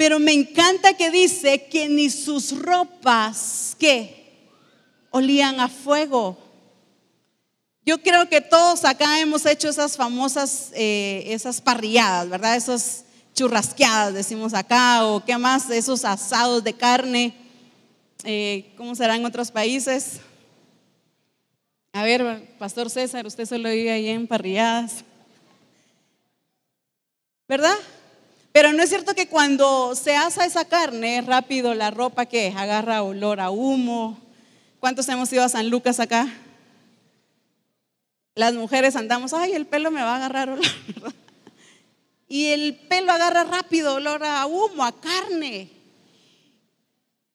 Pero 0.02 0.18
me 0.18 0.32
encanta 0.32 0.94
que 0.94 1.12
dice 1.12 1.68
que 1.68 1.88
ni 1.88 2.10
sus 2.10 2.58
ropas, 2.58 3.76
¿qué? 3.78 4.48
Olían 5.10 5.60
a 5.60 5.68
fuego. 5.68 6.36
Yo 7.86 8.02
creo 8.02 8.28
que 8.28 8.40
todos 8.40 8.84
acá 8.84 9.20
hemos 9.20 9.46
hecho 9.46 9.68
esas 9.68 9.96
famosas, 9.96 10.72
eh, 10.74 11.22
esas 11.28 11.60
parrilladas, 11.60 12.28
¿verdad? 12.28 12.56
Esas 12.56 13.04
churrasqueadas, 13.32 14.12
decimos 14.12 14.54
acá, 14.54 15.06
o 15.06 15.24
qué 15.24 15.38
más, 15.38 15.70
esos 15.70 16.04
asados 16.04 16.64
de 16.64 16.72
carne 16.72 17.32
eh, 18.24 18.72
¿cómo 18.76 18.96
será 18.96 19.14
en 19.14 19.24
otros 19.24 19.52
países? 19.52 20.18
A 21.92 22.02
ver, 22.02 22.56
Pastor 22.58 22.90
César, 22.90 23.24
usted 23.24 23.46
solo 23.46 23.70
vive 23.70 23.92
ahí 23.92 24.08
en 24.08 24.26
parrilladas. 24.26 25.04
¿Verdad? 27.46 27.76
Pero 28.52 28.72
no 28.74 28.82
es 28.82 28.90
cierto 28.90 29.14
que 29.14 29.28
cuando 29.28 29.94
se 29.94 30.14
asa 30.14 30.44
esa 30.44 30.66
carne, 30.66 31.22
rápido 31.22 31.74
la 31.74 31.90
ropa 31.90 32.26
que 32.26 32.52
agarra 32.54 33.02
olor 33.02 33.40
a 33.40 33.50
humo. 33.50 34.18
¿Cuántos 34.78 35.08
hemos 35.08 35.32
ido 35.32 35.42
a 35.42 35.48
San 35.48 35.70
Lucas 35.70 36.00
acá? 36.00 36.28
Las 38.34 38.52
mujeres 38.54 38.94
andamos, 38.94 39.32
ay, 39.32 39.52
el 39.52 39.66
pelo 39.66 39.90
me 39.90 40.02
va 40.02 40.12
a 40.12 40.16
agarrar 40.16 40.50
olor. 40.50 40.64
Y 42.28 42.46
el 42.46 42.76
pelo 42.88 43.12
agarra 43.12 43.44
rápido 43.44 43.96
olor 43.96 44.24
a 44.24 44.46
humo, 44.46 44.84
a 44.84 44.98
carne. 44.98 45.68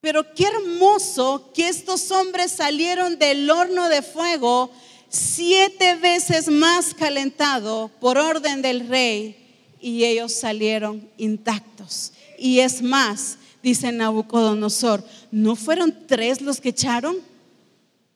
Pero 0.02 0.34
qué 0.34 0.46
hermoso 0.46 1.52
que 1.54 1.68
estos 1.68 2.10
hombres 2.10 2.52
salieron 2.52 3.20
del 3.20 3.48
horno 3.48 3.90
de 3.90 4.02
fuego 4.02 4.72
siete 5.08 5.94
veces 5.98 6.48
más 6.48 6.96
calentado 6.96 7.92
por 8.00 8.18
orden 8.18 8.64
del 8.64 8.88
rey 8.88 9.47
y 9.82 10.06
ellos 10.06 10.34
salieron 10.34 11.10
intactos. 11.18 12.14
Y 12.38 12.60
es 12.60 12.82
más, 12.82 13.38
dice 13.62 13.92
Nabucodonosor, 13.92 15.04
¿no 15.32 15.56
fueron 15.56 16.08
tres 16.08 16.42
los 16.42 16.62
que 16.62 16.70
echaron? 16.70 17.18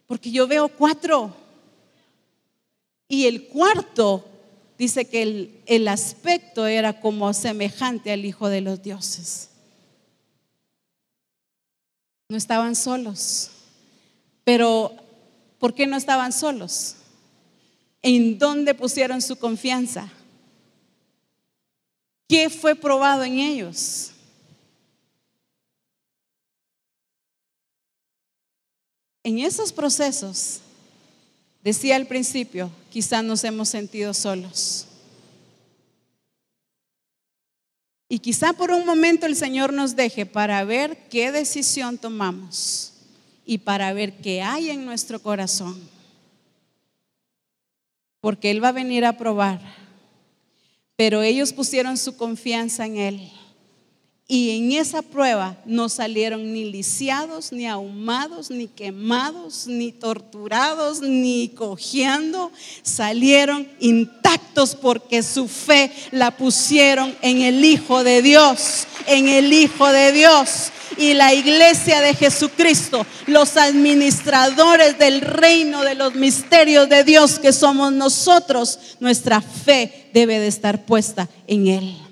Porque 0.07 0.31
yo 0.31 0.47
veo 0.47 0.67
cuatro. 0.69 1.35
Y 3.07 3.25
el 3.25 3.47
cuarto 3.47 4.25
dice 4.77 5.05
que 5.05 5.21
el, 5.21 5.61
el 5.65 5.87
aspecto 5.87 6.65
era 6.65 6.99
como 6.99 7.33
semejante 7.33 8.11
al 8.11 8.25
Hijo 8.25 8.49
de 8.49 8.61
los 8.61 8.81
Dioses. 8.81 9.49
No 12.29 12.37
estaban 12.37 12.75
solos. 12.75 13.51
Pero, 14.43 14.93
¿por 15.59 15.73
qué 15.73 15.85
no 15.85 15.97
estaban 15.97 16.31
solos? 16.31 16.95
¿En 18.01 18.39
dónde 18.39 18.73
pusieron 18.73 19.21
su 19.21 19.35
confianza? 19.35 20.09
¿Qué 22.31 22.49
fue 22.49 22.75
probado 22.75 23.25
en 23.25 23.39
ellos? 23.39 24.11
En 29.21 29.39
esos 29.39 29.73
procesos, 29.73 30.61
decía 31.61 31.97
al 31.97 32.07
principio, 32.07 32.71
quizás 32.89 33.21
nos 33.21 33.43
hemos 33.43 33.67
sentido 33.67 34.13
solos. 34.13 34.85
Y 38.07 38.19
quizá 38.19 38.53
por 38.53 38.71
un 38.71 38.85
momento 38.85 39.25
el 39.25 39.35
Señor 39.35 39.73
nos 39.73 39.97
deje 39.97 40.25
para 40.25 40.63
ver 40.63 41.09
qué 41.09 41.33
decisión 41.33 41.97
tomamos 41.97 42.93
y 43.45 43.57
para 43.57 43.91
ver 43.91 44.21
qué 44.21 44.41
hay 44.41 44.69
en 44.69 44.85
nuestro 44.85 45.21
corazón. 45.21 45.77
Porque 48.21 48.51
Él 48.51 48.63
va 48.63 48.69
a 48.69 48.71
venir 48.71 49.03
a 49.03 49.17
probar. 49.17 49.80
Pero 51.01 51.23
ellos 51.23 51.51
pusieron 51.51 51.97
su 51.97 52.15
confianza 52.15 52.85
en 52.85 52.97
Él. 52.97 53.31
Y 54.33 54.51
en 54.51 54.71
esa 54.71 55.01
prueba 55.01 55.57
no 55.65 55.89
salieron 55.89 56.53
ni 56.53 56.63
lisiados, 56.63 57.51
ni 57.51 57.67
ahumados, 57.67 58.49
ni 58.49 58.69
quemados, 58.69 59.67
ni 59.67 59.91
torturados, 59.91 61.01
ni 61.01 61.49
cojeando. 61.49 62.49
Salieron 62.81 63.67
intactos 63.81 64.73
porque 64.75 65.21
su 65.21 65.49
fe 65.49 65.91
la 66.11 66.31
pusieron 66.31 67.13
en 67.21 67.41
el 67.41 67.65
Hijo 67.65 68.05
de 68.05 68.21
Dios, 68.21 68.87
en 69.05 69.27
el 69.27 69.51
Hijo 69.51 69.91
de 69.91 70.13
Dios. 70.13 70.71
Y 70.95 71.13
la 71.13 71.33
iglesia 71.33 71.99
de 71.99 72.15
Jesucristo, 72.15 73.05
los 73.27 73.57
administradores 73.57 74.97
del 74.97 75.19
reino 75.19 75.83
de 75.83 75.95
los 75.95 76.15
misterios 76.15 76.87
de 76.87 77.03
Dios 77.03 77.37
que 77.37 77.51
somos 77.51 77.91
nosotros, 77.91 78.79
nuestra 79.01 79.41
fe 79.41 80.09
debe 80.13 80.39
de 80.39 80.47
estar 80.47 80.85
puesta 80.85 81.27
en 81.47 81.67
Él. 81.67 82.10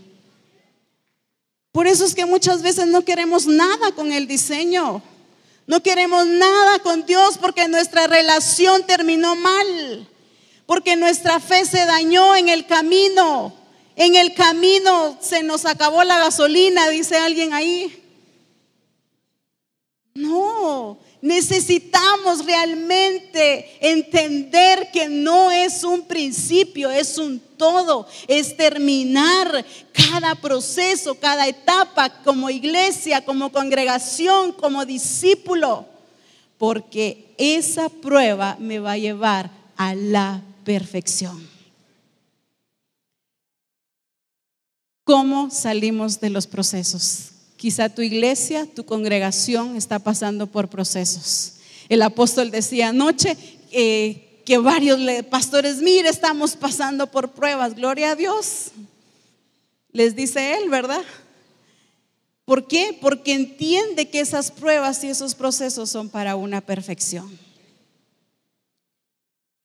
Por 1.80 1.88
eso 1.88 2.03
es 2.03 2.13
que 2.13 2.25
muchas 2.25 2.61
veces 2.61 2.88
no 2.88 3.05
queremos 3.05 3.47
nada 3.47 3.93
con 3.93 4.11
el 4.11 4.27
diseño. 4.27 5.01
No 5.65 5.82
queremos 5.82 6.27
nada 6.27 6.80
con 6.80 7.05
Dios 7.05 7.38
porque 7.38 7.69
nuestra 7.69 8.05
relación 8.05 8.86
terminó 8.86 9.38
mal. 9.38 10.05
Porque 10.65 10.97
nuestra 10.97 11.39
fe 11.39 11.63
se 11.63 11.86
dañó 11.86 12.36
en 12.36 12.49
el 12.49 12.65
camino. 12.65 13.53
En 13.95 14.15
el 14.17 14.34
camino 14.34 15.17
se 15.21 15.41
nos 15.41 15.65
acabó 15.65 16.03
la 16.03 16.19
gasolina, 16.19 16.89
dice 16.89 17.15
alguien 17.15 17.53
ahí. 17.53 18.03
No, 20.15 20.99
Necesitamos 21.22 22.45
realmente 22.45 23.78
entender 23.82 24.89
que 24.91 25.09
no 25.09 25.51
es 25.51 25.84
un 25.84 26.03
principio, 26.03 26.89
es 26.89 27.17
un 27.17 27.39
todo, 27.57 28.07
es 28.28 28.55
terminar 28.55 29.65
cada 29.91 30.36
proceso, 30.36 31.15
cada 31.15 31.45
etapa 31.47 32.09
como 32.24 32.49
iglesia, 32.49 33.26
como 33.26 33.51
congregación, 33.51 34.53
como 34.53 34.86
discípulo, 34.86 35.86
porque 36.57 37.34
esa 37.38 37.89
prueba 37.89 38.55
me 38.59 38.80
va 38.80 38.93
a 38.93 38.97
llevar 38.97 39.51
a 39.76 39.95
la 39.95 40.41
perfección. 40.63 41.49
¿Cómo 45.03 45.49
salimos 45.49 46.22
de 46.22 46.30
los 46.30 46.47
procesos? 46.47 47.32
Quizá 47.60 47.89
tu 47.89 48.01
iglesia, 48.01 48.66
tu 48.74 48.86
congregación 48.86 49.76
está 49.76 49.99
pasando 49.99 50.47
por 50.47 50.70
procesos. 50.70 51.55
El 51.89 52.01
apóstol 52.03 52.51
decía 52.51 52.88
anoche 52.88 53.36
eh, 53.74 54.41
que 54.45 54.57
varios 54.57 54.97
pastores, 55.26 55.82
mire, 55.82 56.07
estamos 56.07 56.55
pasando 56.55 57.07
por 57.07 57.32
pruebas, 57.32 57.76
gloria 57.76 58.12
a 58.12 58.16
Dios. 58.16 58.68
Les 59.91 60.16
dice 60.16 60.53
él, 60.53 60.70
¿verdad? 60.70 61.01
¿Por 62.45 62.66
qué? 62.66 62.97
Porque 63.01 63.34
entiende 63.34 64.10
que 64.10 64.22
esas 64.22 64.51
pruebas 64.51 65.03
y 65.03 65.10
esos 65.10 65.36
procesos 65.36 65.89
son 65.89 66.07
para 66.07 66.38
una 66.38 66.62
perfección. 66.62 67.30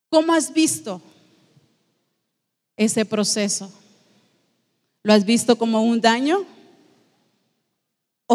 ¿Cómo 0.09 0.33
has 0.35 0.53
visto 0.53 1.01
ese 2.77 3.05
proceso? 3.05 3.73
¿Lo 5.05 5.13
has 5.13 5.25
visto 5.25 5.57
como 5.57 5.85
un 5.85 6.01
daño? 6.01 6.45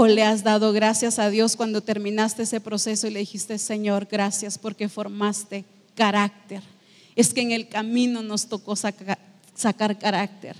¿O 0.01 0.07
le 0.07 0.23
has 0.23 0.45
dado 0.45 0.71
gracias 0.71 1.19
a 1.19 1.29
Dios 1.29 1.57
cuando 1.57 1.81
terminaste 1.81 2.43
ese 2.43 2.61
proceso 2.61 3.05
y 3.05 3.09
le 3.09 3.19
dijiste, 3.19 3.57
Señor, 3.57 4.07
gracias 4.09 4.57
porque 4.57 4.87
formaste 4.87 5.65
carácter? 5.93 6.63
Es 7.17 7.33
que 7.33 7.41
en 7.41 7.51
el 7.51 7.67
camino 7.67 8.23
nos 8.23 8.47
tocó 8.47 8.77
sacar 8.77 9.99
carácter. 9.99 10.55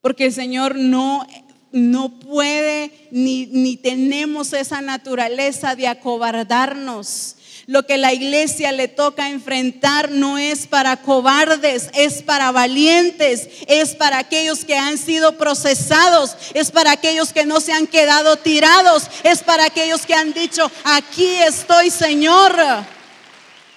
Porque 0.00 0.24
el 0.24 0.32
Señor 0.32 0.76
no, 0.76 1.26
no 1.70 2.18
puede 2.18 2.92
ni, 3.10 3.44
ni 3.44 3.76
tenemos 3.76 4.54
esa 4.54 4.80
naturaleza 4.80 5.76
de 5.76 5.88
acobardarnos 5.88 7.36
lo 7.68 7.84
que 7.84 7.98
la 7.98 8.14
iglesia 8.14 8.72
le 8.72 8.88
toca 8.88 9.28
enfrentar 9.28 10.10
no 10.10 10.38
es 10.38 10.66
para 10.66 10.96
cobardes, 11.02 11.90
es 11.92 12.22
para 12.22 12.50
valientes, 12.50 13.46
es 13.66 13.94
para 13.94 14.16
aquellos 14.16 14.64
que 14.64 14.74
han 14.74 14.96
sido 14.96 15.36
procesados, 15.36 16.34
es 16.54 16.70
para 16.70 16.92
aquellos 16.92 17.34
que 17.34 17.44
no 17.44 17.60
se 17.60 17.74
han 17.74 17.86
quedado 17.86 18.38
tirados, 18.38 19.10
es 19.22 19.42
para 19.42 19.66
aquellos 19.66 20.06
que 20.06 20.14
han 20.14 20.32
dicho, 20.32 20.72
aquí 20.82 21.26
estoy 21.26 21.90
Señor. 21.90 22.56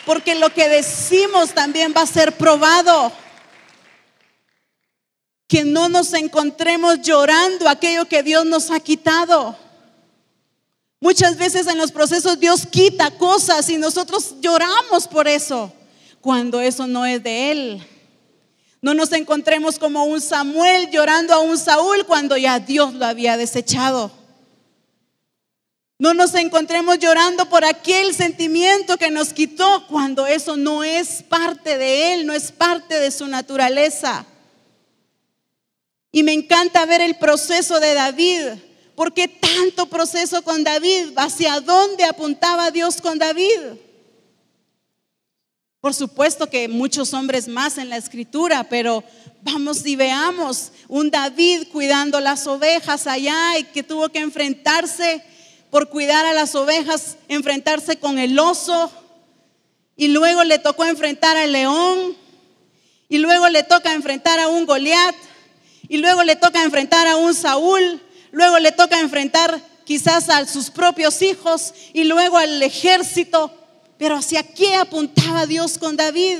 Porque 0.06 0.36
lo 0.36 0.54
que 0.54 0.70
decimos 0.70 1.54
también 1.54 1.94
va 1.96 2.04
a 2.04 2.08
ser 2.08 2.32
probado 2.32 3.12
que 5.50 5.66
no 5.66 5.90
nos 5.90 6.14
encontremos 6.14 7.02
llorando 7.02 7.68
aquello 7.68 8.06
que 8.06 8.24
Dios 8.24 8.46
nos 8.46 8.72
ha 8.72 8.80
quitado. 8.80 9.58
Muchas 11.04 11.36
veces 11.36 11.66
en 11.66 11.80
los 11.80 11.92
procesos 11.92 12.40
Dios 12.40 12.68
quita 12.68 13.10
cosas 13.10 13.68
y 13.70 13.78
nosotros 13.78 14.36
lloramos 14.40 15.08
por 15.08 15.28
eso, 15.28 15.74
cuando 16.22 16.62
eso 16.62 16.86
no 16.86 17.08
es 17.08 17.24
de 17.24 17.52
Él. 17.52 17.88
No 18.84 18.94
nos 18.94 19.12
encontremos 19.12 19.80
como 19.80 20.04
un 20.04 20.22
Samuel 20.22 20.92
llorando 20.92 21.34
a 21.34 21.40
un 21.40 21.58
Saúl 21.58 22.06
cuando 22.06 22.38
ya 22.38 22.60
Dios 22.60 22.94
lo 22.94 23.08
había 23.08 23.36
desechado. 23.36 24.12
No 25.98 26.14
nos 26.14 26.36
encontremos 26.36 27.00
llorando 27.00 27.50
por 27.50 27.66
aquel 27.66 28.14
sentimiento 28.14 28.98
que 28.98 29.10
nos 29.10 29.34
quitó 29.34 29.88
cuando 29.88 30.28
eso 30.28 30.56
no 30.56 30.84
es 30.84 31.24
parte 31.24 31.80
de 31.80 32.14
Él, 32.14 32.28
no 32.28 32.34
es 32.34 32.52
parte 32.52 33.00
de 33.00 33.10
su 33.10 33.28
naturaleza. 33.28 34.24
Y 36.12 36.22
me 36.22 36.34
encanta 36.34 36.86
ver 36.86 37.02
el 37.02 37.16
proceso 37.16 37.80
de 37.80 37.96
David 37.96 38.42
¿Por 38.96 39.14
qué 39.14 39.28
tanto 39.28 39.88
proceso 39.88 40.42
con 40.44 40.64
David? 40.64 41.14
¿Hacia 41.16 41.60
dónde 41.62 42.04
apuntaba 42.04 42.72
Dios 42.72 43.02
con 43.02 43.18
David? 43.18 43.60
Por 45.80 45.94
supuesto 45.96 46.48
que 46.48 46.68
muchos 46.68 47.14
hombres 47.14 47.48
más 47.48 47.80
en 47.80 47.90
la 47.90 47.98
escritura, 47.98 48.66
pero 48.66 49.04
vamos 49.42 49.84
y 49.86 49.96
veamos 49.96 50.72
un 50.88 51.10
David 51.10 51.70
cuidando 51.72 52.20
las 52.20 52.46
ovejas 52.46 53.08
allá 53.08 53.58
y 53.58 53.64
que 53.64 53.82
tuvo 53.82 54.10
que 54.10 54.20
enfrentarse 54.20 55.24
por 55.72 55.90
cuidar 55.90 56.26
a 56.26 56.34
las 56.34 56.54
ovejas, 56.54 57.18
enfrentarse 57.30 57.98
con 57.98 58.20
el 58.20 58.38
oso 58.38 58.92
y 59.96 60.10
luego 60.10 60.44
le 60.44 60.60
tocó 60.60 60.86
enfrentar 60.86 61.38
al 61.38 61.52
león 61.52 62.16
y 63.10 63.18
luego 63.18 63.50
le 63.50 63.64
toca 63.64 63.94
enfrentar 63.94 64.40
a 64.40 64.50
un 64.50 64.66
Goliat 64.66 65.16
y 65.88 65.98
luego 65.98 66.24
le 66.24 66.36
toca 66.36 66.64
enfrentar 66.64 67.08
a 67.08 67.16
un 67.16 67.34
Saúl 67.34 68.02
luego 68.32 68.60
le 68.60 68.72
toca 68.72 69.00
enfrentar 69.00 69.62
quizás 69.86 70.30
a 70.30 70.46
sus 70.46 70.70
propios 70.70 71.22
hijos 71.22 71.74
y 71.94 72.06
luego 72.06 72.38
al 72.38 72.62
ejército. 72.64 73.52
Pero 73.98 74.16
¿hacia 74.16 74.42
qué 74.42 74.76
apuntaba 74.76 75.46
Dios 75.46 75.78
con 75.78 75.96
David? 75.96 76.40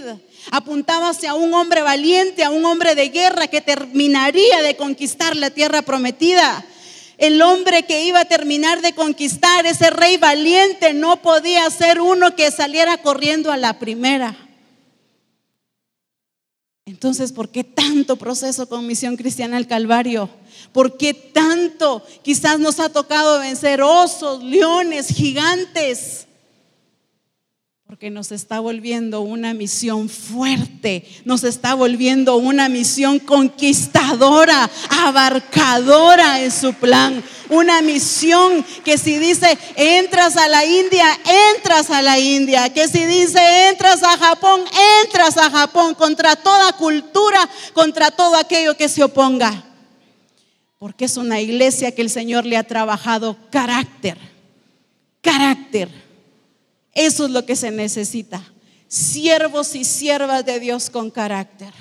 Apuntaba 0.50 1.10
hacia 1.10 1.36
un 1.36 1.54
hombre 1.54 1.82
valiente, 1.82 2.44
a 2.44 2.50
un 2.50 2.66
hombre 2.66 2.96
de 2.96 3.10
guerra 3.10 3.48
que 3.48 3.62
terminaría 3.62 4.62
de 4.62 4.76
conquistar 4.76 5.36
la 5.36 5.52
tierra 5.52 5.84
prometida. 5.84 6.66
El 7.18 7.40
hombre 7.44 7.84
que 7.84 8.04
iba 8.06 8.22
a 8.22 8.26
terminar 8.26 8.82
de 8.82 8.94
conquistar, 8.94 9.68
ese 9.68 9.92
rey 9.92 10.18
valiente, 10.18 10.94
no 10.94 11.22
podía 11.22 11.70
ser 11.70 12.02
uno 12.02 12.36
que 12.36 12.50
saliera 12.50 12.98
corriendo 12.98 13.52
a 13.52 13.58
la 13.58 13.78
primera. 13.78 14.36
Entonces, 16.86 17.32
¿por 17.32 17.50
qué 17.50 17.64
tanto 17.64 18.16
proceso 18.16 18.68
con 18.68 18.88
Misión 18.88 19.18
Cristiana 19.18 19.58
al 19.58 19.68
Calvario? 19.68 20.32
¿Por 20.72 20.98
qué 20.98 21.14
tanto? 21.14 22.04
Quizás 22.24 22.60
nos 22.60 22.80
ha 22.80 22.90
tocado 22.90 23.40
vencer 23.40 23.82
osos, 23.82 24.44
leones, 24.44 25.08
gigantes. 25.08 26.28
Porque 27.92 28.10
nos 28.10 28.32
está 28.32 28.62
volviendo 28.62 29.20
una 29.20 29.54
misión 29.54 30.08
fuerte, 30.08 31.06
nos 31.26 31.44
está 31.44 31.74
volviendo 31.74 32.38
una 32.38 32.70
misión 32.70 33.20
conquistadora, 33.20 34.72
abarcadora 34.90 36.42
en 36.42 36.52
su 36.52 36.74
plan. 36.74 37.22
Una 37.50 37.82
misión 37.82 38.66
que 38.86 38.98
si 38.98 39.18
dice 39.18 39.58
entras 39.76 40.38
a 40.38 40.48
la 40.48 40.64
India, 40.64 41.06
entras 41.58 41.90
a 41.90 42.02
la 42.02 42.18
India. 42.18 42.74
Que 42.74 42.88
si 42.88 43.06
dice 43.06 43.68
entras 43.68 44.02
a 44.04 44.18
Japón, 44.18 44.62
entras 45.04 45.36
a 45.36 45.50
Japón 45.52 45.94
contra 45.94 46.38
toda 46.38 46.72
cultura, 46.78 47.50
contra 47.74 48.10
todo 48.10 48.38
aquello 48.38 48.78
que 48.78 48.88
se 48.88 49.04
oponga. 49.04 49.66
Porque 50.82 51.06
es 51.06 51.16
una 51.16 51.40
iglesia 51.40 51.94
que 51.94 52.02
el 52.02 52.10
Señor 52.10 52.44
le 52.44 52.58
ha 52.58 52.64
trabajado 52.64 53.38
carácter. 53.52 54.18
Carácter. 55.22 55.88
Eso 56.92 57.26
es 57.26 57.32
lo 57.32 57.46
que 57.46 57.56
se 57.56 57.70
necesita. 57.70 58.42
Siervos 58.88 59.76
y 59.76 59.84
siervas 59.84 60.44
de 60.44 60.60
Dios 60.60 60.90
con 60.90 61.12
carácter. 61.12 61.72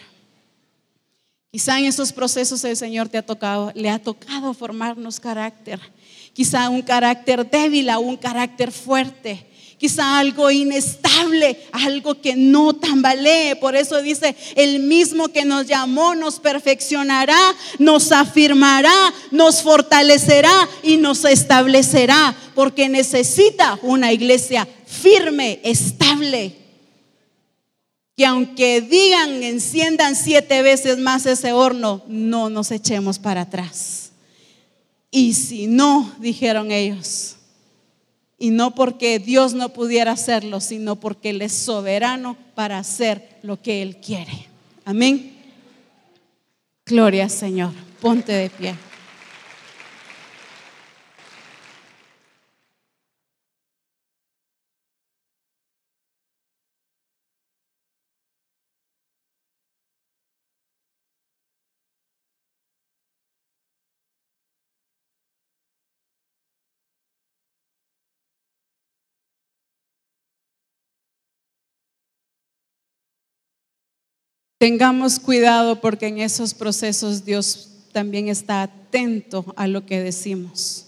Quizá 1.50 1.78
en 1.78 1.86
esos 1.86 2.12
procesos 2.12 2.62
el 2.64 2.76
Señor 2.76 3.08
te 3.08 3.16
ha 3.16 3.24
tocado, 3.24 3.72
le 3.74 3.88
ha 3.88 3.98
tocado 3.98 4.52
formarnos 4.52 5.18
carácter. 5.18 5.80
Quizá 6.34 6.68
un 6.68 6.82
carácter 6.82 7.48
débil 7.48 7.88
a 7.88 7.98
un 7.98 8.18
carácter 8.18 8.70
fuerte 8.70 9.49
quizá 9.80 10.18
algo 10.18 10.50
inestable, 10.50 11.58
algo 11.72 12.20
que 12.20 12.36
no 12.36 12.74
tambalee. 12.74 13.56
Por 13.56 13.74
eso 13.74 14.02
dice, 14.02 14.36
el 14.54 14.80
mismo 14.80 15.28
que 15.28 15.46
nos 15.46 15.66
llamó 15.66 16.14
nos 16.14 16.38
perfeccionará, 16.38 17.38
nos 17.78 18.12
afirmará, 18.12 18.92
nos 19.30 19.62
fortalecerá 19.62 20.68
y 20.82 20.98
nos 20.98 21.24
establecerá, 21.24 22.36
porque 22.54 22.90
necesita 22.90 23.78
una 23.80 24.12
iglesia 24.12 24.68
firme, 24.84 25.60
estable. 25.64 26.56
Que 28.18 28.26
aunque 28.26 28.82
digan, 28.82 29.42
enciendan 29.42 30.14
siete 30.14 30.60
veces 30.60 30.98
más 30.98 31.24
ese 31.24 31.54
horno, 31.54 32.04
no 32.06 32.50
nos 32.50 32.70
echemos 32.70 33.18
para 33.18 33.42
atrás. 33.42 34.10
Y 35.10 35.32
si 35.32 35.66
no, 35.68 36.14
dijeron 36.18 36.70
ellos, 36.70 37.36
y 38.40 38.50
no 38.50 38.74
porque 38.74 39.18
Dios 39.18 39.52
no 39.52 39.68
pudiera 39.68 40.12
hacerlo, 40.12 40.60
sino 40.60 40.96
porque 40.96 41.30
Él 41.30 41.42
es 41.42 41.52
soberano 41.52 42.36
para 42.56 42.78
hacer 42.78 43.36
lo 43.42 43.60
que 43.60 43.82
Él 43.82 43.98
quiere. 43.98 44.48
Amén. 44.84 45.36
Gloria 46.86 47.28
Señor. 47.28 47.70
Ponte 48.00 48.32
de 48.32 48.48
pie. 48.48 48.89
Tengamos 74.60 75.18
cuidado 75.18 75.80
porque 75.80 76.08
en 76.08 76.18
esos 76.18 76.52
procesos 76.52 77.24
Dios 77.24 77.70
también 77.92 78.28
está 78.28 78.60
atento 78.60 79.54
a 79.56 79.66
lo 79.66 79.86
que 79.86 80.00
decimos. 80.00 80.84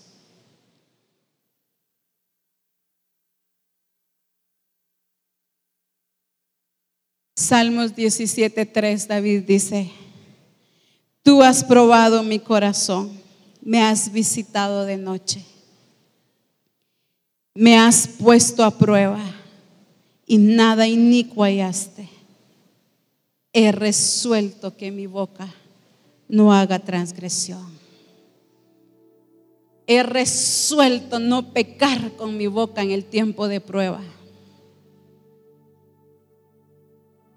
Salmos 7.34 7.96
17:3 7.96 9.06
David 9.06 9.44
dice, 9.44 9.90
Tú 11.22 11.42
has 11.42 11.64
probado 11.64 12.22
mi 12.22 12.40
corazón, 12.40 13.10
me 13.62 13.80
has 13.80 14.12
visitado 14.12 14.84
de 14.84 14.98
noche, 14.98 15.42
me 17.54 17.78
has 17.78 18.06
puesto 18.06 18.64
a 18.64 18.76
prueba 18.76 19.24
y 20.26 20.36
nada 20.36 20.86
inicuo 20.86 21.44
hallaste. 21.44 22.11
He 23.52 23.70
resuelto 23.70 24.76
que 24.76 24.90
mi 24.90 25.06
boca 25.06 25.48
no 26.28 26.52
haga 26.52 26.78
transgresión. 26.78 27.70
He 29.86 30.02
resuelto 30.02 31.18
no 31.18 31.52
pecar 31.52 32.12
con 32.16 32.36
mi 32.36 32.46
boca 32.46 32.82
en 32.82 32.92
el 32.92 33.04
tiempo 33.04 33.48
de 33.48 33.60
prueba. 33.60 34.00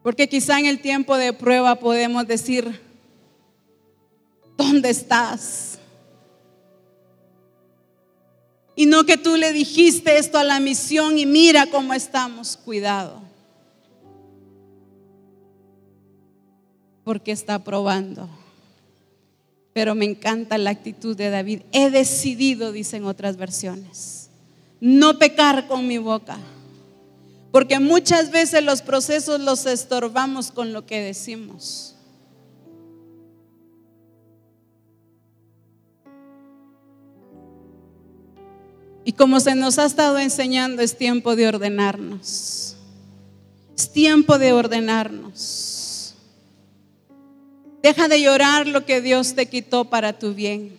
Porque 0.04 0.30
quizá 0.30 0.60
en 0.60 0.68
el 0.68 0.80
tiempo 0.80 1.18
de 1.18 1.34
prueba 1.34 1.76
podemos 1.76 2.26
decir, 2.28 2.80
¿dónde 4.56 4.92
estás? 4.92 5.80
Y 8.76 8.86
no 8.86 9.06
que 9.06 9.18
tú 9.18 9.36
le 9.36 9.52
dijiste 9.52 10.18
esto 10.18 10.38
a 10.38 10.44
la 10.44 10.60
misión 10.60 11.18
y 11.18 11.26
mira 11.26 11.66
cómo 11.68 11.94
estamos, 11.94 12.56
cuidado. 12.56 13.22
Porque 17.06 17.32
está 17.32 17.64
probando. 17.64 18.28
Pero 19.72 19.96
me 19.96 20.04
encanta 20.04 20.58
la 20.58 20.72
actitud 20.72 21.16
de 21.16 21.30
David. 21.30 21.62
He 21.72 21.90
decidido, 21.90 22.74
dicen 22.74 23.06
otras 23.06 23.38
versiones, 23.38 24.30
no 24.82 25.18
pecar 25.18 25.68
con 25.68 25.88
mi 25.88 25.98
boca. 25.98 26.38
Porque 27.52 27.80
muchas 27.80 28.32
veces 28.32 28.62
los 28.64 28.82
procesos 28.82 29.40
los 29.40 29.66
estorbamos 29.66 30.52
con 30.52 30.74
lo 30.74 30.86
que 30.86 31.00
decimos. 31.00 31.96
Y 39.06 39.14
como 39.14 39.40
se 39.40 39.54
nos 39.54 39.78
ha 39.78 39.86
estado 39.86 40.18
enseñando, 40.18 40.82
es 40.82 40.98
tiempo 40.98 41.36
de 41.36 41.48
ordenarnos. 41.48 42.76
Es 43.78 43.92
tiempo 43.92 44.40
de 44.40 44.52
ordenarnos. 44.52 45.75
Deja 47.86 48.08
de 48.08 48.20
llorar 48.20 48.66
lo 48.66 48.84
que 48.84 49.00
Dios 49.00 49.36
te 49.36 49.46
quitó 49.46 49.86
para 49.86 50.18
tu 50.18 50.34
bien. 50.34 50.76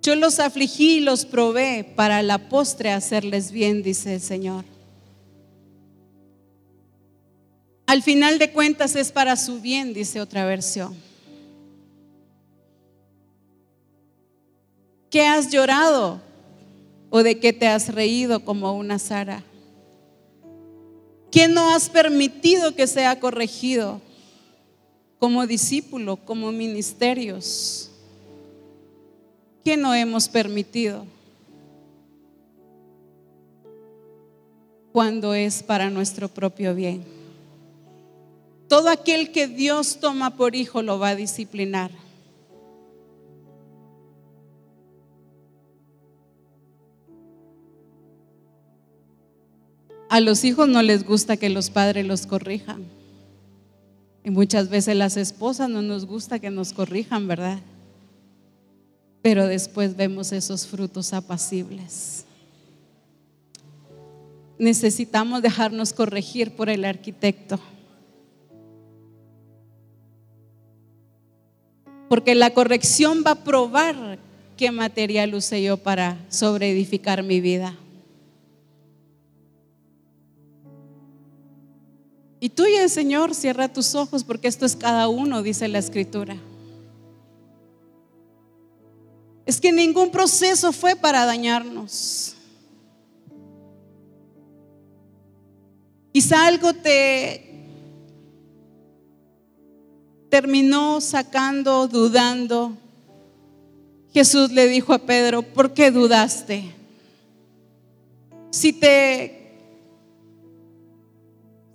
Yo 0.00 0.14
los 0.14 0.40
afligí 0.40 0.92
y 0.96 1.00
los 1.00 1.26
probé 1.26 1.84
para 1.84 2.22
la 2.22 2.48
postre 2.48 2.90
hacerles 2.90 3.52
bien, 3.52 3.82
dice 3.82 4.14
el 4.14 4.22
Señor. 4.22 4.64
Al 7.84 8.02
final 8.02 8.38
de 8.38 8.52
cuentas 8.52 8.96
es 8.96 9.12
para 9.12 9.36
su 9.36 9.60
bien, 9.60 9.92
dice 9.92 10.22
otra 10.22 10.46
versión. 10.46 10.96
¿Qué 15.10 15.26
has 15.26 15.50
llorado? 15.50 16.22
¿O 17.10 17.22
de 17.22 17.38
qué 17.38 17.52
te 17.52 17.68
has 17.68 17.92
reído 17.92 18.42
como 18.42 18.72
una 18.72 18.98
Sara? 18.98 19.44
¿Qué 21.30 21.46
no 21.46 21.70
has 21.70 21.88
permitido 21.88 22.74
que 22.74 22.86
sea 22.86 23.20
corregido 23.20 24.00
como 25.18 25.46
discípulo, 25.46 26.16
como 26.16 26.50
ministerios? 26.50 27.90
¿Qué 29.64 29.76
no 29.76 29.94
hemos 29.94 30.28
permitido? 30.28 31.06
Cuando 34.92 35.34
es 35.34 35.62
para 35.62 35.88
nuestro 35.88 36.28
propio 36.28 36.74
bien. 36.74 37.04
Todo 38.68 38.88
aquel 38.88 39.30
que 39.30 39.46
Dios 39.46 39.98
toma 40.00 40.36
por 40.36 40.56
hijo 40.56 40.82
lo 40.82 40.98
va 40.98 41.10
a 41.10 41.16
disciplinar. 41.16 41.90
A 50.10 50.18
los 50.18 50.42
hijos 50.42 50.68
no 50.68 50.82
les 50.82 51.06
gusta 51.06 51.36
que 51.36 51.48
los 51.48 51.70
padres 51.70 52.04
los 52.04 52.26
corrijan. 52.26 52.82
Y 54.24 54.30
muchas 54.30 54.68
veces 54.68 54.96
las 54.96 55.16
esposas 55.16 55.70
no 55.70 55.82
nos 55.82 56.04
gusta 56.04 56.40
que 56.40 56.50
nos 56.50 56.72
corrijan, 56.72 57.28
¿verdad? 57.28 57.60
Pero 59.22 59.46
después 59.46 59.96
vemos 59.96 60.32
esos 60.32 60.66
frutos 60.66 61.12
apacibles. 61.12 62.24
Necesitamos 64.58 65.42
dejarnos 65.42 65.92
corregir 65.92 66.56
por 66.56 66.68
el 66.70 66.84
arquitecto. 66.84 67.60
Porque 72.08 72.34
la 72.34 72.50
corrección 72.50 73.22
va 73.24 73.30
a 73.30 73.44
probar 73.44 74.18
qué 74.56 74.72
material 74.72 75.36
usé 75.36 75.62
yo 75.62 75.76
para 75.76 76.18
sobreedificar 76.30 77.22
mi 77.22 77.40
vida. 77.40 77.76
Y 82.40 82.48
tú 82.48 82.64
y 82.66 82.74
el 82.74 82.88
Señor 82.88 83.34
cierra 83.34 83.70
tus 83.70 83.94
ojos 83.94 84.24
porque 84.24 84.48
esto 84.48 84.64
es 84.64 84.74
cada 84.74 85.08
uno, 85.08 85.42
dice 85.42 85.68
la 85.68 85.78
escritura. 85.78 86.36
Es 89.44 89.60
que 89.60 89.70
ningún 89.70 90.10
proceso 90.10 90.72
fue 90.72 90.96
para 90.96 91.26
dañarnos. 91.26 92.34
Quizá 96.12 96.46
algo 96.46 96.72
te 96.72 97.50
terminó 100.30 101.00
sacando, 101.00 101.86
dudando. 101.88 102.72
Jesús 104.14 104.50
le 104.50 104.66
dijo 104.66 104.94
a 104.94 104.98
Pedro, 104.98 105.42
¿por 105.42 105.74
qué 105.74 105.90
dudaste? 105.90 106.74
Si 108.50 108.72
te 108.72 109.39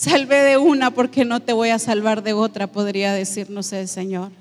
Salvé 0.05 0.35
de 0.43 0.57
una 0.59 0.91
porque 0.91 1.25
no 1.25 1.41
te 1.41 1.51
voy 1.51 1.69
a 1.69 1.79
salvar 1.79 2.21
de 2.21 2.33
otra, 2.33 2.67
podría 2.67 3.11
decirnos 3.11 3.73
el 3.73 3.87
Señor. 3.87 4.31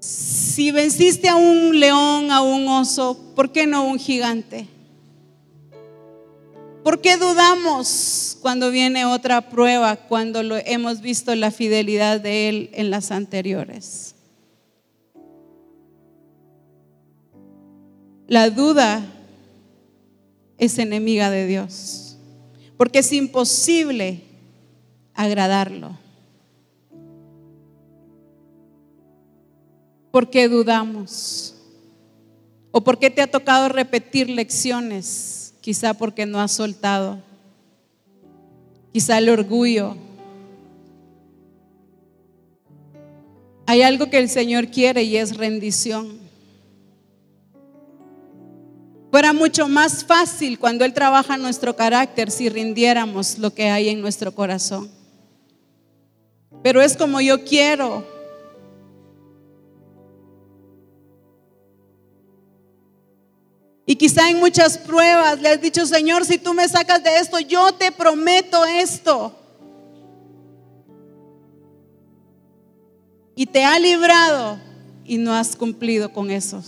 Si 0.00 0.72
venciste 0.72 1.28
a 1.28 1.36
un 1.36 1.78
león, 1.78 2.32
a 2.32 2.42
un 2.42 2.66
oso, 2.66 3.16
¿por 3.36 3.52
qué 3.52 3.68
no 3.68 3.86
un 3.86 4.00
gigante? 4.00 4.66
¿Por 6.82 7.00
qué 7.00 7.16
dudamos 7.16 8.36
cuando 8.42 8.72
viene 8.72 9.04
otra 9.04 9.50
prueba, 9.50 9.94
cuando 9.94 10.42
lo, 10.42 10.56
hemos 10.56 11.00
visto 11.00 11.36
la 11.36 11.52
fidelidad 11.52 12.20
de 12.20 12.48
Él 12.48 12.70
en 12.72 12.90
las 12.90 13.12
anteriores? 13.12 14.16
La 18.26 18.50
duda 18.50 19.06
es 20.58 20.76
enemiga 20.80 21.30
de 21.30 21.46
Dios 21.46 22.07
porque 22.78 23.00
es 23.00 23.12
imposible 23.12 24.22
agradarlo. 25.12 25.98
¿Por 30.12 30.30
qué 30.30 30.48
dudamos? 30.48 31.56
¿O 32.70 32.82
por 32.82 32.98
qué 32.98 33.10
te 33.10 33.20
ha 33.20 33.30
tocado 33.30 33.68
repetir 33.68 34.30
lecciones? 34.30 35.54
Quizá 35.60 35.92
porque 35.92 36.24
no 36.24 36.40
has 36.40 36.52
soltado. 36.52 37.20
Quizá 38.92 39.18
el 39.18 39.28
orgullo. 39.28 39.96
Hay 43.66 43.82
algo 43.82 44.08
que 44.08 44.18
el 44.18 44.28
Señor 44.28 44.68
quiere 44.68 45.02
y 45.02 45.16
es 45.16 45.36
rendición. 45.36 46.27
Fuera 49.10 49.32
mucho 49.32 49.68
más 49.68 50.04
fácil 50.04 50.58
cuando 50.58 50.84
Él 50.84 50.92
trabaja 50.92 51.38
nuestro 51.38 51.74
carácter 51.74 52.30
si 52.30 52.48
rindiéramos 52.48 53.38
lo 53.38 53.54
que 53.54 53.70
hay 53.70 53.88
en 53.88 54.02
nuestro 54.02 54.34
corazón. 54.34 54.90
Pero 56.62 56.82
es 56.82 56.96
como 56.96 57.20
yo 57.20 57.42
quiero. 57.44 58.04
Y 63.86 63.96
quizá 63.96 64.28
en 64.28 64.38
muchas 64.38 64.76
pruebas 64.76 65.40
le 65.40 65.48
has 65.48 65.60
dicho, 65.62 65.86
Señor, 65.86 66.26
si 66.26 66.36
tú 66.36 66.52
me 66.52 66.68
sacas 66.68 67.02
de 67.02 67.16
esto, 67.16 67.38
yo 67.40 67.72
te 67.72 67.90
prometo 67.90 68.66
esto. 68.66 69.34
Y 73.34 73.46
te 73.46 73.64
ha 73.64 73.78
librado 73.78 74.58
y 75.06 75.16
no 75.16 75.32
has 75.32 75.56
cumplido 75.56 76.12
con 76.12 76.30
eso. 76.30 76.62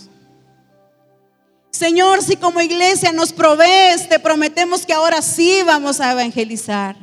Señor, 1.81 2.21
si 2.21 2.35
como 2.35 2.61
iglesia 2.61 3.11
nos 3.11 3.33
provees, 3.33 4.07
te 4.07 4.19
prometemos 4.19 4.85
que 4.85 4.93
ahora 4.93 5.19
sí 5.23 5.63
vamos 5.65 5.99
a 5.99 6.11
evangelizar. 6.11 6.95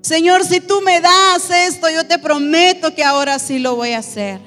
Señor, 0.00 0.44
si 0.44 0.60
tú 0.60 0.80
me 0.80 1.00
das 1.00 1.50
esto, 1.50 1.90
yo 1.90 2.06
te 2.06 2.20
prometo 2.20 2.94
que 2.94 3.02
ahora 3.02 3.40
sí 3.40 3.58
lo 3.58 3.74
voy 3.74 3.94
a 3.94 3.98
hacer. 3.98 4.38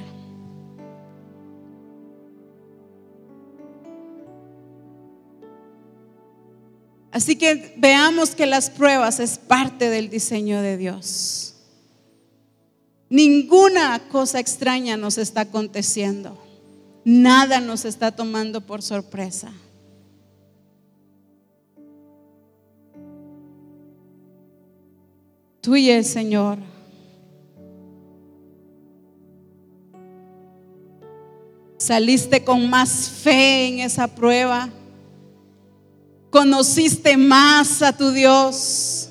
Así 7.11 7.35
que 7.35 7.73
veamos 7.75 8.29
que 8.29 8.45
las 8.45 8.69
pruebas 8.69 9.19
es 9.19 9.39
parte 9.39 9.89
del 9.89 10.09
diseño 10.09 10.61
de 10.61 10.77
Dios. 10.77 11.55
Ninguna 13.09 13.99
cosa 14.07 14.39
extraña 14.39 14.95
nos 14.95 15.17
está 15.17 15.41
aconteciendo. 15.41 16.48
Nada 17.03 17.59
nos 17.59 17.85
está 17.85 18.11
tomando 18.11 18.61
por 18.61 18.81
sorpresa. 18.81 19.51
Tú 25.61 25.75
y 25.75 26.03
Señor. 26.03 26.57
Saliste 31.77 32.43
con 32.43 32.69
más 32.69 33.09
fe 33.09 33.67
en 33.67 33.79
esa 33.79 34.07
prueba 34.07 34.69
Conociste 36.29 37.17
más 37.17 37.81
a 37.81 37.95
tu 37.95 38.11
Dios. 38.11 39.08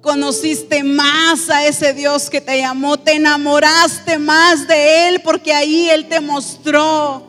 Conociste 0.00 0.82
más 0.82 1.50
a 1.50 1.66
ese 1.66 1.92
Dios 1.92 2.30
que 2.30 2.40
te 2.40 2.58
llamó. 2.58 2.98
Te 2.98 3.16
enamoraste 3.16 4.18
más 4.18 4.66
de 4.66 5.08
Él 5.08 5.20
porque 5.22 5.52
ahí 5.52 5.90
Él 5.90 6.08
te 6.08 6.20
mostró 6.20 7.26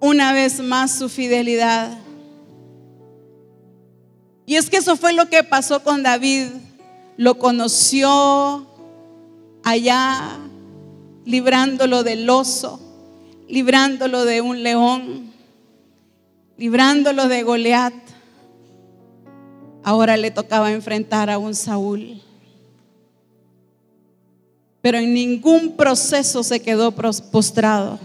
una 0.00 0.32
vez 0.32 0.60
más 0.60 0.92
su 0.98 1.08
fidelidad. 1.08 1.98
Y 4.46 4.56
es 4.56 4.70
que 4.70 4.76
eso 4.78 4.96
fue 4.96 5.12
lo 5.12 5.28
que 5.28 5.44
pasó 5.44 5.82
con 5.82 6.02
David. 6.02 6.48
Lo 7.16 7.38
conoció 7.38 8.66
allá, 9.62 10.38
librándolo 11.24 12.02
del 12.02 12.28
oso, 12.28 12.80
librándolo 13.48 14.24
de 14.24 14.40
un 14.40 14.62
león 14.62 15.32
librándolo 16.62 17.26
de 17.26 17.42
Goliat, 17.42 17.92
ahora 19.84 20.16
le 20.16 20.30
tocaba 20.30 20.72
enfrentar 20.72 21.30
a 21.30 21.38
un 21.38 21.54
Saúl. 21.54 22.20
Pero 24.80 24.98
en 24.98 25.14
ningún 25.14 25.76
proceso 25.76 26.42
se 26.42 26.60
quedó 26.60 26.92
postrado. 26.92 28.00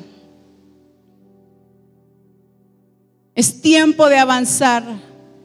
Es 3.33 3.61
tiempo 3.61 4.09
de 4.09 4.17
avanzar 4.17 4.83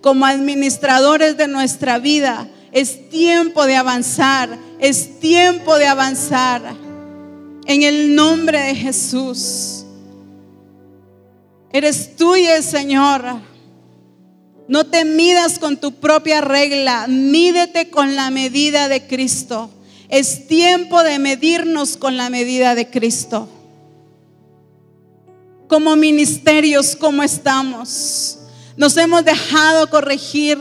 como 0.03 0.27
administradores 0.27 1.37
de 1.37 1.49
nuestra 1.49 1.99
vida. 1.99 2.49
Es 2.71 3.09
tiempo 3.09 3.65
de 3.65 3.77
avanzar. 3.77 4.59
Es 4.79 5.21
tiempo 5.21 5.77
de 5.79 5.87
avanzar. 5.87 6.63
En 7.67 7.83
el 7.83 8.15
nombre 8.15 8.61
de 8.61 8.75
Jesús. 8.75 9.85
Eres 11.73 12.17
tuya, 12.17 12.61
Señor. 12.61 13.52
No 14.69 14.87
te 14.87 15.05
midas 15.05 15.59
con 15.59 15.77
tu 15.77 15.93
propia 15.95 16.41
regla, 16.41 17.07
mídete 17.09 17.91
con 17.91 18.17
la 18.17 18.31
medida 18.31 18.89
de 18.89 19.07
Cristo. 19.07 19.71
Es 20.09 20.47
tiempo 20.47 21.03
de 21.03 21.19
medirnos 21.19 21.97
con 21.97 22.17
la 22.17 22.31
medida 22.31 22.75
de 22.75 22.89
Cristo. 22.91 23.49
Como 25.69 25.97
ministerios, 25.97 26.97
¿cómo 26.97 27.23
estamos? 27.23 28.39
Nos 28.77 28.97
hemos 28.97 29.25
dejado 29.25 29.89
corregir. 29.91 30.59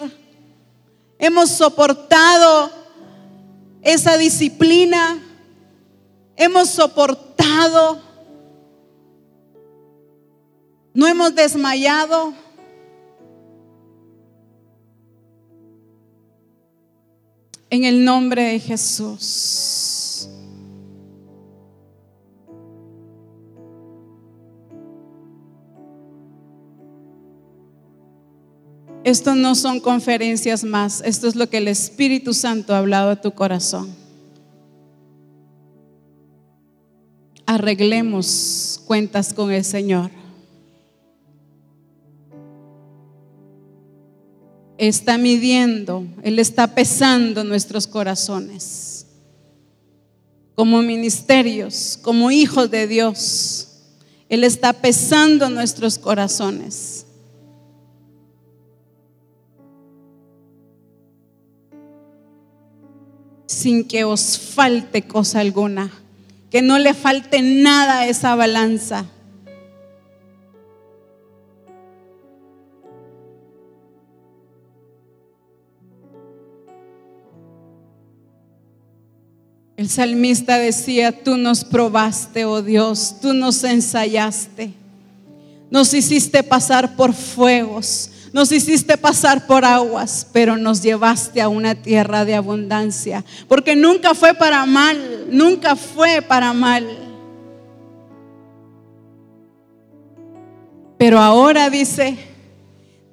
Hemos 1.19 1.49
soportado 1.51 2.71
esa 3.81 4.17
disciplina. 4.17 5.21
Hemos 6.37 6.69
soportado 6.69 7.31
no 10.93 11.07
hemos 11.07 11.33
desmayado. 11.35 12.33
En 17.72 17.85
el 17.85 18.06
nombre 18.06 18.43
de 18.43 18.60
Jesús. 18.60 20.27
Esto 29.03 29.34
no 29.34 29.56
son 29.56 29.80
conferencias 29.80 30.64
más, 30.64 31.02
esto 31.03 31.27
es 31.27 31.35
lo 31.35 31.49
que 31.49 31.57
el 31.57 31.68
Espíritu 31.68 32.34
Santo 32.34 32.76
ha 32.76 32.77
hablado 32.77 33.10
a 33.10 33.19
tu 33.19 33.31
corazón. 33.31 33.89
Arreglemos 37.45 38.81
cuentas 38.85 39.34
con 39.34 39.52
el 39.52 39.64
Señor. 39.64 40.20
Está 44.87 45.19
midiendo, 45.19 46.07
Él 46.23 46.39
está 46.39 46.73
pesando 46.73 47.43
nuestros 47.43 47.85
corazones. 47.85 49.05
Como 50.55 50.81
ministerios, 50.81 51.99
como 52.01 52.31
hijos 52.31 52.71
de 52.71 52.87
Dios, 52.87 53.67
Él 54.27 54.43
está 54.43 54.73
pesando 54.73 55.49
nuestros 55.49 55.99
corazones. 55.99 57.05
Sin 63.45 63.87
que 63.87 64.03
os 64.03 64.39
falte 64.39 65.03
cosa 65.03 65.41
alguna, 65.41 65.91
que 66.49 66.63
no 66.63 66.79
le 66.79 66.95
falte 66.95 67.43
nada 67.43 67.99
a 67.99 68.07
esa 68.07 68.33
balanza 68.33 69.05
El 79.81 79.89
salmista 79.89 80.59
decía, 80.59 81.11
tú 81.11 81.37
nos 81.37 81.65
probaste, 81.65 82.45
oh 82.45 82.61
Dios, 82.61 83.15
tú 83.19 83.33
nos 83.33 83.63
ensayaste, 83.63 84.73
nos 85.71 85.91
hiciste 85.95 86.43
pasar 86.43 86.95
por 86.95 87.15
fuegos, 87.15 88.11
nos 88.31 88.51
hiciste 88.51 88.95
pasar 88.95 89.47
por 89.47 89.65
aguas, 89.65 90.27
pero 90.31 90.55
nos 90.55 90.83
llevaste 90.83 91.41
a 91.41 91.49
una 91.49 91.73
tierra 91.73 92.25
de 92.25 92.35
abundancia, 92.35 93.25
porque 93.47 93.75
nunca 93.75 94.13
fue 94.13 94.35
para 94.35 94.67
mal, 94.67 95.25
nunca 95.31 95.75
fue 95.75 96.21
para 96.21 96.53
mal. 96.53 96.85
Pero 100.99 101.17
ahora 101.17 101.71
dice, 101.71 102.19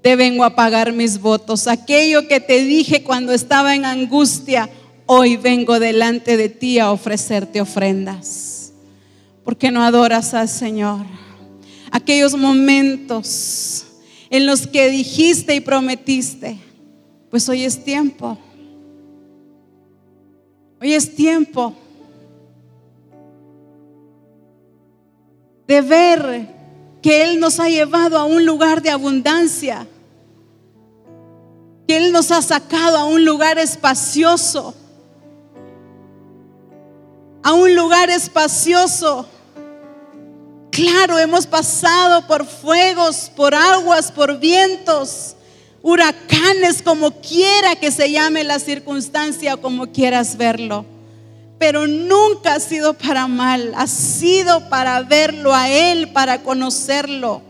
te 0.02 0.16
vengo 0.16 0.44
a 0.44 0.54
pagar 0.54 0.92
mis 0.92 1.18
votos, 1.18 1.66
aquello 1.66 2.28
que 2.28 2.40
te 2.40 2.62
dije 2.62 3.02
cuando 3.02 3.32
estaba 3.32 3.74
en 3.74 3.86
angustia, 3.86 4.68
hoy 5.10 5.38
vengo 5.38 5.80
delante 5.80 6.36
de 6.36 6.50
ti 6.50 6.78
a 6.78 6.92
ofrecerte 6.92 7.62
ofrendas. 7.62 8.72
Porque 9.42 9.70
no 9.70 9.82
adoras 9.82 10.34
al 10.34 10.48
Señor. 10.48 11.00
Aquellos 11.90 12.36
momentos 12.36 13.86
en 14.28 14.44
los 14.44 14.66
que 14.66 14.90
dijiste 14.90 15.54
y 15.54 15.60
prometiste, 15.60 16.58
pues 17.30 17.48
hoy 17.48 17.64
es 17.64 17.82
tiempo. 17.82 18.36
Hoy 20.80 20.92
es 20.92 21.14
tiempo 21.14 21.74
de 25.66 25.80
ver 25.80 26.54
que 27.00 27.24
Él 27.24 27.40
nos 27.40 27.58
ha 27.60 27.70
llevado 27.70 28.18
a 28.18 28.24
un 28.24 28.44
lugar 28.44 28.82
de 28.82 28.90
abundancia, 28.90 29.86
que 31.86 31.96
Él 31.96 32.12
nos 32.12 32.30
ha 32.30 32.42
sacado 32.42 32.98
a 32.98 33.06
un 33.06 33.24
lugar 33.24 33.58
espacioso 33.58 34.74
a 37.48 37.54
un 37.54 37.74
lugar 37.74 38.10
espacioso. 38.10 39.26
Claro, 40.70 41.18
hemos 41.18 41.46
pasado 41.46 42.26
por 42.26 42.44
fuegos, 42.44 43.32
por 43.34 43.54
aguas, 43.54 44.12
por 44.12 44.38
vientos, 44.38 45.34
huracanes, 45.80 46.82
como 46.82 47.10
quiera 47.22 47.74
que 47.76 47.90
se 47.90 48.12
llame 48.12 48.44
la 48.44 48.58
circunstancia 48.58 49.56
como 49.56 49.86
quieras 49.92 50.36
verlo. 50.36 50.84
Pero 51.58 51.86
nunca 51.86 52.56
ha 52.56 52.60
sido 52.60 52.92
para 52.92 53.26
mal, 53.26 53.72
ha 53.76 53.86
sido 53.86 54.68
para 54.68 55.00
verlo 55.00 55.54
a 55.54 55.70
Él, 55.70 56.12
para 56.12 56.42
conocerlo. 56.42 57.40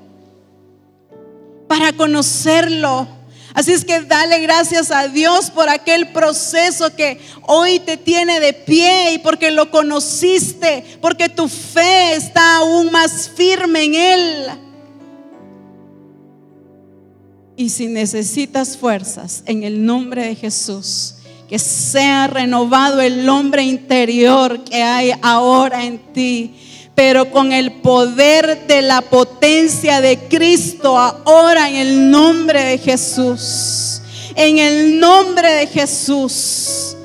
Para 1.67 1.93
conocerlo, 1.93 3.09
Así 3.55 3.73
es 3.73 3.85
que 3.85 4.01
dale 4.03 4.41
gracias 4.41 4.91
a 4.91 5.09
Dios 5.09 5.51
por 5.51 5.69
aquel 5.69 6.13
proceso 6.13 6.95
que 6.95 7.19
hoy 7.47 7.81
te 7.81 7.97
tiene 7.97 8.41
de 8.41 8.53
pie 8.53 9.15
y 9.15 9.19
porque 9.19 9.51
lo 9.51 9.71
conociste, 9.71 10.85
porque 11.01 11.29
tu 11.29 11.49
fe 11.49 12.15
está 12.15 12.59
aún 12.59 12.91
más 12.93 13.31
firme 13.35 13.85
en 13.85 13.95
Él. 13.95 14.47
Y 17.57 17.71
si 17.71 17.89
necesitas 17.89 18.77
fuerzas, 18.77 19.43
en 19.47 19.65
el 19.65 19.85
nombre 19.85 20.27
de 20.27 20.37
Jesús, 20.37 21.15
que 21.49 21.59
sea 21.59 22.27
renovado 22.27 23.01
el 23.01 23.29
hombre 23.29 23.63
interior 23.63 24.63
que 24.65 24.83
hay 24.83 25.13
ahora 25.23 25.85
en 25.85 25.99
ti 26.13 26.55
pero 26.99 27.31
con 27.31 27.53
el 27.53 27.75
poder 27.75 28.67
de 28.67 28.83
la 28.83 29.03
potencia 29.03 30.01
de 30.01 30.19
Cristo 30.19 30.99
ahora 30.99 31.69
en 31.69 31.77
el 31.77 32.11
nombre 32.11 32.65
de 32.65 32.79
Jesús. 32.79 34.03
En 34.35 34.59
el 34.59 34.99
nombre 34.99 35.49
de 35.49 35.69
Jesús. 35.69 36.97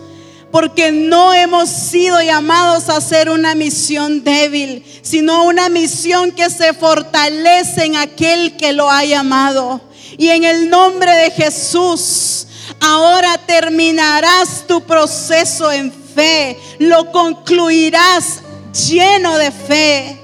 Porque 0.52 0.92
no 0.92 1.32
hemos 1.32 1.70
sido 1.70 2.20
llamados 2.24 2.90
a 2.90 2.98
hacer 2.98 3.30
una 3.30 3.54
misión 3.54 4.24
débil, 4.24 4.84
sino 5.04 5.44
una 5.44 5.70
misión 5.70 6.32
que 6.32 6.50
se 6.50 6.74
fortalece 6.74 7.86
en 7.86 7.96
aquel 7.96 8.58
que 8.58 8.74
lo 8.74 8.90
ha 8.90 9.06
llamado. 9.06 9.80
Y 10.18 10.30
en 10.30 10.44
el 10.44 10.72
nombre 10.72 11.12
de 11.12 11.30
Jesús, 11.30 12.48
ahora 12.80 13.38
terminarás 13.46 14.66
tu 14.68 14.82
proceso 14.82 15.72
en 15.72 15.94
fe, 16.16 16.58
lo 16.80 17.12
concluirás 17.12 18.43
lleno 18.74 19.38
de 19.38 19.52
fe. 19.52 20.20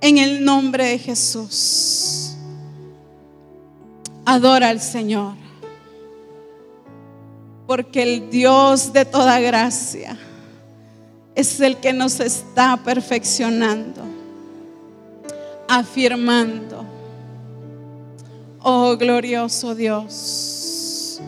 En 0.00 0.18
el 0.18 0.44
nombre 0.44 0.86
de 0.86 0.98
Jesús. 0.98 2.34
Adora 4.24 4.70
al 4.70 4.80
Señor. 4.80 5.34
Porque 7.66 8.02
el 8.02 8.30
Dios 8.30 8.92
de 8.92 9.04
toda 9.04 9.38
gracia 9.38 10.18
es 11.34 11.60
el 11.60 11.76
que 11.76 11.92
nos 11.92 12.18
está 12.18 12.76
perfeccionando, 12.78 14.02
afirmando. 15.68 16.84
Oh 18.62 18.96
glorioso 18.96 19.74
Dios, 19.74 21.20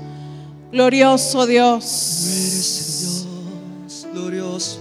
glorioso 0.72 1.46
Dios 1.46 2.91
glorioso. 4.12 4.80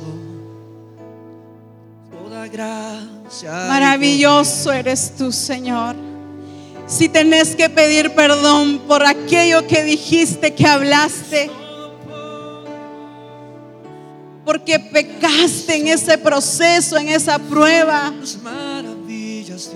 Toda 2.12 2.48
gracia. 2.48 3.52
Maravilloso 3.68 4.72
eres 4.72 5.14
tú, 5.18 5.32
Señor. 5.32 5.96
Si 6.88 7.08
tenés 7.08 7.56
que 7.56 7.70
pedir 7.70 8.14
perdón 8.14 8.80
por 8.88 9.06
aquello 9.06 9.66
que 9.66 9.84
dijiste, 9.84 10.54
que 10.54 10.68
hablaste, 10.68 11.50
porque 14.44 14.80
pecaste 14.80 15.78
en 15.78 15.88
ese 15.88 16.18
proceso, 16.18 16.98
en 16.98 17.10
esa 17.10 17.40
prueba. 17.40 18.12
Maravillas. 18.44 19.72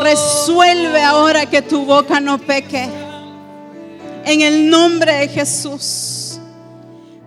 Resuelve 0.00 1.02
ahora 1.02 1.46
que 1.46 1.62
tu 1.62 1.84
boca 1.84 2.20
no 2.20 2.38
peque 2.38 3.05
en 4.26 4.40
el 4.42 4.68
nombre 4.68 5.12
de 5.14 5.28
Jesús, 5.28 6.38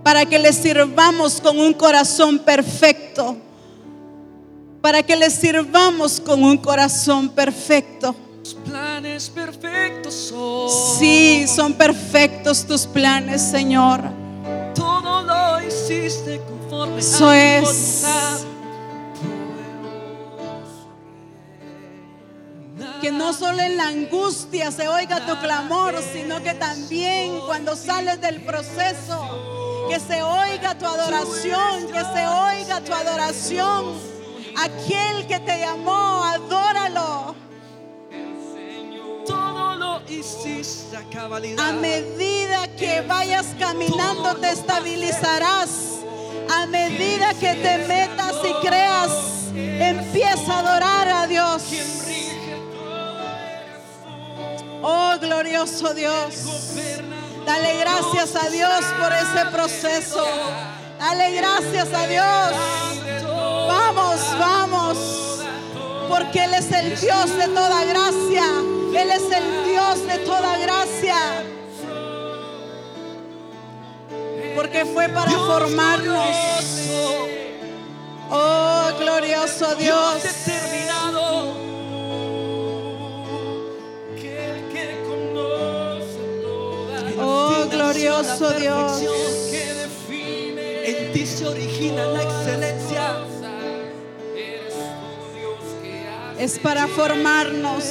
para 0.03 0.25
que 0.25 0.37
le 0.37 0.51
sirvamos 0.51 1.39
con 1.39 1.57
un 1.57 1.73
corazón 1.73 2.39
perfecto, 2.39 3.37
para 4.81 5.01
que 5.01 5.15
le 5.15 5.29
sirvamos 5.29 6.19
con 6.19 6.43
un 6.43 6.57
corazón 6.57 7.29
perfecto. 7.29 8.13
Tus 8.43 8.53
planes 8.53 9.29
perfectos 9.29 10.13
son. 10.13 10.69
Sí, 10.99 11.45
son 11.47 11.73
perfectos 11.73 12.65
tus 12.65 12.85
planes, 12.85 13.41
Señor. 13.41 14.01
Todo 14.75 15.21
lo 15.21 15.65
hiciste 15.65 16.41
conforme 16.49 16.99
Eso 16.99 17.29
a 17.29 17.29
tu 17.29 17.31
es. 17.31 17.61
voluntad. 17.63 18.39
Que 23.01 23.11
no 23.11 23.31
solo 23.33 23.61
en 23.61 23.77
la 23.77 23.87
angustia 23.87 24.71
se 24.71 24.87
oiga 24.89 25.25
tu 25.25 25.37
clamor, 25.39 25.95
sino 26.13 26.43
que 26.43 26.53
también 26.53 27.39
cuando 27.45 27.75
sales 27.75 28.19
del 28.19 28.41
proceso, 28.41 29.87
que 29.89 29.99
se 29.99 30.21
oiga 30.21 30.77
tu 30.77 30.85
adoración, 30.85 31.87
que 31.87 32.01
se 32.01 32.27
oiga 32.27 32.81
tu 32.81 32.93
adoración. 32.93 33.95
Aquel 34.57 35.27
que 35.27 35.39
te 35.39 35.59
llamó, 35.59 36.23
adóralo. 36.25 37.35
Todo 39.25 39.75
lo 39.75 40.01
hiciste 40.09 40.97
a 40.97 41.03
cabalidad. 41.09 41.69
A 41.69 41.71
medida 41.71 42.67
que 42.75 43.01
vayas 43.01 43.47
caminando 43.57 44.35
te 44.35 44.51
estabilizarás. 44.51 45.99
A 46.51 46.65
medida 46.65 47.33
que 47.35 47.53
te 47.53 47.77
metas 47.87 48.35
y 48.43 48.67
creas, 48.67 49.11
empieza 49.53 50.53
a 50.53 50.59
adorar 50.59 51.07
a 51.07 51.27
Dios. 51.27 51.63
Oh, 54.81 55.15
glorioso 55.19 55.93
Dios. 55.93 56.35
Dale 57.45 57.79
gracias 57.79 58.35
a 58.35 58.49
Dios 58.49 58.85
por 58.99 59.11
ese 59.11 59.45
proceso. 59.51 60.25
Dale 60.99 61.31
gracias 61.31 61.93
a 61.93 62.07
Dios. 62.07 62.53
Vamos, 63.67 64.19
vamos. 64.39 64.97
Porque 66.07 66.45
Él 66.45 66.53
es 66.53 66.71
el 66.71 66.99
Dios 66.99 67.37
de 67.37 67.47
toda 67.47 67.85
gracia. 67.85 68.43
Él 68.95 69.11
es 69.11 69.23
el 69.31 69.65
Dios 69.65 70.07
de 70.07 70.17
toda 70.19 70.57
gracia. 70.57 71.15
Porque 74.55 74.85
fue 74.85 75.09
para 75.09 75.31
formarnos. 75.31 76.35
Oh, 78.29 78.89
glorioso 78.99 79.75
Dios. 79.75 80.23
La 88.21 88.35
Dios. 88.35 89.01
define. 89.01 90.89
En 90.89 91.13
ti 91.13 91.25
se 91.25 91.47
origina 91.47 92.05
la 92.05 92.23
excelencia. 92.23 93.23
Es 96.37 96.59
para 96.59 96.87
formarnos. 96.87 97.83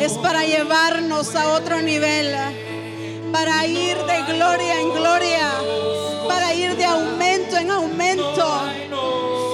Es 0.00 0.12
para 0.14 0.44
llevarnos 0.44 1.36
a 1.36 1.50
otro 1.50 1.80
nivel. 1.82 2.34
Para 3.32 3.64
ir 3.66 3.96
de 3.96 4.34
gloria 4.34 4.80
en 4.80 4.92
gloria. 4.92 5.52
Para 6.26 6.52
ir 6.54 6.76
de 6.76 6.84
aumento 6.84 7.56
en 7.58 7.70
aumento. 7.70 8.62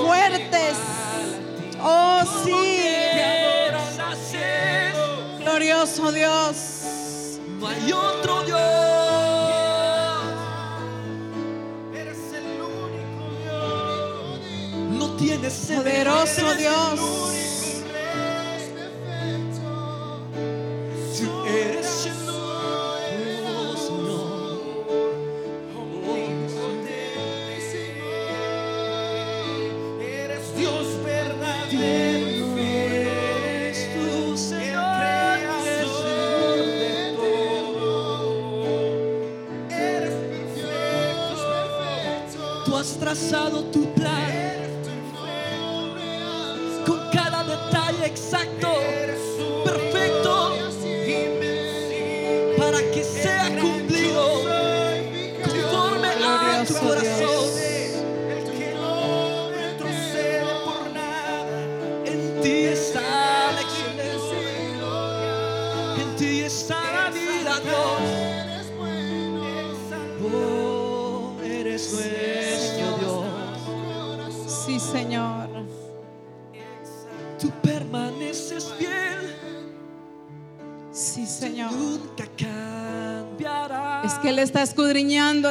Fuertes. 0.07 0.79
Oh, 1.83 2.23
sí. 2.43 2.89
Glorioso 5.41 6.11
Dios. 6.11 6.57
No 7.59 7.69
hay 7.69 7.93
otro 7.93 8.43
Dios. 8.45 8.78
Tienes 15.19 15.53
Poderoso 15.75 16.55
Dios. 16.55 17.38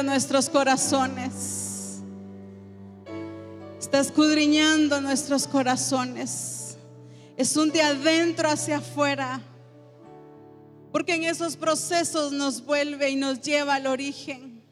Nuestros 0.08 0.48
corazones. 0.48 1.98
Está 3.78 4.00
escudriñando 4.00 5.00
nuestros 5.00 5.46
corazones. 5.46 6.76
Es 7.36 7.56
un 7.56 7.70
de 7.70 7.82
adentro 7.82 8.48
hacia 8.48 8.78
afuera. 8.78 9.40
Porque 10.90 11.14
en 11.14 11.24
esos 11.24 11.56
procesos 11.56 12.32
nos 12.32 12.64
vuelve 12.64 13.10
y 13.10 13.16
nos 13.16 13.40
lleva 13.42 13.74
al 13.74 13.86
origen. 13.86 14.62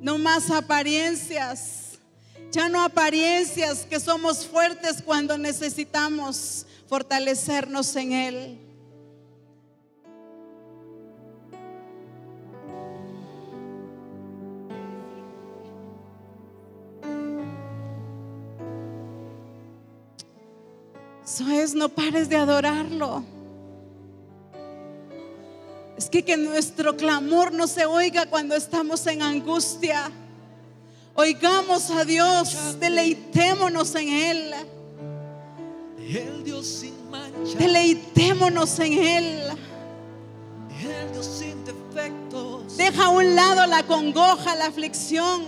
No 0.00 0.16
más 0.16 0.50
apariencias. 0.50 1.98
Ya 2.52 2.68
no 2.68 2.82
apariencias 2.82 3.84
que 3.84 3.98
somos 3.98 4.46
fuertes 4.46 5.02
cuando 5.02 5.36
necesitamos 5.36 6.66
fortalecernos 6.88 7.94
en 7.96 8.12
Él. 8.12 8.69
Eso 21.40 21.50
es, 21.50 21.74
no 21.74 21.88
pares 21.88 22.28
de 22.28 22.36
adorarlo. 22.36 23.24
Es 25.96 26.10
que 26.10 26.22
que 26.22 26.36
nuestro 26.36 26.96
clamor 26.96 27.50
no 27.52 27.66
se 27.66 27.86
oiga 27.86 28.26
cuando 28.26 28.54
estamos 28.54 29.06
en 29.06 29.22
angustia. 29.22 30.10
Oigamos 31.14 31.90
a 31.90 32.04
Dios, 32.04 32.78
deleitémonos 32.78 33.94
en 33.94 34.08
Él, 34.08 34.54
El 35.98 36.44
Dios 36.44 36.66
sin 36.66 37.10
mancha, 37.10 37.58
deleitémonos 37.58 38.78
en 38.78 38.92
Él. 38.92 39.40
el 40.82 41.12
Dios 41.12 41.26
sin 41.26 41.64
defectos. 41.64 42.76
Deja 42.76 43.06
a 43.06 43.08
un 43.08 43.34
lado 43.34 43.66
la 43.66 43.82
congoja, 43.84 44.54
la 44.56 44.66
aflicción. 44.66 45.42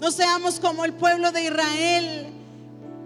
No 0.00 0.10
seamos 0.10 0.60
como 0.60 0.84
el 0.84 0.92
pueblo 0.92 1.32
de 1.32 1.44
Israel, 1.44 2.33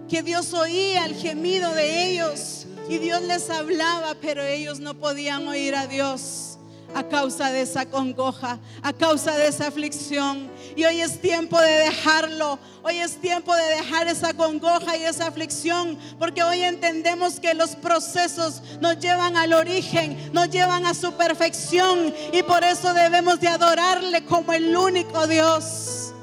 que 0.09 0.23
Dios 0.23 0.53
oía 0.53 1.05
el 1.05 1.15
gemido 1.15 1.73
de 1.73 2.07
ellos 2.07 2.65
y 2.89 2.97
Dios 2.97 3.21
les 3.21 3.49
hablaba, 3.49 4.15
pero 4.19 4.43
ellos 4.43 4.79
no 4.79 4.95
podían 4.95 5.47
oír 5.47 5.75
a 5.75 5.87
Dios 5.87 6.57
a 6.95 7.03
causa 7.03 7.51
de 7.51 7.61
esa 7.61 7.85
congoja, 7.85 8.57
a 8.81 8.93
causa 8.93 9.37
de 9.37 9.47
esa 9.47 9.67
aflicción. 9.67 10.49
Y 10.75 10.85
hoy 10.85 11.01
es 11.01 11.21
tiempo 11.21 11.59
de 11.61 11.71
dejarlo. 11.71 12.57
Hoy 12.81 12.97
es 12.97 13.17
tiempo 13.17 13.55
de 13.55 13.75
dejar 13.75 14.07
esa 14.07 14.33
congoja 14.33 14.97
y 14.97 15.03
esa 15.03 15.27
aflicción, 15.27 15.99
porque 16.17 16.41
hoy 16.41 16.63
entendemos 16.63 17.39
que 17.39 17.53
los 17.53 17.75
procesos 17.75 18.63
nos 18.79 18.97
llevan 18.99 19.37
al 19.37 19.53
origen, 19.53 20.31
nos 20.33 20.49
llevan 20.49 20.85
a 20.85 20.93
su 20.93 21.11
perfección 21.13 22.13
y 22.31 22.41
por 22.41 22.63
eso 22.63 22.93
debemos 22.93 23.39
de 23.39 23.49
adorarle 23.49 24.25
como 24.25 24.53
el 24.53 24.75
único 24.75 25.27
Dios. 25.27 26.13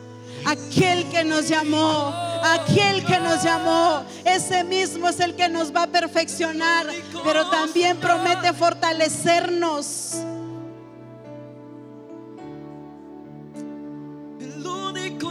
Aquel 0.46 1.08
que 1.08 1.24
nos 1.24 1.48
llamó, 1.48 2.14
aquel 2.40 3.04
que 3.04 3.18
nos 3.18 3.42
llamó, 3.42 4.04
ese 4.24 4.62
mismo 4.62 5.08
es 5.08 5.18
el 5.18 5.34
que 5.34 5.48
nos 5.48 5.74
va 5.74 5.82
a 5.82 5.86
perfeccionar, 5.88 6.86
pero 7.24 7.50
también 7.50 7.96
promete 7.96 8.52
fortalecernos. 8.52 10.18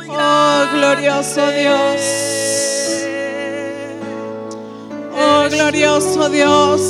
Oh, 0.09 0.65
glorioso 0.73 1.49
Dios. 1.51 2.01
Oh, 5.17 5.47
glorioso 5.49 6.29
Dios. 6.29 6.81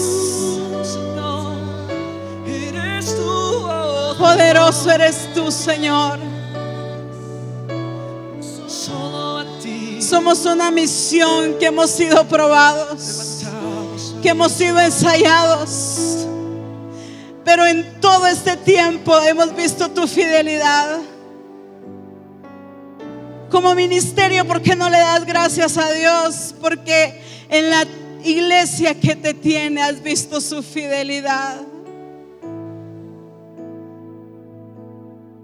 Poderoso 4.17 4.89
eres 4.89 5.31
tú, 5.35 5.51
Señor. 5.51 6.34
Somos 10.15 10.45
una 10.45 10.71
misión 10.71 11.59
que 11.59 11.65
hemos 11.65 11.89
sido 11.91 12.25
probados, 12.25 13.43
que 14.23 14.29
hemos 14.29 14.49
sido 14.53 14.79
ensayados. 14.79 16.25
Pero 17.43 17.65
en 17.65 17.99
todo 17.99 18.25
este 18.25 18.55
tiempo 18.55 19.13
hemos 19.23 19.53
visto 19.53 19.91
tu 19.91 20.07
fidelidad. 20.07 20.99
Como 23.51 23.75
ministerio, 23.75 24.47
¿por 24.47 24.61
qué 24.61 24.73
no 24.73 24.89
le 24.89 24.99
das 24.99 25.25
gracias 25.25 25.77
a 25.77 25.91
Dios? 25.91 26.55
Porque 26.61 27.21
en 27.49 27.69
la 27.69 27.85
iglesia 28.23 28.97
que 28.97 29.17
te 29.17 29.33
tiene 29.33 29.81
has 29.81 30.01
visto 30.01 30.39
su 30.39 30.63
fidelidad. 30.63 31.57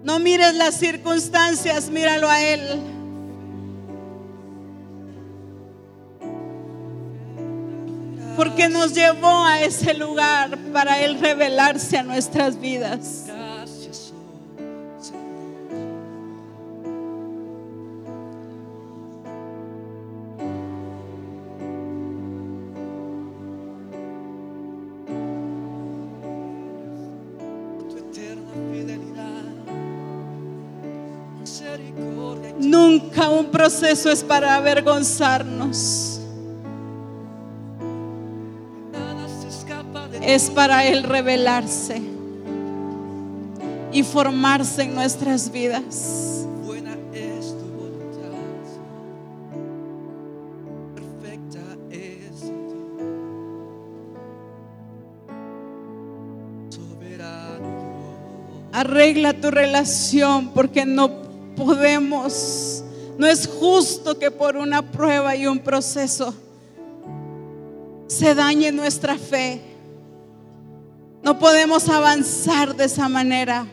No 0.02 0.18
mires 0.20 0.56
las 0.56 0.76
circunstancias, 0.76 1.90
míralo 1.90 2.30
a 2.30 2.42
Él. 2.42 3.01
Porque 8.36 8.70
nos 8.70 8.94
llevó 8.94 9.46
a 9.46 9.62
ese 9.62 9.94
lugar 9.94 10.58
para 10.74 11.00
Él 11.00 11.20
revelarse 11.20 11.98
a 11.98 12.04
nuestras 12.04 12.60
vidas. 12.60 13.26
Nunca 32.60 33.30
un 33.30 33.48
proceso 33.48 34.10
es 34.10 34.24
para 34.24 34.56
avergonzarnos. 34.56 36.11
Es 40.32 40.50
para 40.50 40.88
Él 40.88 41.04
revelarse 41.04 42.02
y 43.92 44.02
formarse 44.02 44.84
en 44.84 44.96
nuestras 44.96 45.52
vidas. 45.52 46.48
Buena 46.66 46.96
es 47.12 47.48
tu 47.48 47.66
voluntad, 47.66 48.32
perfecta 50.96 51.60
es 51.90 52.40
ti. 52.40 52.50
Soberano. 56.70 57.68
Arregla 58.72 59.34
tu 59.34 59.52
relación 59.52 60.52
porque 60.54 60.86
no 60.86 61.12
podemos, 61.58 62.86
no 63.18 63.28
es 63.28 63.48
justo 63.48 64.18
que 64.18 64.32
por 64.32 64.56
una 64.56 64.94
prueba 64.94 65.36
y 65.36 65.46
un 65.46 65.60
proceso 65.60 66.34
se 68.08 68.34
dañe 68.34 68.72
nuestra 68.72 69.18
fe. 69.18 69.71
No 71.24 71.38
podemos 71.38 71.88
avanzar 71.90 72.76
de 72.76 72.86
esa 72.86 73.08
manera. 73.08 73.66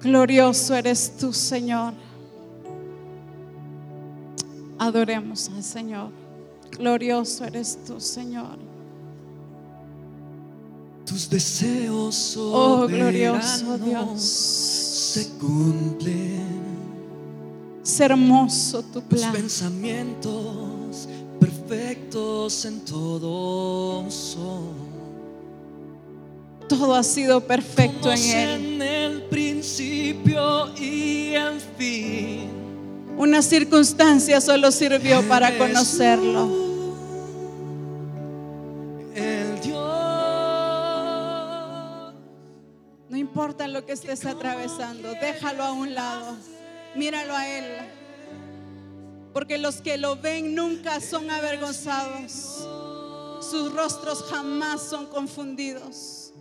Glorioso 0.00 0.74
eres 0.74 1.16
tú, 1.18 1.32
Señor. 1.32 1.94
Adoremos 4.78 5.48
al 5.48 5.62
Señor. 5.62 6.10
Glorioso 6.78 7.44
eres 7.44 7.78
tú, 7.86 8.00
Señor. 8.00 8.58
Tus 11.06 11.28
deseos 11.30 12.36
Oh, 12.38 12.86
glorioso 12.86 13.78
Dios. 13.78 14.20
se 14.20 15.28
cumplen. 15.38 16.83
Es 17.84 18.00
hermoso 18.00 18.82
tu 18.82 19.02
Tus 19.02 19.20
plan. 19.20 19.32
pensamientos 19.32 21.06
perfectos 21.38 22.64
en 22.64 22.80
todo 22.80 24.10
son. 24.10 24.72
Todo 26.66 26.94
ha 26.94 27.02
sido 27.02 27.42
perfecto 27.42 28.10
en 28.10 28.18
Él. 28.18 28.48
en 28.48 28.82
el 28.82 29.22
principio 29.24 30.74
y 30.76 31.34
el 31.34 31.60
fin. 31.76 32.48
Una 33.18 33.42
circunstancia 33.42 34.40
solo 34.40 34.70
sirvió 34.72 35.22
para 35.28 35.58
conocerlo. 35.58 36.48
El 39.14 39.60
Dios. 39.60 39.84
No 43.10 43.16
importa 43.18 43.68
lo 43.68 43.84
que 43.84 43.92
estés 43.92 44.24
atravesando, 44.24 45.10
déjalo 45.20 45.62
a 45.64 45.72
un 45.72 45.94
lado. 45.94 46.34
Míralo 46.96 47.34
a 47.34 47.48
Él. 47.48 47.64
Porque 49.32 49.58
los 49.58 49.80
que 49.80 49.98
lo 49.98 50.16
ven 50.16 50.54
nunca 50.54 51.00
son 51.00 51.30
avergonzados. 51.30 52.68
Sus 53.40 53.72
rostros 53.72 54.22
jamás 54.24 54.82
son 54.82 55.06
confundidos. 55.06 56.32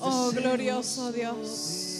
Oh, 0.00 0.30
glorioso 0.32 1.12
Dios. 1.12 1.92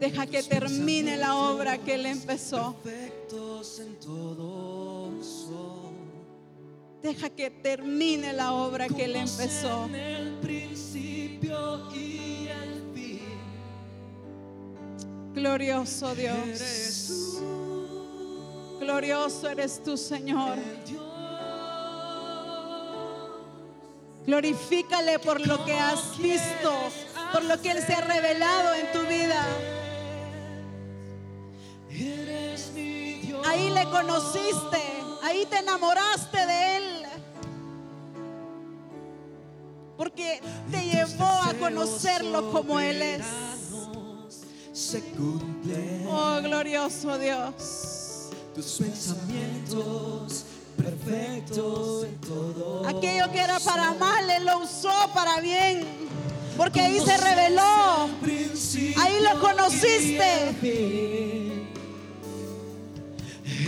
Deja 0.00 0.26
que 0.26 0.42
termine 0.42 1.16
la 1.16 1.34
obra 1.36 1.78
que 1.78 1.94
Él 1.94 2.06
empezó. 2.06 2.76
Perfectos 2.82 3.80
en 3.80 3.98
todo. 3.98 4.85
Deja 7.06 7.30
que 7.30 7.50
termine 7.50 8.32
la 8.32 8.52
obra 8.52 8.88
que 8.88 9.04
Él 9.04 9.14
empezó. 9.14 9.82
Conocen 9.82 9.94
el 9.94 10.32
principio 10.40 11.88
y 11.94 12.48
el 12.48 12.82
fin. 12.92 13.20
Glorioso 15.32 16.16
Dios. 16.16 16.36
Eres 16.36 17.36
tú, 17.38 18.78
Glorioso 18.80 19.48
eres 19.48 19.80
tú, 19.84 19.96
Señor. 19.96 20.58
Glorifícale 24.26 25.20
por 25.20 25.46
lo 25.46 25.64
que 25.64 25.74
has 25.74 26.18
visto, 26.18 26.72
por 27.32 27.44
lo 27.44 27.62
que 27.62 27.70
Él 27.70 27.84
se 27.86 27.94
ha 27.94 28.00
revelado 28.00 28.74
en 28.74 28.90
tu 28.90 29.02
vida. 29.02 29.46
Ahí 33.46 33.70
le 33.70 33.84
conociste, 33.90 34.82
ahí 35.22 35.46
te 35.46 35.58
enamoraste 35.58 36.36
de 36.44 36.76
Él. 36.78 36.85
Porque 39.96 40.40
te 40.70 40.84
llevó 40.84 41.24
a 41.24 41.54
conocerlo 41.58 42.50
como 42.52 42.78
Él 42.80 43.02
es. 43.02 43.22
Se 44.72 45.02
Oh, 46.08 46.38
glorioso 46.42 47.18
Dios. 47.18 48.30
tus 48.54 48.66
pensamientos 48.72 50.44
perfectos 50.76 52.04
en 52.04 52.20
todo. 52.20 52.86
Aquello 52.86 53.30
que 53.32 53.40
era 53.40 53.58
para 53.60 53.94
mal, 53.94 54.30
Él 54.30 54.44
lo 54.44 54.58
usó 54.60 54.92
para 55.14 55.40
bien. 55.40 55.84
Porque 56.56 56.80
ahí 56.80 57.00
se 57.00 57.16
reveló. 57.16 58.08
Ahí 58.98 59.20
lo 59.22 59.40
conociste. 59.40 60.54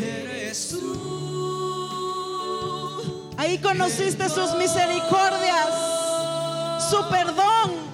Eres 0.01 0.69
tú. 0.71 1.29
Ahí 3.37 3.59
conociste 3.59 4.29
sus 4.29 4.55
misericordias, 4.57 5.69
su 6.89 7.07
perdón, 7.11 7.88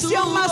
fiel. 0.00 0.22
una 0.22 0.48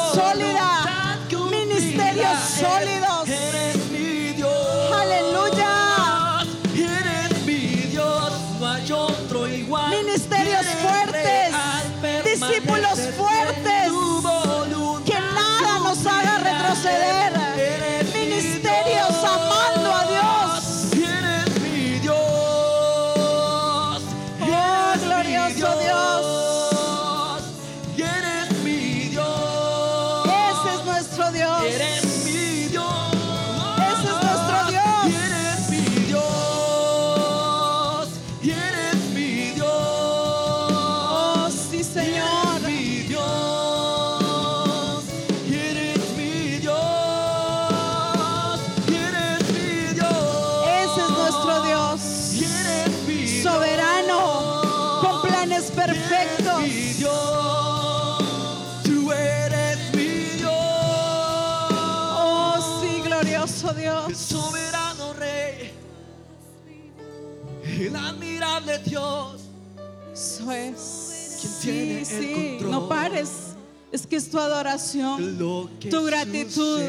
nuestro 31.71 32.08
Sí, 72.09 72.59
no 72.63 72.89
pares. 72.89 73.55
Es 73.91 74.07
que 74.07 74.17
es 74.17 74.31
tu 74.31 74.39
adoración. 74.39 75.39
Tu 75.39 76.03
gratitud. 76.05 76.81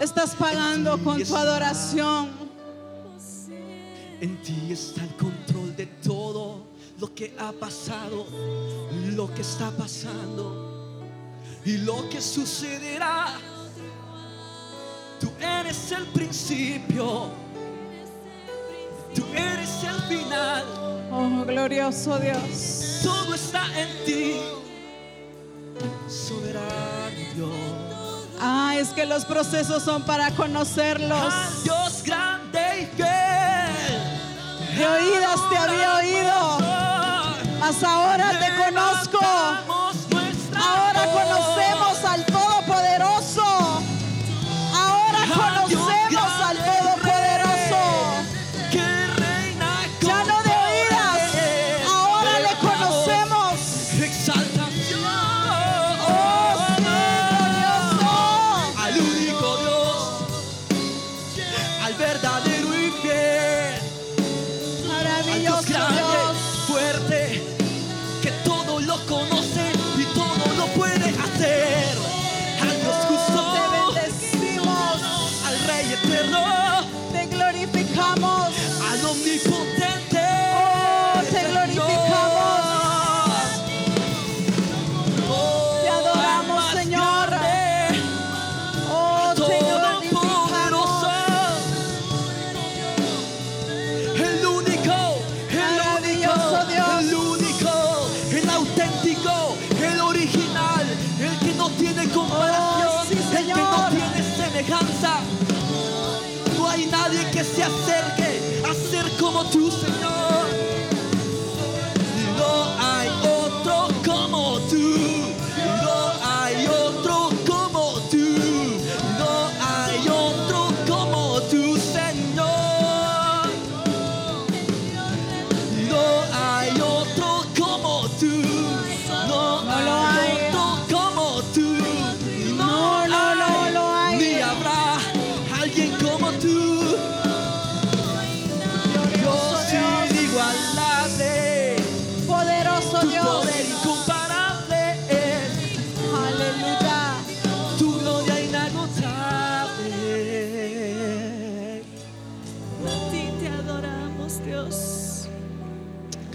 Estás 0.00 0.34
pagando 0.34 1.02
con 1.02 1.22
tu 1.22 1.36
adoración. 1.36 2.28
En 4.20 4.36
ti 4.42 4.72
está 4.72 5.04
el 5.04 5.14
control 5.16 5.76
de 5.76 5.86
todo 5.86 6.66
lo 6.98 7.14
que 7.14 7.34
ha 7.38 7.52
pasado, 7.52 8.26
lo 9.14 9.32
que 9.32 9.42
está 9.42 9.70
pasando 9.70 11.00
y 11.64 11.78
lo 11.78 12.08
que 12.08 12.20
sucederá. 12.20 13.36
Tú 15.20 15.30
eres 15.40 15.92
el 15.92 16.04
principio, 16.06 17.30
tú 19.14 19.24
eres 19.34 19.82
el 19.84 20.00
final. 20.02 20.64
Oh, 21.10 21.44
glorioso 21.44 22.18
Dios. 22.18 23.00
Todo 23.02 23.34
está 23.34 23.64
en 23.78 24.04
ti, 24.04 24.36
soberano 26.08 27.34
Dios. 27.34 27.48
Ah, 28.40 28.74
es 28.78 28.88
que 28.90 29.06
los 29.06 29.24
procesos 29.24 29.82
son 29.82 30.02
para 30.02 30.30
conocerlos. 30.32 31.32
Al 31.32 31.62
Dios 31.64 32.02
grande 32.04 32.60
y 32.82 32.86
fiel. 32.96 34.76
De 34.76 34.86
oídas 34.86 35.40
te 35.50 35.56
había 35.56 35.94
oído, 35.96 36.58
mas 37.58 37.82
ahora 37.82 38.30
te 38.38 38.64
conozco. 38.64 39.18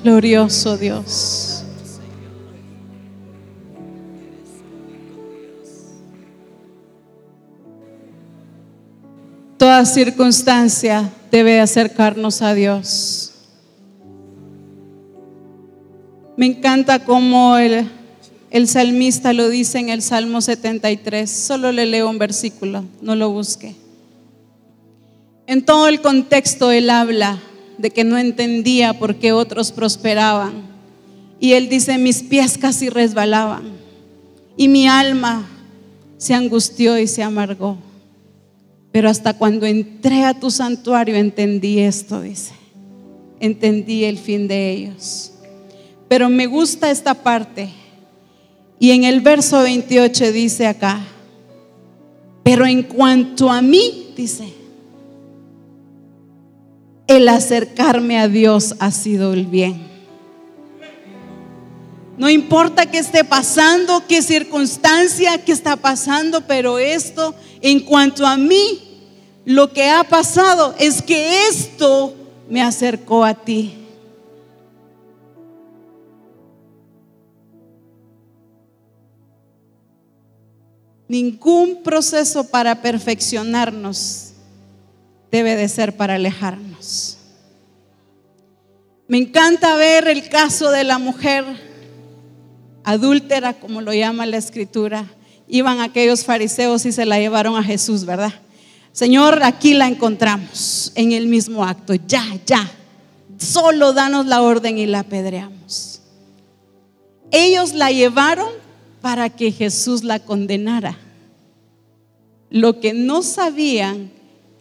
Glorioso 0.04 0.76
Dios. 0.76 1.64
Toda 9.58 9.86
circunstancia 9.86 11.10
debe 11.32 11.62
acercarnos 11.62 12.42
a 12.42 12.54
Dios. 12.54 13.32
Me 16.36 16.48
encanta 16.48 17.06
cómo 17.06 17.56
el, 17.56 17.90
el 18.52 18.68
salmista 18.68 19.32
lo 19.32 19.48
dice 19.48 19.80
en 19.80 19.88
el 19.88 20.02
Salmo 20.02 20.42
73. 20.42 21.32
Solo 21.32 21.72
le 21.72 21.86
leo 21.86 22.10
un 22.10 22.18
versículo, 22.18 22.84
no 23.02 23.16
lo 23.16 23.30
busque. 23.30 23.74
En 25.48 25.64
todo 25.64 25.88
el 25.88 26.02
contexto 26.02 26.72
él 26.72 26.90
habla 26.90 27.40
de 27.78 27.90
que 27.92 28.04
no 28.04 28.18
entendía 28.18 28.98
por 28.98 29.16
qué 29.16 29.32
otros 29.32 29.72
prosperaban. 29.72 30.54
Y 31.40 31.54
él 31.54 31.70
dice, 31.70 31.98
mis 31.98 32.24
pies 32.24 32.58
casi 32.58 32.90
resbalaban 32.90 33.74
y 34.56 34.68
mi 34.68 34.88
alma 34.88 35.48
se 36.18 36.34
angustió 36.34 36.98
y 36.98 37.08
se 37.08 37.24
amargó. 37.24 37.78
Pero 38.92 39.10
hasta 39.10 39.34
cuando 39.34 39.66
entré 39.66 40.24
a 40.24 40.40
tu 40.40 40.52
santuario 40.52 41.16
entendí 41.16 41.80
esto, 41.80 42.22
dice. 42.22 42.54
Entendí 43.40 44.04
el 44.06 44.18
fin 44.18 44.48
de 44.48 44.72
ellos. 44.72 45.32
Pero 46.08 46.30
me 46.30 46.46
gusta 46.46 46.92
esta 46.92 47.16
parte. 47.16 47.70
Y 48.80 48.92
en 48.92 49.04
el 49.04 49.22
verso 49.22 49.64
28 49.64 50.32
dice 50.32 50.68
acá, 50.68 51.02
pero 52.44 52.66
en 52.66 52.84
cuanto 52.84 53.50
a 53.50 53.62
mí, 53.62 54.14
dice, 54.16 54.54
el 57.08 57.28
acercarme 57.28 58.20
a 58.20 58.28
Dios 58.28 58.76
ha 58.80 58.92
sido 58.92 59.34
el 59.34 59.46
bien. 59.46 59.94
No 62.18 62.30
importa 62.30 62.86
qué 62.86 63.00
esté 63.00 63.24
pasando, 63.24 64.04
qué 64.08 64.22
circunstancia, 64.22 65.44
qué 65.44 65.52
está 65.52 65.76
pasando, 65.76 66.42
pero 66.42 66.78
esto, 66.78 67.34
en 67.62 67.80
cuanto 67.80 68.26
a 68.26 68.38
mí, 68.38 68.94
lo 69.46 69.74
que 69.74 69.90
ha 69.90 70.04
pasado 70.04 70.76
es 70.78 71.02
que 71.02 71.48
esto 71.48 72.14
me 72.50 72.62
acercó 72.62 73.26
a 73.26 73.34
ti. 73.34 73.80
Ningún 81.08 81.84
proceso 81.84 82.48
para 82.48 82.82
perfeccionarnos 82.82 84.34
debe 85.32 85.56
de 85.56 85.68
ser 85.68 85.98
para 85.98 86.16
alejarnos. 86.16 86.73
Me 89.08 89.18
encanta 89.18 89.76
ver 89.76 90.08
el 90.08 90.30
caso 90.30 90.72
de 90.72 90.84
la 90.84 90.98
mujer 90.98 91.46
adúltera, 92.84 93.54
como 93.54 93.82
lo 93.82 93.94
llama 93.94 94.26
la 94.26 94.38
escritura. 94.38 95.06
Iban 95.48 95.82
aquellos 95.82 96.24
fariseos 96.24 96.86
y 96.86 96.92
se 96.92 97.06
la 97.06 97.20
llevaron 97.20 97.56
a 97.56 97.64
Jesús, 97.64 98.06
¿verdad? 98.06 98.34
Señor, 98.92 99.44
aquí 99.44 99.74
la 99.74 99.88
encontramos 99.88 100.92
en 100.96 101.12
el 101.12 101.28
mismo 101.28 101.64
acto. 101.64 101.94
Ya, 102.08 102.26
ya. 102.46 102.70
Solo 103.38 103.94
danos 103.94 104.26
la 104.26 104.42
orden 104.42 104.78
y 104.78 104.86
la 104.86 105.00
apedreamos. 105.00 106.02
Ellos 107.32 107.74
la 107.74 107.92
llevaron 107.92 108.50
para 109.02 109.30
que 109.30 109.52
Jesús 109.52 110.04
la 110.04 110.20
condenara. 110.20 110.98
Lo 112.50 112.80
que 112.80 112.94
no 112.94 113.24
sabían 113.24 114.12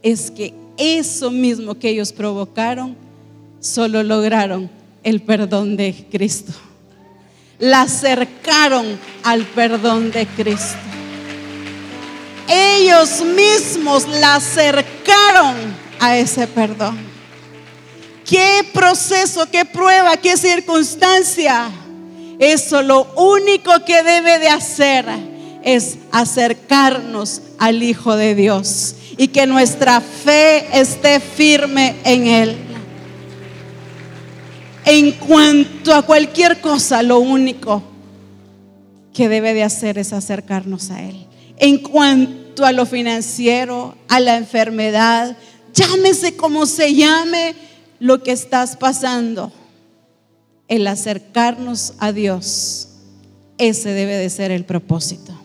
es 0.03 0.31
que 0.31 0.55
eso 0.83 1.31
mismo 1.31 1.77
que 1.77 1.91
ellos 1.91 2.13
provocaron, 2.13 2.97
solo 3.61 4.03
lograron 4.03 4.69
el 5.05 5.23
perdón 5.23 5.77
de 5.77 6.07
Cristo. 6.11 6.53
La 7.61 7.83
acercaron 7.83 8.99
al 9.23 9.45
perdón 9.47 10.11
de 10.11 10.27
Cristo. 10.27 10.79
Ellos 12.49 13.23
mismos 13.25 14.09
la 14.09 14.35
acercaron 14.35 15.55
a 16.01 16.17
ese 16.17 16.49
perdón. 16.49 16.99
¿Qué 18.29 18.67
proceso, 18.73 19.49
qué 19.53 19.65
prueba, 19.65 20.17
qué 20.17 20.37
circunstancia? 20.37 21.71
Eso 22.41 22.83
lo 22.83 23.05
único 23.15 23.85
que 23.85 24.03
debe 24.03 24.41
de 24.41 24.49
hacer 24.49 25.05
es 25.63 25.99
acercarnos 26.11 27.41
al 27.59 27.85
Hijo 27.85 28.17
de 28.17 28.35
Dios 28.35 28.97
y 29.17 29.29
que 29.29 29.47
nuestra 29.47 30.01
fe 30.01 30.67
esté 30.79 31.21
firme 31.21 31.97
en 32.05 32.27
Él. 32.27 32.57
En 34.85 35.13
cuanto 35.13 35.95
a 35.95 36.03
cualquier 36.03 36.61
cosa, 36.61 37.03
lo 37.03 37.21
único 37.21 37.83
que 39.13 39.29
debe 39.29 39.55
de 39.55 39.63
hacer 39.63 39.99
es 39.99 40.13
acercarnos 40.13 40.91
a 40.91 41.03
Él. 41.03 41.27
En 41.59 41.79
cuanto 41.79 42.65
a 42.65 42.73
lo 42.73 42.87
financiero, 42.87 43.97
a 44.09 44.19
la 44.21 44.37
enfermedad, 44.37 45.37
llámese 45.73 46.37
como 46.37 46.67
se 46.67 46.95
llame 46.95 47.55
lo 48.01 48.23
que 48.23 48.33
estás 48.33 48.77
pasando, 48.77 49.53
el 50.67 50.87
acercarnos 50.87 51.95
a 51.99 52.13
Dios, 52.13 52.89
ese 53.59 53.91
debe 53.91 54.17
de 54.17 54.29
ser 54.31 54.51
el 54.51 54.65
propósito. 54.65 55.42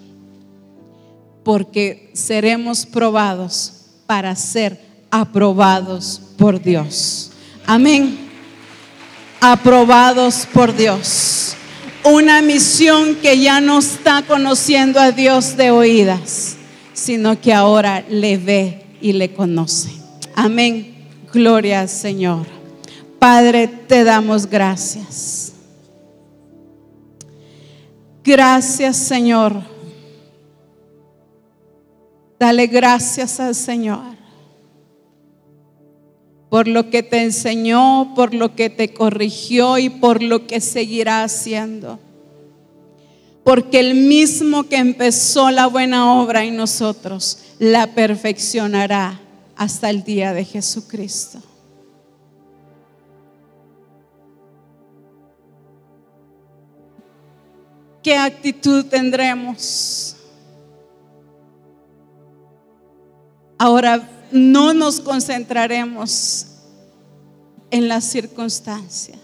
Porque 1.47 2.09
seremos 2.11 2.85
probados 2.85 3.71
para 4.05 4.35
ser 4.35 4.81
aprobados 5.09 6.21
por 6.37 6.61
Dios. 6.61 7.31
Amén. 7.65 8.17
Aprobados 9.39 10.45
por 10.53 10.75
Dios. 10.75 11.55
Una 12.03 12.41
misión 12.41 13.15
que 13.15 13.39
ya 13.39 13.61
no 13.61 13.79
está 13.79 14.23
conociendo 14.23 14.99
a 14.99 15.13
Dios 15.13 15.55
de 15.55 15.71
oídas, 15.71 16.57
sino 16.91 17.39
que 17.39 17.53
ahora 17.53 18.03
le 18.09 18.35
ve 18.35 18.83
y 18.99 19.13
le 19.13 19.31
conoce. 19.31 19.91
Amén. 20.35 20.95
Gloria 21.31 21.79
al 21.79 21.87
Señor. 21.87 22.45
Padre, 23.19 23.69
te 23.69 24.03
damos 24.03 24.47
gracias. 24.47 25.53
Gracias, 28.21 28.97
Señor. 28.97 29.76
Dale 32.39 32.68
gracias 32.68 33.39
al 33.39 33.55
Señor 33.55 34.18
por 36.49 36.68
lo 36.68 36.89
que 36.89 37.03
te 37.03 37.22
enseñó, 37.23 38.14
por 38.15 38.34
lo 38.34 38.55
que 38.55 38.69
te 38.69 38.93
corrigió 38.93 39.77
y 39.77 39.89
por 39.89 40.23
lo 40.23 40.47
que 40.47 40.61
seguirá 40.61 41.23
haciendo. 41.23 41.99
Porque 43.43 43.80
el 43.80 43.95
mismo 43.95 44.64
que 44.64 44.77
empezó 44.77 45.51
la 45.51 45.68
buena 45.68 46.19
obra 46.19 46.43
en 46.43 46.57
nosotros, 46.57 47.39
la 47.59 47.88
perfeccionará 47.88 49.19
hasta 49.55 49.89
el 49.89 50.03
día 50.03 50.34
de 50.34 50.45
Jesucristo. 50.45 51.39
¿Qué 58.03 58.15
actitud 58.15 58.85
tendremos? 58.85 60.16
Ahora 63.57 64.07
no 64.31 64.73
nos 64.73 64.99
concentraremos 64.99 66.47
en 67.71 67.88
la 67.88 68.01
circunstancia, 68.01 69.15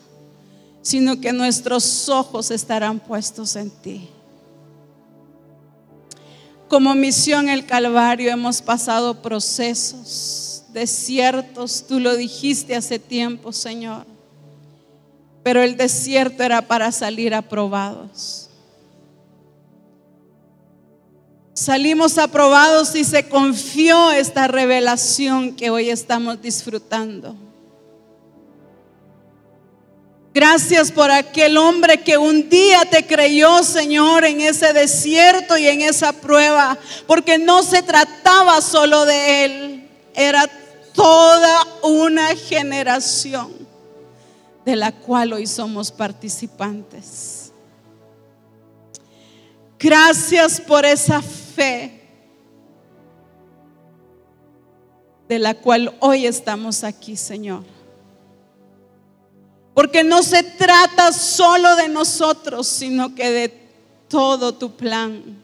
sino 0.81 1.19
que 1.19 1.31
nuestros 1.31 2.09
ojos 2.09 2.51
estarán 2.51 2.99
puestos 2.99 3.55
en 3.55 3.69
ti. 3.69 4.09
Como 6.67 6.95
misión 6.95 7.49
el 7.49 7.65
Calvario 7.65 8.31
hemos 8.31 8.61
pasado 8.61 9.21
procesos 9.21 10.63
desiertos, 10.73 11.85
tú 11.87 11.99
lo 11.99 12.15
dijiste 12.15 12.75
hace 12.75 12.97
tiempo, 12.97 13.53
Señor. 13.53 14.05
Pero 15.43 15.61
el 15.61 15.77
desierto 15.77 16.41
era 16.41 16.63
para 16.63 16.91
salir 16.91 17.35
aprobados. 17.35 18.42
Salimos 21.63 22.17
aprobados 22.17 22.93
y 22.93 23.05
se 23.05 23.29
confió 23.29 24.11
esta 24.11 24.49
revelación 24.49 25.55
que 25.55 25.69
hoy 25.69 25.89
estamos 25.89 26.41
disfrutando. 26.41 27.37
Gracias 30.33 30.91
por 30.91 31.09
aquel 31.09 31.55
hombre 31.55 32.01
que 32.01 32.17
un 32.17 32.49
día 32.49 32.81
te 32.83 33.07
creyó, 33.07 33.63
Señor, 33.63 34.25
en 34.25 34.41
ese 34.41 34.73
desierto 34.73 35.55
y 35.57 35.67
en 35.67 35.79
esa 35.79 36.11
prueba, 36.11 36.77
porque 37.07 37.37
no 37.37 37.63
se 37.63 37.81
trataba 37.81 38.59
solo 38.59 39.05
de 39.05 39.45
él, 39.45 39.89
era 40.13 40.49
toda 40.93 41.65
una 41.81 42.35
generación 42.35 43.53
de 44.65 44.75
la 44.75 44.91
cual 44.91 45.31
hoy 45.31 45.47
somos 45.47 45.93
participantes. 45.93 47.53
Gracias 49.79 50.59
por 50.59 50.85
esa 50.85 51.21
fe 51.55 52.01
de 55.27 55.39
la 55.39 55.55
cual 55.55 55.95
hoy 55.99 56.25
estamos 56.25 56.83
aquí, 56.83 57.15
Señor. 57.15 57.63
Porque 59.73 60.03
no 60.03 60.21
se 60.21 60.43
trata 60.43 61.11
solo 61.11 61.75
de 61.75 61.89
nosotros, 61.89 62.67
sino 62.67 63.15
que 63.15 63.31
de 63.31 63.49
todo 64.07 64.53
tu 64.53 64.75
plan, 64.75 65.41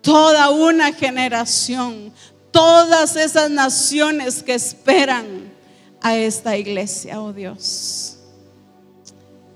toda 0.00 0.50
una 0.50 0.92
generación, 0.92 2.12
todas 2.50 3.14
esas 3.14 3.50
naciones 3.50 4.42
que 4.42 4.54
esperan 4.54 5.52
a 6.00 6.16
esta 6.16 6.56
iglesia, 6.56 7.20
oh 7.22 7.32
Dios. 7.32 8.16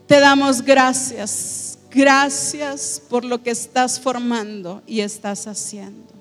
Te 0.06 0.20
damos 0.20 0.62
gracias, 0.62 1.65
gracias 1.96 3.02
por 3.08 3.24
lo 3.24 3.42
que 3.42 3.50
estás 3.50 3.98
formando 3.98 4.82
y 4.86 5.00
estás 5.00 5.46
haciendo. 5.46 6.12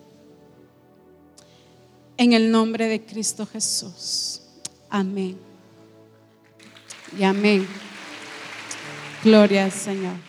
En 2.18 2.32
el 2.32 2.50
nombre 2.50 2.88
de 2.88 3.06
Cristo 3.06 3.46
Jesús. 3.46 4.42
Amén. 4.90 5.38
Y 7.20 7.24
amén. 7.24 7.68
Gloria 9.22 9.66
al 9.66 9.72
Señor. 9.74 10.25